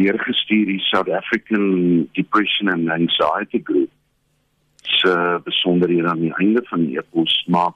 deurgestuur 0.00 0.66
die 0.72 0.80
South 0.88 1.10
African 1.10 2.08
Depression 2.16 2.72
and 2.72 2.90
Anxiety 2.90 3.60
Group. 3.64 3.90
So 5.00 5.12
besonder 5.44 5.88
hier 5.88 6.08
aan 6.08 6.24
die 6.24 6.34
einde 6.34 6.64
van 6.72 6.86
die 6.86 6.98
epos 6.98 7.44
maar 7.48 7.72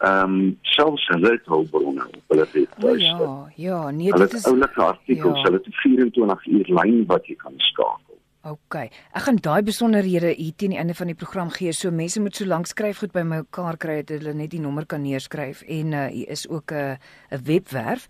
ehm 0.00 0.34
um, 0.34 0.58
selfs 0.62 1.06
hulle 1.12 1.30
het 1.30 1.46
hulpbronne 1.46 2.06
op 2.06 2.32
hulle 2.32 2.46
webwerf. 2.52 3.00
Ja, 3.00 3.52
ja, 3.56 3.90
nee, 3.90 4.12
dit 4.12 4.32
is 4.32 4.46
oulike 4.46 4.82
artikels, 4.82 5.36
ja. 5.36 5.42
hulle 5.42 5.60
het 5.64 5.74
24 5.82 6.46
uur 6.46 6.70
lyn 6.78 7.02
wat 7.06 7.26
jy 7.26 7.36
kan 7.36 7.52
skakel. 7.56 8.09
OK. 8.40 8.74
Ek 9.12 9.24
gaan 9.26 9.36
daai 9.44 9.60
besonderhede 9.60 10.30
hier 10.32 10.54
teen 10.56 10.72
die 10.72 10.78
einde 10.80 10.94
van 10.96 11.10
die 11.10 11.16
program 11.18 11.50
gee. 11.52 11.74
So 11.76 11.90
mense 11.92 12.22
moet 12.24 12.38
so 12.38 12.46
lank 12.48 12.70
skryf 12.70 13.02
goed 13.02 13.12
by 13.12 13.20
mekaar 13.28 13.76
kry 13.76 13.98
dat 14.00 14.22
hulle 14.22 14.32
net 14.32 14.54
die 14.54 14.62
nommer 14.64 14.86
kan 14.88 15.02
neerskryf 15.04 15.60
en 15.68 15.92
uh 15.92 16.06
hier 16.08 16.32
is 16.32 16.46
ook 16.48 16.72
'n 16.72 16.96
'n 17.36 17.44
webwerf. 17.44 18.08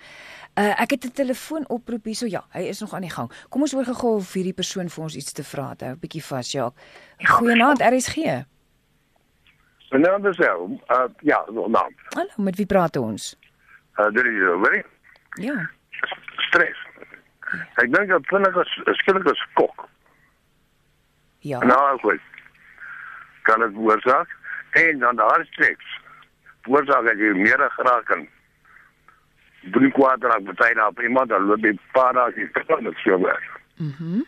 Uh 0.54 0.80
ek 0.82 0.90
het 0.90 1.04
'n 1.06 1.12
telefoonoproep 1.12 2.04
hierso. 2.04 2.26
Ja, 2.26 2.44
hy 2.52 2.62
is 2.70 2.80
nog 2.80 2.94
aan 2.94 3.02
die 3.02 3.10
gang. 3.10 3.30
Kom 3.48 3.62
ons 3.62 3.72
hoor 3.72 3.84
gou 3.84 4.14
of 4.16 4.32
hierdie 4.32 4.54
persoon 4.54 4.88
vir 4.88 5.02
ons 5.02 5.16
iets 5.16 5.32
te 5.32 5.42
vra 5.42 5.68
het. 5.70 5.80
Hou 5.80 5.92
'n 5.92 5.98
bietjie 5.98 6.22
vas, 6.22 6.52
Jacques. 6.52 6.82
Goeienaand, 7.18 7.80
RSG. 7.80 8.46
My 9.90 9.98
naam 9.98 10.26
is 10.26 10.38
El. 10.38 10.80
Uh 10.88 11.08
ja, 11.22 11.44
naam. 11.50 11.92
Hallo, 12.14 12.30
met 12.36 12.56
wie 12.56 12.66
praat 12.66 12.96
ons? 12.96 13.36
Uh 13.98 14.10
dit 14.14 14.24
is 14.24 14.38
Willie. 14.62 14.84
Ja. 15.42 15.70
Stres. 16.36 16.78
Ek 17.82 17.92
dink 17.92 18.08
dat 18.08 18.26
vinnig 18.26 18.56
is 18.56 18.80
skielik 18.98 19.26
is 19.26 19.46
kok. 19.54 19.89
Ja. 21.40 21.58
Nou 21.64 21.98
goed. 21.98 22.20
Kan 23.42 23.60
dit 23.60 23.70
veroorsaak 23.72 24.28
en 24.70 24.98
dan 24.98 25.16
daar 25.16 25.46
stres. 25.50 26.00
Veroorsaak 26.62 27.04
dat 27.04 27.18
jy 27.18 27.32
meer 27.36 27.70
geraak 27.70 28.04
kan. 28.04 28.28
Drie 29.72 29.90
kwart 29.92 30.22
raak 30.24 30.44
baie 30.56 30.74
na 30.74 30.90
iemand 31.02 31.28
dan 31.28 31.44
loop 31.48 31.64
jy 31.64 31.74
paar 31.92 32.12
dae 32.16 32.32
jy 32.36 32.48
verkom 32.52 32.82
met 32.84 32.96
so 33.04 33.18
werk. 33.20 33.48
Mhm. 33.76 34.20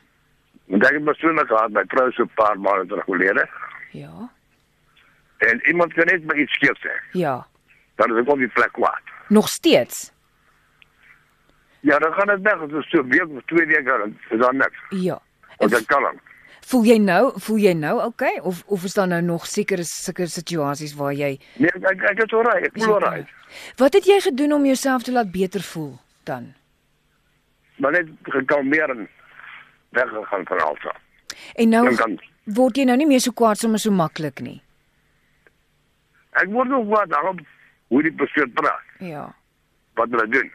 En 0.73 0.79
dan 0.79 0.95
het 0.95 1.05
persoonlik 1.05 1.47
gehad 1.47 1.73
by 1.73 1.83
vrou 1.89 2.11
so 2.13 2.23
'n 2.23 2.31
paar 2.35 2.59
maande 2.61 2.87
terug 2.87 3.05
gelede 3.05 3.49
Ja. 3.91 4.31
en 5.39 5.61
iemand 5.69 5.93
kan 5.93 6.05
net 6.07 6.27
by 6.27 6.35
iets 6.37 6.53
skeef 6.53 6.79
sê. 6.79 6.93
Ja. 7.13 7.47
Dan 7.97 8.11
is 8.17 8.23
ek 8.23 8.29
op 8.29 8.39
die 8.39 8.49
plek 8.49 8.73
kwaad. 8.73 9.03
Nog 9.29 9.49
steeds. 9.49 10.13
Ja, 11.81 11.99
dan 11.99 12.13
gaan 12.13 12.27
dit 12.27 12.41
weg. 12.43 12.59
Dit 12.61 12.73
is 12.73 12.89
so 12.91 13.05
week 13.05 13.29
of 13.29 13.43
twee 13.45 13.67
weke 13.67 13.83
dan 13.83 14.19
is 14.31 14.39
dan 14.41 14.57
niks. 14.57 14.79
Ja. 14.89 15.19
Of 15.57 15.71
dan 15.71 15.85
kan 15.85 16.03
dan. 16.03 16.21
Voel 16.71 16.85
jy 16.87 16.97
nou, 17.03 17.33
voel 17.43 17.59
jy 17.59 17.73
nou 17.75 17.97
okay 18.05 18.37
of 18.39 18.63
of 18.67 18.85
is 18.85 18.95
daar 18.95 19.09
nou 19.11 19.21
nog 19.23 19.47
sekere 19.51 19.85
sulke 19.85 20.27
situasies 20.31 20.95
waar 20.95 21.13
jy 21.13 21.39
Nee, 21.59 21.71
ek 21.75 21.87
ek, 21.91 22.03
ek 22.11 22.25
is 22.27 22.33
oral. 22.39 22.65
Ek 22.69 22.77
voel 22.79 22.95
oral. 22.95 23.25
Wat 23.77 23.95
het 23.99 24.07
jy 24.07 24.21
gedoen 24.21 24.53
om 24.53 24.67
jouself 24.67 25.03
te 25.03 25.13
laat 25.13 25.33
beter 25.33 25.63
voel 25.63 25.97
dan? 26.25 26.53
Maar 27.77 27.93
net 27.93 28.09
gekalmeer 28.23 28.91
en 28.91 29.09
weggegaan 29.89 30.47
van 30.47 30.61
alsa. 30.61 30.95
En 31.55 31.69
nou 31.69 31.95
kan 31.97 32.19
word 32.45 32.77
jy 32.77 32.85
nou 32.85 32.97
nie 32.97 33.07
meer 33.07 33.21
so 33.21 33.33
kwaad 33.33 33.59
sommer 33.59 33.79
so 33.83 33.91
maklik 33.91 34.41
nie. 34.41 34.61
ek 36.41 36.49
word 36.49 36.69
nog 36.73 36.87
wat 36.89 37.11
daarop 37.13 37.41
hoe 37.93 38.03
die 38.03 38.13
persoon 38.13 38.53
praat. 38.57 38.85
Ja. 39.05 39.27
Wat 40.01 40.09
hulle 40.11 40.29
doen. 40.33 40.49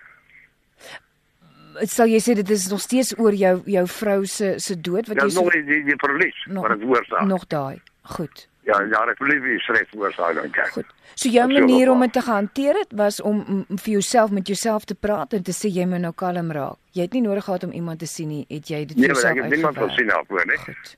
Sal 1.86 2.08
jy 2.08 2.20
sê 2.20 2.34
dit 2.36 2.50
is 2.50 2.68
nog 2.70 2.80
steeds 2.82 3.14
oor 3.20 3.34
jou 3.34 3.62
jou 3.66 3.88
vrou 3.88 4.26
se 4.26 4.60
se 4.60 4.76
dood 4.82 5.08
wat 5.08 5.18
Ja, 5.18 5.24
jy 5.24 5.30
so 5.30 5.42
nog 5.44 5.52
die 5.54 5.64
die, 5.64 5.84
die 5.84 5.96
verlies 5.98 6.46
nog- 6.48 6.68
wat 6.68 6.80
dit 6.80 6.88
oorsaak. 6.90 7.26
nog 7.28 7.48
daai. 7.48 7.82
Goed. 8.02 8.48
Ja, 8.64 8.82
ja, 8.82 9.06
ek 9.12 9.18
verlies 9.18 9.42
die 9.44 9.60
stres 9.60 9.88
oorsaak 9.96 10.36
dan 10.36 10.50
kyk. 10.52 10.72
Goed. 10.72 10.86
So 11.16 11.30
jou 11.30 11.44
Ek 11.46 11.52
sê 11.58 11.60
manier 11.60 11.90
om 11.92 12.00
dit 12.02 12.14
te 12.14 12.20
hanteer 12.22 12.74
het 12.76 12.92
was 12.92 13.22
om, 13.22 13.66
om 13.70 13.78
vir 13.78 13.92
jouself 13.92 14.32
met 14.32 14.48
jouself 14.48 14.86
te 14.86 14.96
praat 14.96 15.34
en 15.34 15.44
te 15.44 15.52
sê 15.52 15.70
jy 15.72 15.86
moet 15.86 16.02
nou 16.02 16.14
kalm 16.14 16.52
raak. 16.52 16.76
Jy 16.92 17.02
het 17.02 17.14
nie 17.14 17.22
nodig 17.22 17.44
gehad 17.44 17.64
om 17.64 17.72
iemand 17.72 18.00
te 18.00 18.06
sien 18.08 18.28
nie, 18.28 18.46
het 18.50 18.68
jy 18.68 18.86
dit 18.86 18.98
Nee, 18.98 19.08
vir 19.08 19.16
maar 19.16 19.24
ek 19.32 19.36
jouself 19.36 19.44
het 19.44 19.54
niemand 19.54 19.78
uitgewerk? 19.78 19.92
gesien 19.92 20.08
daarvoor 20.08 20.46
nie. 20.46 20.58
Goed. 20.58 20.98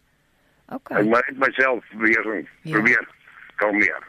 Ek 0.70 0.76
Okay. 0.76 1.04
maar 1.04 1.24
net 1.30 1.38
myself 1.48 1.84
weer 1.98 2.46
Ja. 2.64 2.72
probeer 2.74 3.08
kalmeer. 3.56 4.04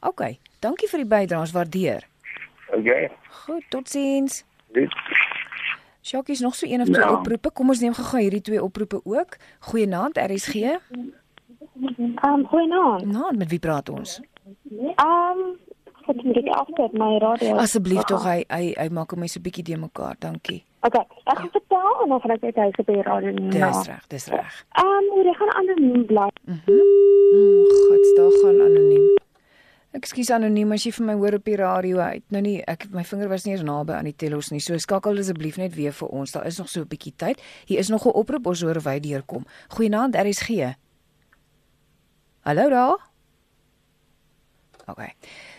Okay. 0.00 0.38
Dankie 0.60 0.88
vir 0.88 0.98
die 0.98 1.06
bydraes, 1.08 1.52
waardeer. 1.52 2.02
Okay. 2.68 3.10
Goed, 3.28 3.62
totsiens. 3.70 4.44
Dit 4.72 4.90
Sjokie 6.04 6.34
is 6.34 6.40
nog 6.40 6.54
so 6.54 6.66
een 6.66 6.80
of 6.80 6.88
twee 6.88 7.04
Ja. 7.04 7.12
oproepe. 7.12 7.50
Kom 7.50 7.68
ons 7.68 7.80
neem 7.80 7.94
gou-gou 7.94 8.20
hierdie 8.20 8.40
twee 8.40 8.62
oproepe 8.62 9.00
ook. 9.04 9.36
Goeienaand 9.60 10.16
RSG. 10.18 10.54
Um, 12.24 12.46
goeienaand. 12.46 13.04
Nou, 13.06 13.36
met 13.36 13.48
wie 13.48 13.58
praat 13.58 13.88
ons? 13.88 14.20
Um, 14.78 15.56
wat 16.06 16.22
moet 16.24 16.36
ek 16.36 16.48
afsit 16.48 16.92
my 16.92 17.16
radio? 17.18 17.56
Asseblief 17.56 18.02
tog 18.04 18.24
hy 18.28 18.44
hy 18.48 18.74
hy 18.76 18.88
maak 18.92 19.10
hom 19.10 19.20
net 19.24 19.30
so 19.32 19.40
bietjie 19.40 19.64
de 19.64 19.76
mekaar. 19.80 20.16
Dankie. 20.18 20.60
Okay, 20.84 21.04
ek 21.24 21.38
gaan 21.38 21.50
vertel 21.50 22.02
en 22.04 22.08
dan 22.12 22.20
gaan 22.20 22.30
ek 22.36 22.40
net 22.42 22.56
hy 22.60 22.68
op 22.78 22.86
die 22.86 23.02
radio 23.02 23.32
Dis 23.48 23.86
reg, 23.88 24.06
dis 24.12 24.26
reg. 24.28 24.64
Um, 24.84 25.04
hoe 25.14 25.24
jy 25.24 25.32
gaan 25.40 25.52
anoniem 25.56 26.04
bly. 26.06 26.28
Mhm. 26.44 26.80
Mm, 27.34 27.64
God, 27.88 28.04
daar 28.16 28.34
gaan 28.42 28.60
anoniem. 28.60 29.08
Ekskuus 29.94 30.32
anoniem 30.34 30.72
as 30.74 30.82
jy 30.82 30.90
vir 30.96 31.06
my 31.06 31.14
hoor 31.14 31.36
op 31.38 31.44
die 31.46 31.56
radio 31.60 32.00
uit. 32.02 32.24
Nou 32.34 32.40
nie, 32.42 32.56
ek 32.66 32.88
my 32.90 33.04
vinger 33.06 33.28
was 33.30 33.44
nie 33.46 33.54
eens 33.54 33.62
naby 33.62 33.94
aan 33.94 34.08
die 34.08 34.16
telos 34.18 34.50
nie. 34.50 34.58
So 34.60 34.78
skakel 34.82 35.20
asseblief 35.22 35.58
net 35.60 35.76
weer 35.76 35.94
vir 35.94 36.08
ons. 36.10 36.34
Daar 36.34 36.46
is 36.50 36.58
nog 36.58 36.68
so 36.68 36.80
'n 36.80 36.88
bietjie 36.88 37.14
tyd. 37.16 37.38
Hier 37.66 37.78
is 37.78 37.88
nog 37.88 38.06
'n 38.06 38.10
oproep 38.10 38.46
ons 38.46 38.60
hoor 38.62 38.76
of 38.76 38.84
hy 38.84 38.98
deurkom. 38.98 39.46
Goeienaand 39.68 40.16
RSG. 40.16 40.74
Hallo 42.40 42.68
daar. 42.68 42.98
Okay. 44.86 45.14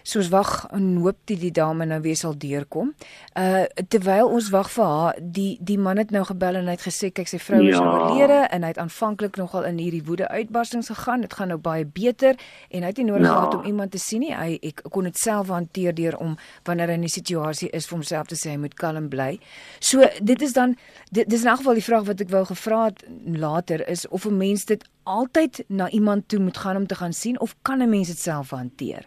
So 0.05 0.19
ons 0.21 0.27
wag 0.29 0.67
en 0.75 0.97
hoop 1.01 1.17
dit 1.25 1.39
die 1.41 1.51
dame 1.51 1.85
nou 1.89 1.97
weer 2.03 2.15
sal 2.15 2.35
deurkom. 2.37 2.91
Uh 3.33 3.63
terwyl 3.89 4.27
ons 4.29 4.51
wag 4.53 4.67
vir 4.69 4.85
haar, 4.85 5.15
die 5.19 5.57
die 5.65 5.77
man 5.81 5.97
het 5.97 6.11
nou 6.13 6.21
gebel 6.29 6.59
en 6.59 6.67
hy 6.69 6.75
het 6.77 6.83
gesê 6.85 7.09
kyk 7.11 7.27
sy 7.31 7.39
vrou 7.41 7.63
is 7.65 7.73
Ja. 7.73 7.81
oorlede 7.81 8.37
en 8.53 8.61
hy 8.61 8.67
het 8.67 8.77
aanvanklik 8.77 9.35
nogal 9.41 9.65
in 9.65 9.77
hierdie 9.81 10.03
woede 10.05 10.27
uitbarstings 10.29 10.87
gegaan. 10.93 11.21
Dit 11.21 11.33
gaan 11.33 11.47
nou 11.47 11.57
baie 11.57 11.85
beter 11.85 12.35
en 12.69 12.81
hy 12.85 12.87
het 12.87 12.97
nie 12.97 13.05
nodig 13.05 13.25
Ja. 13.27 13.33
gehad 13.33 13.55
om 13.55 13.65
iemand 13.65 13.91
te 13.91 13.97
sien 13.97 14.19
nie. 14.19 14.33
Hy 14.35 14.59
ek 14.61 14.83
kon 14.91 15.03
dit 15.03 15.17
self 15.17 15.47
hanteer 15.47 15.93
deur 15.95 16.17
om 16.17 16.37
wanneer 16.63 16.87
hy 16.87 16.93
in 16.93 17.03
'n 17.03 17.09
situasie 17.09 17.69
is 17.73 17.87
vir 17.87 17.95
homself 17.97 18.27
te 18.27 18.35
sê 18.35 18.51
hy 18.51 18.57
moet 18.57 18.75
kalm 18.75 19.09
bly. 19.09 19.39
So 19.79 20.05
dit 20.23 20.41
is 20.41 20.53
dan 20.53 20.75
dit 21.11 21.27
dis 21.29 21.41
in 21.41 21.47
elk 21.47 21.57
geval 21.57 21.73
die 21.73 21.83
vraag 21.83 22.05
wat 22.05 22.21
ek 22.21 22.29
wou 22.29 22.45
gevra 22.45 22.85
het 22.85 23.03
later 23.25 23.87
is 23.89 24.07
of 24.07 24.25
'n 24.25 24.37
mens 24.37 24.65
dit 24.65 24.83
altyd 25.03 25.63
na 25.67 25.89
iemand 25.89 26.27
toe 26.27 26.39
moet 26.39 26.57
gaan 26.57 26.75
om 26.77 26.85
te 26.87 26.95
gaan 26.95 27.13
sien 27.13 27.39
of 27.39 27.55
kan 27.63 27.81
'n 27.81 27.89
mens 27.89 28.07
dit 28.07 28.19
self 28.19 28.49
hanteer? 28.51 29.05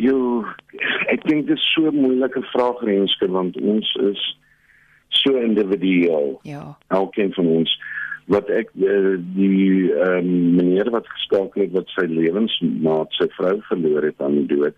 Jo, 0.00 0.44
ek 1.12 1.24
dink 1.28 1.46
dit 1.46 1.56
is 1.56 1.72
so 1.74 1.90
'n 1.90 2.00
moeilike 2.00 2.42
vraag 2.52 2.80
Renske 2.80 3.28
want 3.30 3.60
ons 3.60 3.94
is 3.94 4.38
so 5.08 5.36
individueel. 5.36 6.38
Ja. 6.42 6.76
Elkeen 6.88 7.32
van 7.32 7.46
ons 7.46 7.80
wat 8.28 8.48
ek 8.52 8.70
uh, 8.76 9.16
die 9.36 9.92
ehm 9.92 10.18
um, 10.18 10.54
meneer 10.56 10.90
wat 10.92 11.08
geskakel 11.08 11.64
het 11.64 11.72
wat 11.72 11.88
sy 11.96 12.04
lewensmaat, 12.08 13.12
sy 13.16 13.28
vrou 13.36 13.56
verloor 13.70 14.04
het 14.04 14.20
aan 14.20 14.36
die 14.42 14.48
dood. 14.56 14.76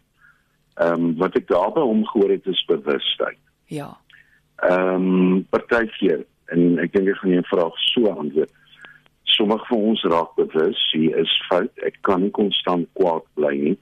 Ehm 0.78 0.92
um, 0.92 1.16
wat 1.18 1.36
ek 1.36 1.48
daarby 1.50 1.82
hom 1.82 2.04
gehoor 2.12 2.30
het 2.30 2.46
is 2.46 2.64
bewustheid. 2.70 3.38
Ja. 3.66 3.90
Ehm 4.62 5.10
um, 5.10 5.46
partykeer 5.50 6.24
en 6.54 6.78
ek 6.78 6.94
dink 6.94 7.10
ek 7.10 7.22
gaan 7.22 7.38
jou 7.38 7.46
vraag 7.50 7.78
so 7.90 8.14
antwoord. 8.14 8.54
Sommige 9.22 9.66
van 9.66 9.78
ons 9.92 10.02
raak 10.10 10.34
bewus, 10.34 10.80
hier 10.92 11.16
is 11.18 11.34
fout. 11.48 11.70
Ek 11.86 11.98
kan 12.06 12.22
nie 12.22 12.34
konstant 12.34 12.88
kwaad 12.98 13.26
bly 13.38 13.54
nie. 13.56 13.78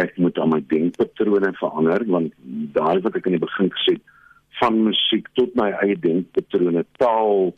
Ek 0.00 0.16
moet 0.18 0.38
aan 0.38 0.50
my 0.50 0.60
denkpatrone 0.70 1.52
verander 1.60 2.04
want 2.10 2.32
daai 2.76 3.00
wat 3.04 3.16
ek 3.16 3.26
in 3.30 3.36
die 3.36 3.46
begin 3.46 3.70
gesê 3.76 3.96
het 3.96 4.12
van 4.60 4.80
musiek 4.86 5.28
tot 5.38 5.54
my 5.58 5.70
eie 5.82 5.96
denkpatrone, 5.98 6.84
taal 7.02 7.54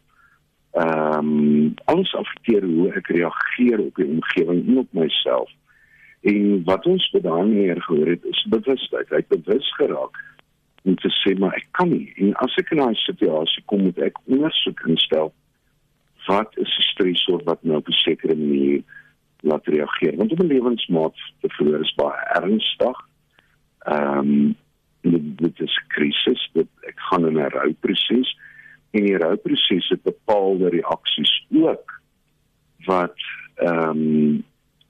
ehm 0.76 1.28
um, 1.28 1.74
alles 1.88 2.12
affekteer 2.14 2.64
hoe 2.64 2.90
ek 2.98 3.08
reageer 3.16 3.80
op 3.80 3.96
die 3.96 4.08
omgewing 4.08 4.66
en 4.66 4.82
op 4.84 4.90
myself. 4.92 5.50
En 6.28 6.64
wat 6.68 6.86
ons 6.86 7.06
by 7.14 7.22
daai 7.24 7.44
meneer 7.48 7.80
gehoor 7.86 8.10
het 8.12 8.24
is 8.28 8.42
bewustheid. 8.52 9.08
Hy 9.08 9.22
het 9.22 9.32
bewus 9.32 9.68
geraak 9.78 10.20
om 10.86 10.96
te 11.00 11.10
sê 11.20 11.32
maar 11.38 11.56
ek 11.58 11.66
kan 11.78 11.90
nie 11.90 12.12
en 12.22 12.34
as 12.44 12.54
ek 12.60 12.70
in 12.74 12.82
'n 12.82 12.94
situasie 13.02 13.62
kom 13.66 13.82
moet 13.88 13.98
ek 13.98 14.20
ondersoek 14.26 14.80
instel 14.86 15.32
wat 16.26 16.52
is 16.64 16.76
die 16.78 16.86
stresor 16.90 17.42
wat 17.48 17.62
nou 17.62 17.78
op 17.80 17.88
'n 17.88 17.98
sekere 18.06 18.36
manier 18.36 18.82
laat 19.46 19.66
reageer 19.66 20.16
want 20.16 20.32
om 20.32 20.42
'n 20.44 20.52
lewensmaat 20.52 21.16
te 21.40 21.48
verloor 21.48 21.80
is 21.80 21.94
baie 21.94 22.22
ernstig. 22.40 22.98
Ehm 23.78 24.18
um, 24.18 24.56
dit, 25.00 25.38
dit 25.38 25.60
is 25.60 25.76
'n 25.82 25.88
krisis 25.88 26.50
dit 26.52 26.68
ek 26.90 26.98
gaan 27.08 27.26
in 27.26 27.38
'n 27.38 27.54
rouproses 27.58 28.38
en 28.90 29.04
die 29.04 29.16
rouproses 29.16 29.88
het 29.88 30.02
bepaalde 30.02 30.68
reaksies 30.68 31.46
ook 31.50 32.00
wat 32.84 33.18
ehm 33.54 33.88
um, 33.88 34.44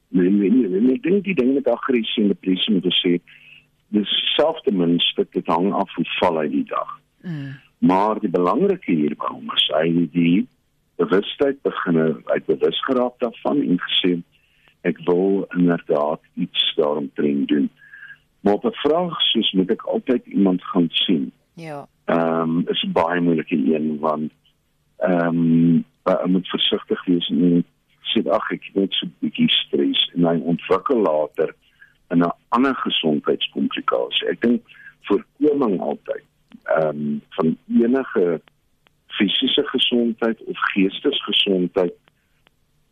nee 0.09 0.31
nee 0.31 0.51
nee 0.51 0.95
ek 0.95 1.03
dink 1.03 1.25
die 1.25 1.35
ding 1.35 1.55
met 1.55 1.69
aggressie 1.69 2.23
en 2.23 2.29
depressie 2.29 2.75
moet 2.75 2.97
sê 3.05 3.19
dis 3.89 4.13
selfde 4.37 4.73
muntstuk 4.73 5.33
dit 5.33 5.47
hang 5.47 5.73
af 5.73 5.95
hoe 5.95 6.05
val 6.19 6.41
hy 6.41 6.49
die 6.49 6.65
dag. 6.65 7.01
Mm. 7.23 7.55
Maar 7.79 8.21
die 8.21 8.31
belangrike 8.31 8.93
hierby 8.93 9.29
hom 9.31 9.51
is 9.55 9.67
hy 9.75 10.09
die 10.13 10.47
bewustheid 10.97 11.61
begin 11.63 11.99
uit 12.25 12.47
bewus 12.47 12.85
geraak 12.85 13.19
daarvan 13.19 13.63
en 13.63 13.79
gesê 13.89 14.17
ek 14.87 14.99
wil 15.05 15.47
inderdaad 15.57 16.21
iets 16.35 16.75
daaromtrent 16.77 17.49
doen. 17.49 17.71
Maar 18.41 18.55
op 18.55 18.65
'n 18.65 18.81
vraag 18.87 19.21
soos 19.21 19.53
moet 19.53 19.71
ek 19.71 19.83
altyd 19.83 20.27
iemand 20.27 20.65
gaan 20.65 20.89
sien. 20.91 21.33
Ja. 21.55 21.89
Ehm 22.05 22.41
um, 22.41 22.65
is 22.69 22.87
baie 22.93 23.21
moeilike 23.21 23.57
een 23.75 23.99
want 23.99 24.33
ehm 24.97 25.27
um, 25.27 25.85
ek 26.03 26.27
moet 26.27 26.49
versigtig 26.49 27.05
wees 27.05 27.29
en 27.29 27.65
sê 28.13 28.23
ag 28.31 28.51
ek 28.51 28.71
het 28.73 28.95
so 28.95 29.07
'n 29.07 29.15
bietjie 29.19 29.51
stres 29.51 30.11
en 30.15 30.25
hy 30.25 30.39
ontwikkel 30.53 31.01
later 31.01 31.55
in 32.11 32.23
'n 32.23 32.33
ander 32.49 32.75
gesondheidskomplikasie. 32.75 34.29
Ek 34.29 34.41
dink 34.41 34.63
voorkoming 35.09 35.81
altyd 35.81 36.25
ehm 36.63 36.89
um, 36.89 37.23
van 37.29 37.57
enige 37.83 38.41
fisiese 39.07 39.65
gesondheid 39.65 40.45
of 40.45 40.59
geestesgesondheid 40.73 41.95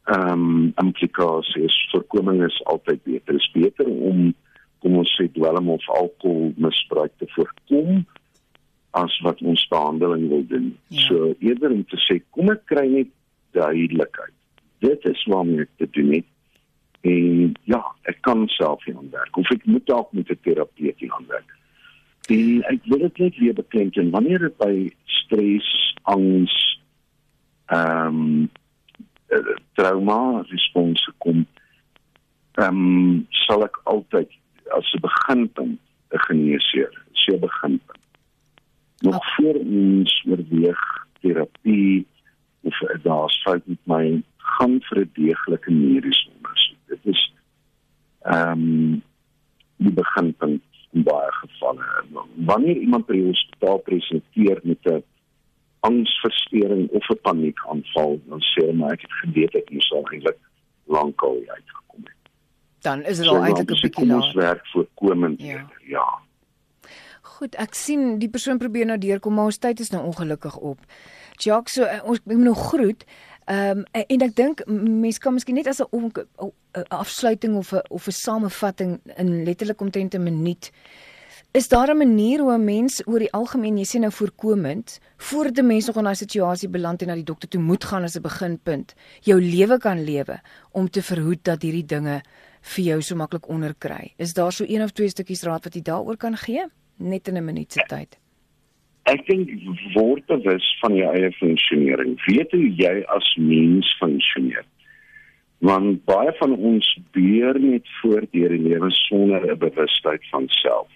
ehm 0.04 0.30
um, 0.30 0.72
implikasies. 0.76 1.76
Voorkoming 1.90 2.44
is 2.44 2.64
altyd 2.64 3.02
beter. 3.02 3.32
Dit 3.32 3.40
is 3.40 3.50
beter 3.52 3.86
om 3.86 4.34
kom 4.84 4.98
ons 5.00 5.14
sê 5.16 5.30
dwelm 5.32 5.70
of 5.72 5.84
alkoholmisbruik 5.88 7.12
te 7.18 7.28
voorkom 7.32 8.04
as 9.00 9.14
wat 9.24 9.40
ons 9.42 9.62
behandeling 9.72 10.28
wil 10.28 10.44
doen. 10.46 10.76
Ja. 10.88 11.06
So 11.06 11.34
eerder 11.38 11.72
om 11.72 11.84
te 11.88 11.98
sê 12.04 12.20
kom 12.36 12.52
ek 12.52 12.66
kry 12.68 12.84
net 12.92 13.10
duidelikheid. 13.56 14.34
Dit 14.84 15.06
is 15.08 15.24
waarmee 15.30 15.64
ek 15.64 15.72
te 15.80 15.88
doen 15.96 16.12
het. 16.18 16.28
En 17.04 17.54
ja, 17.68 17.80
ek 18.08 18.20
kan 18.24 18.44
self 18.52 18.84
hier 18.84 18.96
aan 19.00 19.12
werk 19.12 19.36
of 19.40 19.50
ek 19.52 19.64
moet 19.68 19.86
dalk 19.88 20.12
met 20.12 20.28
'n 20.28 20.40
terapeut 20.44 21.00
hier 21.00 21.16
aan 21.16 21.28
werk. 21.32 21.50
En 22.28 22.62
ek 22.72 22.84
wil 22.84 22.98
dit 22.98 23.18
net 23.18 23.36
weer 23.36 23.54
beklemtoon 23.54 24.10
wanneer 24.10 24.38
dit 24.38 24.56
by 24.56 24.92
stres, 25.04 25.96
angs, 26.02 26.54
ehm 27.72 28.06
um, 28.06 28.50
trauma 29.72 30.44
response 30.50 31.12
kom, 31.18 31.46
ehm 32.54 32.80
um, 32.80 33.26
sal 33.46 33.64
ek 33.64 33.80
altyd 33.84 34.30
as 34.78 34.92
'n 34.94 35.04
beginpunt 35.06 35.80
'n 36.14 36.24
geneesheer, 36.28 36.92
so 37.12 37.34
'n 37.34 37.40
beginpunt. 37.40 38.02
Nog 39.00 39.16
oh. 39.16 39.34
voor 39.36 39.54
ons 39.54 40.24
oorweeg 40.28 40.82
terapie 41.20 42.06
of 42.62 42.78
daar's 43.02 43.42
fout 43.42 43.66
met 43.66 43.82
my 43.84 44.22
gaan 44.36 44.80
vir 44.88 44.98
'n 45.00 45.10
deeglike 45.14 45.70
mediese 45.70 46.28
ondersoek. 46.36 46.82
Dit 46.86 47.02
is 47.14 47.32
ehm 48.22 48.50
um, 48.50 49.02
die 49.76 49.92
beginpunt 49.92 50.62
in 50.92 51.02
baie 51.02 51.32
gevalle. 51.32 52.04
Wanneer 52.34 52.76
iemand 52.76 53.06
by 53.06 53.12
die 53.12 53.26
hospitaal 53.26 53.78
presenteer 53.78 54.60
met 54.62 54.86
'n 54.86 55.02
angsversteuring 55.88 56.88
of 56.90 57.08
'n 57.08 57.20
paniekaanval, 57.22 58.20
dan 58.28 58.40
sê 58.40 58.60
hulle 58.60 58.72
maar 58.72 58.92
ek 58.92 59.00
het 59.06 59.14
geweet 59.22 59.54
ek 59.54 59.70
moes 59.70 59.92
al 59.92 60.06
eintlik 60.10 60.38
lankal 60.84 61.36
uitgekom 61.46 62.02
het. 62.04 62.22
Dan 62.80 63.02
is 63.02 63.18
dit 63.18 63.26
al 63.26 63.44
eintlik 63.44 63.70
'n 63.70 63.80
bietjie 63.80 64.06
laat. 64.06 64.22
Ons 64.22 64.32
werk 64.32 64.66
voorkomend. 64.66 65.42
Ja. 65.42 65.66
ja. 65.86 66.08
Goed, 67.20 67.54
ek 67.54 67.74
sien 67.74 68.18
die 68.18 68.28
persoon 68.28 68.58
probeer 68.58 68.86
nou 68.86 68.98
deurkom, 68.98 69.34
maar 69.34 69.44
ons 69.44 69.58
tyd 69.58 69.80
is 69.80 69.90
nou 69.90 70.04
ongelukkig 70.04 70.56
op. 70.56 70.78
Jacques, 71.36 71.74
so, 71.74 71.82
eh, 71.82 72.04
ons 72.04 72.20
moet 72.24 72.36
nog 72.36 72.66
groet. 72.68 73.04
Ehm 73.44 73.78
um, 73.78 73.84
en 73.92 74.20
ek 74.24 74.36
dink 74.36 74.62
mense 74.66 75.20
kan 75.20 75.32
miskien 75.32 75.54
net 75.54 75.66
as 75.66 75.80
'n 75.80 76.12
afsluiting 76.88 77.56
of 77.56 77.72
'n 77.72 77.82
of 77.88 78.06
'n 78.06 78.10
samevatting 78.10 79.00
in 79.16 79.44
letterlik 79.44 79.80
omtrent 79.80 80.14
'n 80.14 80.22
minuut 80.22 80.70
Is 81.60 81.68
daar 81.68 81.90
'n 81.90 81.96
manier 81.96 82.40
hoe 82.40 82.54
'n 82.54 82.64
mens 82.64 83.02
oor 83.06 83.18
die 83.18 83.32
algemeen, 83.32 83.76
jy 83.78 83.84
sê 83.84 83.98
nou 84.00 84.12
voorkomend, 84.12 85.00
voordat 85.16 85.58
'n 85.58 85.66
mens 85.66 85.86
nog 85.86 85.96
in 85.96 86.02
daai 86.02 86.14
situasie 86.14 86.68
beland 86.68 87.00
en 87.02 87.08
na 87.08 87.14
die 87.14 87.30
dokter 87.30 87.48
toe 87.48 87.60
moet 87.60 87.84
gaan 87.84 88.02
as 88.02 88.16
'n 88.16 88.22
beginpunt, 88.22 88.94
jou 89.20 89.40
lewe 89.40 89.78
kan 89.78 90.04
lewe 90.04 90.40
om 90.72 90.90
te 90.90 91.02
verhoed 91.02 91.44
dat 91.44 91.62
hierdie 91.62 91.86
dinge 91.86 92.22
vir 92.60 92.84
jou 92.84 93.00
so 93.02 93.14
maklik 93.14 93.48
onderkry? 93.48 94.12
Is 94.16 94.32
daar 94.32 94.52
so 94.52 94.64
een 94.68 94.82
of 94.82 94.90
twee 94.90 95.08
stukkies 95.08 95.42
raad 95.42 95.64
wat 95.64 95.74
jy 95.74 95.82
daaroor 95.82 96.16
kan 96.16 96.36
gee? 96.36 96.66
Net 96.96 97.28
in 97.28 97.36
'n 97.36 97.44
minuut 97.44 97.72
se 97.72 97.84
tyd. 97.86 98.18
Ek 99.02 99.26
dink 99.26 99.48
word 99.94 100.26
bewus 100.26 100.78
van 100.80 100.94
jou 100.94 101.14
eie 101.16 101.32
funksionering. 101.32 102.24
Weet 102.26 102.50
hoe 102.50 102.74
jy 102.74 103.04
as 103.06 103.36
mens 103.36 103.96
funksioneer. 103.98 104.64
Want 105.58 106.04
baie 106.04 106.32
van 106.32 106.56
ons 106.56 106.98
beheer 107.12 107.60
net 107.60 107.88
voort 108.02 108.32
deur 108.32 108.48
die 108.48 108.68
lewe 108.68 108.90
sonder 108.90 109.50
'n 109.50 109.58
bewustheid 109.58 110.22
van 110.30 110.48
self. 110.48 110.88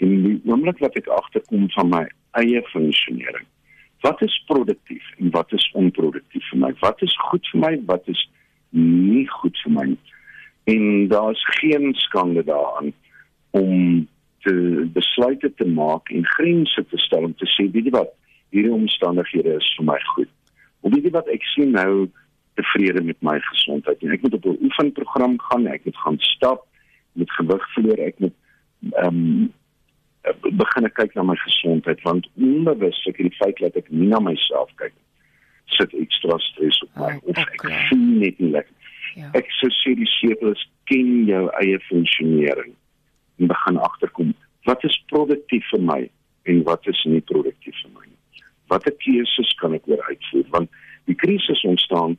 En 0.00 0.12
die 0.24 0.36
oomblik 0.48 0.78
wat 0.80 0.96
ek 0.96 1.08
agterkom 1.12 1.68
van 1.76 1.90
my 1.92 2.04
eie 2.40 2.62
funksionering. 2.72 3.46
Wat 4.00 4.22
is 4.24 4.36
produktief 4.48 5.04
en 5.18 5.32
wat 5.34 5.52
is 5.52 5.66
onproduktief 5.76 6.46
vir 6.52 6.62
my? 6.62 6.70
Wat 6.80 7.02
is 7.04 7.16
goed 7.28 7.48
vir 7.52 7.60
my? 7.60 7.72
Wat 7.90 8.08
is 8.08 8.22
nie 8.76 9.26
goed 9.40 9.58
vir 9.64 9.74
my? 9.76 9.88
En 10.72 11.08
daar's 11.08 11.42
geen 11.60 11.92
skande 11.94 12.44
daaraan 12.44 12.92
om 13.50 14.08
te 14.40 14.54
besluite 14.92 15.52
te 15.54 15.66
maak 15.68 16.08
en 16.08 16.24
grense 16.26 16.86
te 16.88 16.98
stel 16.98 17.28
om 17.28 17.34
te 17.36 17.48
sê 17.56 17.66
weet 17.68 17.90
jy 17.90 17.94
wat 17.98 18.14
hierdie 18.54 18.72
omstandighede 18.72 19.58
is 19.58 19.68
vir 19.76 19.88
my 19.90 19.98
goed. 20.14 20.32
Of 20.80 20.94
weet 20.94 21.10
jy 21.10 21.14
wat 21.18 21.28
ek 21.34 21.44
sien 21.52 21.74
nou 21.76 22.08
tevrede 22.58 23.02
met 23.04 23.20
my 23.26 23.36
gesondheid 23.50 24.00
en 24.02 24.16
ek 24.16 24.24
moet 24.24 24.38
op 24.38 24.46
'n 24.46 24.58
oefenprogram 24.68 25.36
gaan, 25.50 25.66
ek 25.66 25.84
moet 25.84 25.96
gaan 26.04 26.18
stap, 26.18 26.66
met 27.12 27.30
gewig 27.30 27.64
verloor, 27.74 27.98
ek 27.98 28.18
moet 28.18 28.36
ehm 28.96 29.06
um, 29.06 29.52
begin 30.52 30.88
ek 30.88 30.96
kyk 30.98 31.14
na 31.16 31.24
my 31.24 31.36
gesondheid 31.44 32.02
want 32.04 32.28
onbewus 32.36 32.98
ek 33.08 33.20
die 33.22 33.32
feit 33.38 33.60
dat 33.62 33.76
ek 33.80 33.88
nie 33.92 34.08
na 34.10 34.20
myself 34.20 34.72
kyk 34.80 34.94
sit 35.76 35.94
ekstra 36.02 36.36
stres 36.50 36.80
op 36.84 37.00
my 37.00 37.14
oh, 37.14 37.32
of 37.32 37.40
ek 37.40 37.64
okay. 37.64 37.80
voel 37.88 38.06
net 38.20 38.38
nie 38.42 38.50
lekker. 38.56 38.76
Ja. 39.18 39.30
Ek 39.38 39.48
sou 39.58 39.70
sê 39.74 39.94
die 39.98 40.08
sekeres 40.18 40.62
ken 40.90 41.28
jou 41.28 41.44
eie 41.62 41.78
funksionering 41.88 42.74
en 43.40 43.50
begin 43.50 43.78
agterkom 43.86 44.34
wat 44.68 44.84
is 44.86 44.98
produktief 45.12 45.66
vir 45.72 45.84
my 45.86 46.00
en 46.50 46.62
wat 46.66 46.86
is 46.90 47.00
nie 47.08 47.22
produktief 47.30 47.76
vir 47.84 47.94
my 47.94 48.04
nie. 48.04 48.44
Watter 48.70 48.94
keuses 49.02 49.54
kan 49.62 49.74
ek 49.78 49.88
oor 49.90 50.02
uitvoer 50.10 50.50
want 50.56 50.82
die 51.08 51.16
krisis 51.18 51.64
ontstaan 51.66 52.18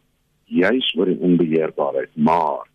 juis 0.52 0.90
oor 0.98 1.12
die 1.12 1.20
onbeheerbaarheid 1.28 2.12
maar 2.16 2.66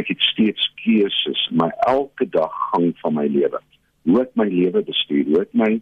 ek 0.00 0.10
het 0.10 0.26
steeds 0.32 0.66
keuses 0.82 1.46
my 1.54 1.70
elke 1.86 2.26
dag 2.34 2.52
gang 2.72 2.90
van 3.04 3.16
my 3.20 3.28
lewe 3.30 3.60
hoe 4.04 4.20
ek 4.22 4.32
my 4.38 4.46
lewe 4.50 4.84
bestuur, 4.84 5.24
hoe 5.30 5.42
ek 5.44 5.52
my 5.56 5.72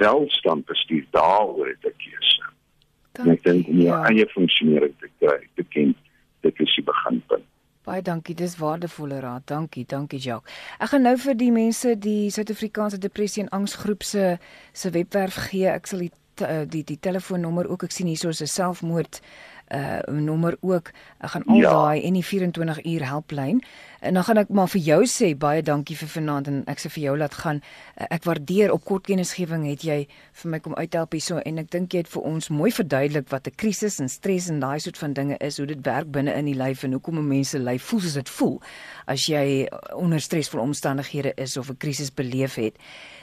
welstand 0.00 0.66
bestuur, 0.68 1.04
daaroor 1.16 1.72
het 1.72 1.88
ek 1.88 1.98
keuse. 2.04 2.50
En 3.22 3.32
ek 3.32 3.44
dink 3.46 3.68
om 3.72 3.80
ja. 3.80 4.02
eie 4.10 4.26
funksionering 4.34 4.94
te 5.00 5.08
kry, 5.20 5.38
te 5.56 5.64
ken, 5.72 5.94
dit 6.44 6.64
is 6.64 6.74
die 6.76 6.84
beginpunt. 6.84 7.46
Baie 7.86 8.02
dankie, 8.02 8.34
dis 8.34 8.56
waardevolle 8.58 9.20
raad. 9.22 9.44
Dankie, 9.46 9.84
dankie 9.86 10.18
Jacques. 10.18 10.52
Ek 10.82 10.90
gaan 10.90 11.04
nou 11.06 11.14
vir 11.22 11.36
die 11.38 11.52
mense 11.54 11.94
die 12.02 12.32
Suid-Afrikaanse 12.34 12.98
Depressie 12.98 13.44
en 13.44 13.52
Angsgroep 13.54 14.02
se 14.02 14.32
se 14.74 14.90
webwerf 14.90 15.38
gee. 15.48 15.70
Ek 15.70 15.86
sal 15.86 16.02
die 16.02 16.12
die 16.36 16.82
die 16.84 16.98
telefoonnommer 17.00 17.68
ook 17.70 17.86
ek 17.86 17.94
sien 17.94 18.10
hierso 18.10 18.28
is 18.28 18.42
'n 18.42 18.46
selfmoord 18.46 19.20
uh 19.74 19.98
nommer 20.06 20.56
ook. 20.60 20.92
Ek 21.18 21.30
gaan 21.30 21.44
al 21.44 21.56
ja. 21.56 21.70
daai 21.70 22.02
en 22.02 22.12
die 22.12 22.24
24 22.24 22.84
uur 22.84 23.06
helplyn. 23.06 23.62
En 24.00 24.14
dan 24.14 24.24
gaan 24.24 24.38
ek 24.38 24.48
maar 24.48 24.68
vir 24.68 24.80
jou 24.80 25.00
sê 25.10 25.32
baie 25.34 25.62
dankie 25.62 25.96
vir 25.96 26.08
vanaand 26.08 26.46
en 26.46 26.62
ek 26.70 26.78
sê 26.78 26.90
vir 26.90 27.02
jou 27.02 27.16
laat 27.18 27.34
gaan. 27.34 27.62
Uh, 27.96 28.06
ek 28.10 28.24
waardeer 28.24 28.72
op 28.72 28.84
kort 28.84 29.06
kennisgewing 29.06 29.66
het 29.66 29.82
jy 29.82 30.06
vir 30.42 30.50
my 30.50 30.60
kom 30.60 30.74
uithelp 30.74 31.12
hierso 31.12 31.38
en 31.38 31.58
ek 31.58 31.70
dink 31.70 31.92
jy 31.92 32.04
het 32.04 32.12
vir 32.12 32.22
ons 32.22 32.48
mooi 32.48 32.70
verduidelik 32.70 33.28
wat 33.34 33.48
'n 33.48 33.56
krisis 33.56 33.98
en 34.00 34.08
stres 34.08 34.48
en 34.48 34.60
daai 34.60 34.78
soort 34.80 34.98
van 34.98 35.12
dinge 35.12 35.36
is, 35.40 35.58
hoe 35.58 35.66
dit 35.66 35.82
werk 35.82 36.10
binne 36.10 36.32
in 36.34 36.44
die 36.44 36.54
lyf 36.54 36.84
en 36.84 36.92
hoekom 36.92 37.26
mense 37.26 37.58
lyf 37.58 37.82
voel 37.82 38.00
soos 38.00 38.14
dit 38.14 38.28
voel 38.28 38.60
as 39.06 39.26
jy 39.26 39.66
onder 39.94 40.20
stresvolle 40.20 40.62
omstandighede 40.62 41.32
is 41.36 41.56
of 41.56 41.70
'n 41.70 41.76
krisis 41.76 42.14
beleef 42.14 42.54
het. 42.54 42.74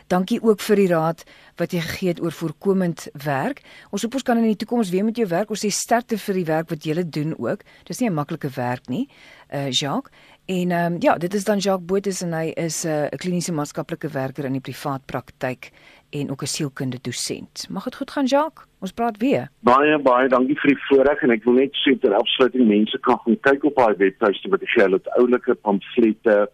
Dankie 0.07 0.41
ook 0.43 0.59
vir 0.59 0.75
die 0.75 0.87
raad 0.87 1.23
wat 1.57 1.71
jy 1.71 1.79
gegee 1.79 2.09
het 2.09 2.21
oor 2.21 2.31
voorkomend 2.31 3.07
werk. 3.23 3.61
Ons 3.91 4.01
hoop 4.01 4.13
ons 4.13 4.23
kan 4.23 4.37
in 4.37 4.49
die 4.49 4.59
toekoms 4.59 4.89
weer 4.89 5.05
met 5.05 5.17
jou 5.17 5.27
werk. 5.27 5.49
Ons 5.49 5.65
sê 5.65 5.71
sterkte 5.71 6.17
vir 6.17 6.39
die 6.41 6.45
werk 6.49 6.69
wat 6.69 6.85
jy 6.85 7.03
doen 7.03 7.33
ook. 7.37 7.63
Dis 7.85 7.99
nie 7.99 8.09
'n 8.09 8.13
maklike 8.13 8.49
werk 8.55 8.89
nie. 8.89 9.07
Uh 9.53 9.69
Jacques 9.69 10.11
en 10.45 10.71
ehm 10.71 10.93
um, 10.93 10.97
ja, 10.99 11.17
dit 11.17 11.33
is 11.33 11.43
dan 11.43 11.57
Jacques 11.57 11.85
Botes 11.85 12.21
en 12.21 12.33
hy 12.33 12.51
is 12.55 12.85
'n 12.85 12.89
uh, 12.89 13.17
kliniese 13.17 13.53
maatskaplike 13.53 14.09
werker 14.09 14.45
in 14.45 14.53
die 14.53 14.61
privaat 14.61 15.05
praktyk 15.05 15.71
en 16.09 16.31
ook 16.31 16.41
'n 16.41 16.47
sielkundige 16.47 17.01
dosent. 17.01 17.67
Mag 17.69 17.83
dit 17.83 17.95
goed 17.95 18.11
gaan 18.11 18.25
Jacques? 18.25 18.65
Ons 18.79 18.91
praat 18.91 19.17
weer. 19.17 19.49
Baie 19.59 19.99
baie 19.99 20.27
dankie 20.27 20.59
vir 20.59 20.73
die 20.73 20.83
voorreg 20.87 21.23
en 21.23 21.31
ek 21.31 21.43
wil 21.43 21.53
net 21.53 21.71
sê 21.83 21.99
ter 21.99 22.13
afsluiting 22.13 22.67
mense 22.67 22.99
kan 22.99 23.17
gaan 23.23 23.39
kyk 23.39 23.63
op 23.63 23.75
daai 23.75 23.95
webtuiste 23.97 24.49
wat 24.49 24.61
ek 24.61 24.69
gee 24.69 24.83
hulle 24.83 24.99
oulike 25.17 25.55
pamflette 25.55 26.49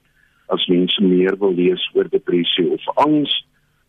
as 0.54 0.66
mense 0.68 1.04
meer 1.04 1.38
wil 1.40 1.54
lees 1.54 1.84
oor 1.94 2.10
depressie 2.10 2.68
of 2.72 2.88
angs, 2.96 3.34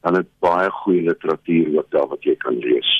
dan 0.05 0.17
het 0.17 0.29
baie 0.45 0.71
goeie 0.71 1.03
literatuur 1.09 1.79
ook 1.79 1.91
daar 1.91 2.09
wat 2.09 2.25
jy 2.25 2.37
kan 2.45 2.59
lees. 2.59 2.91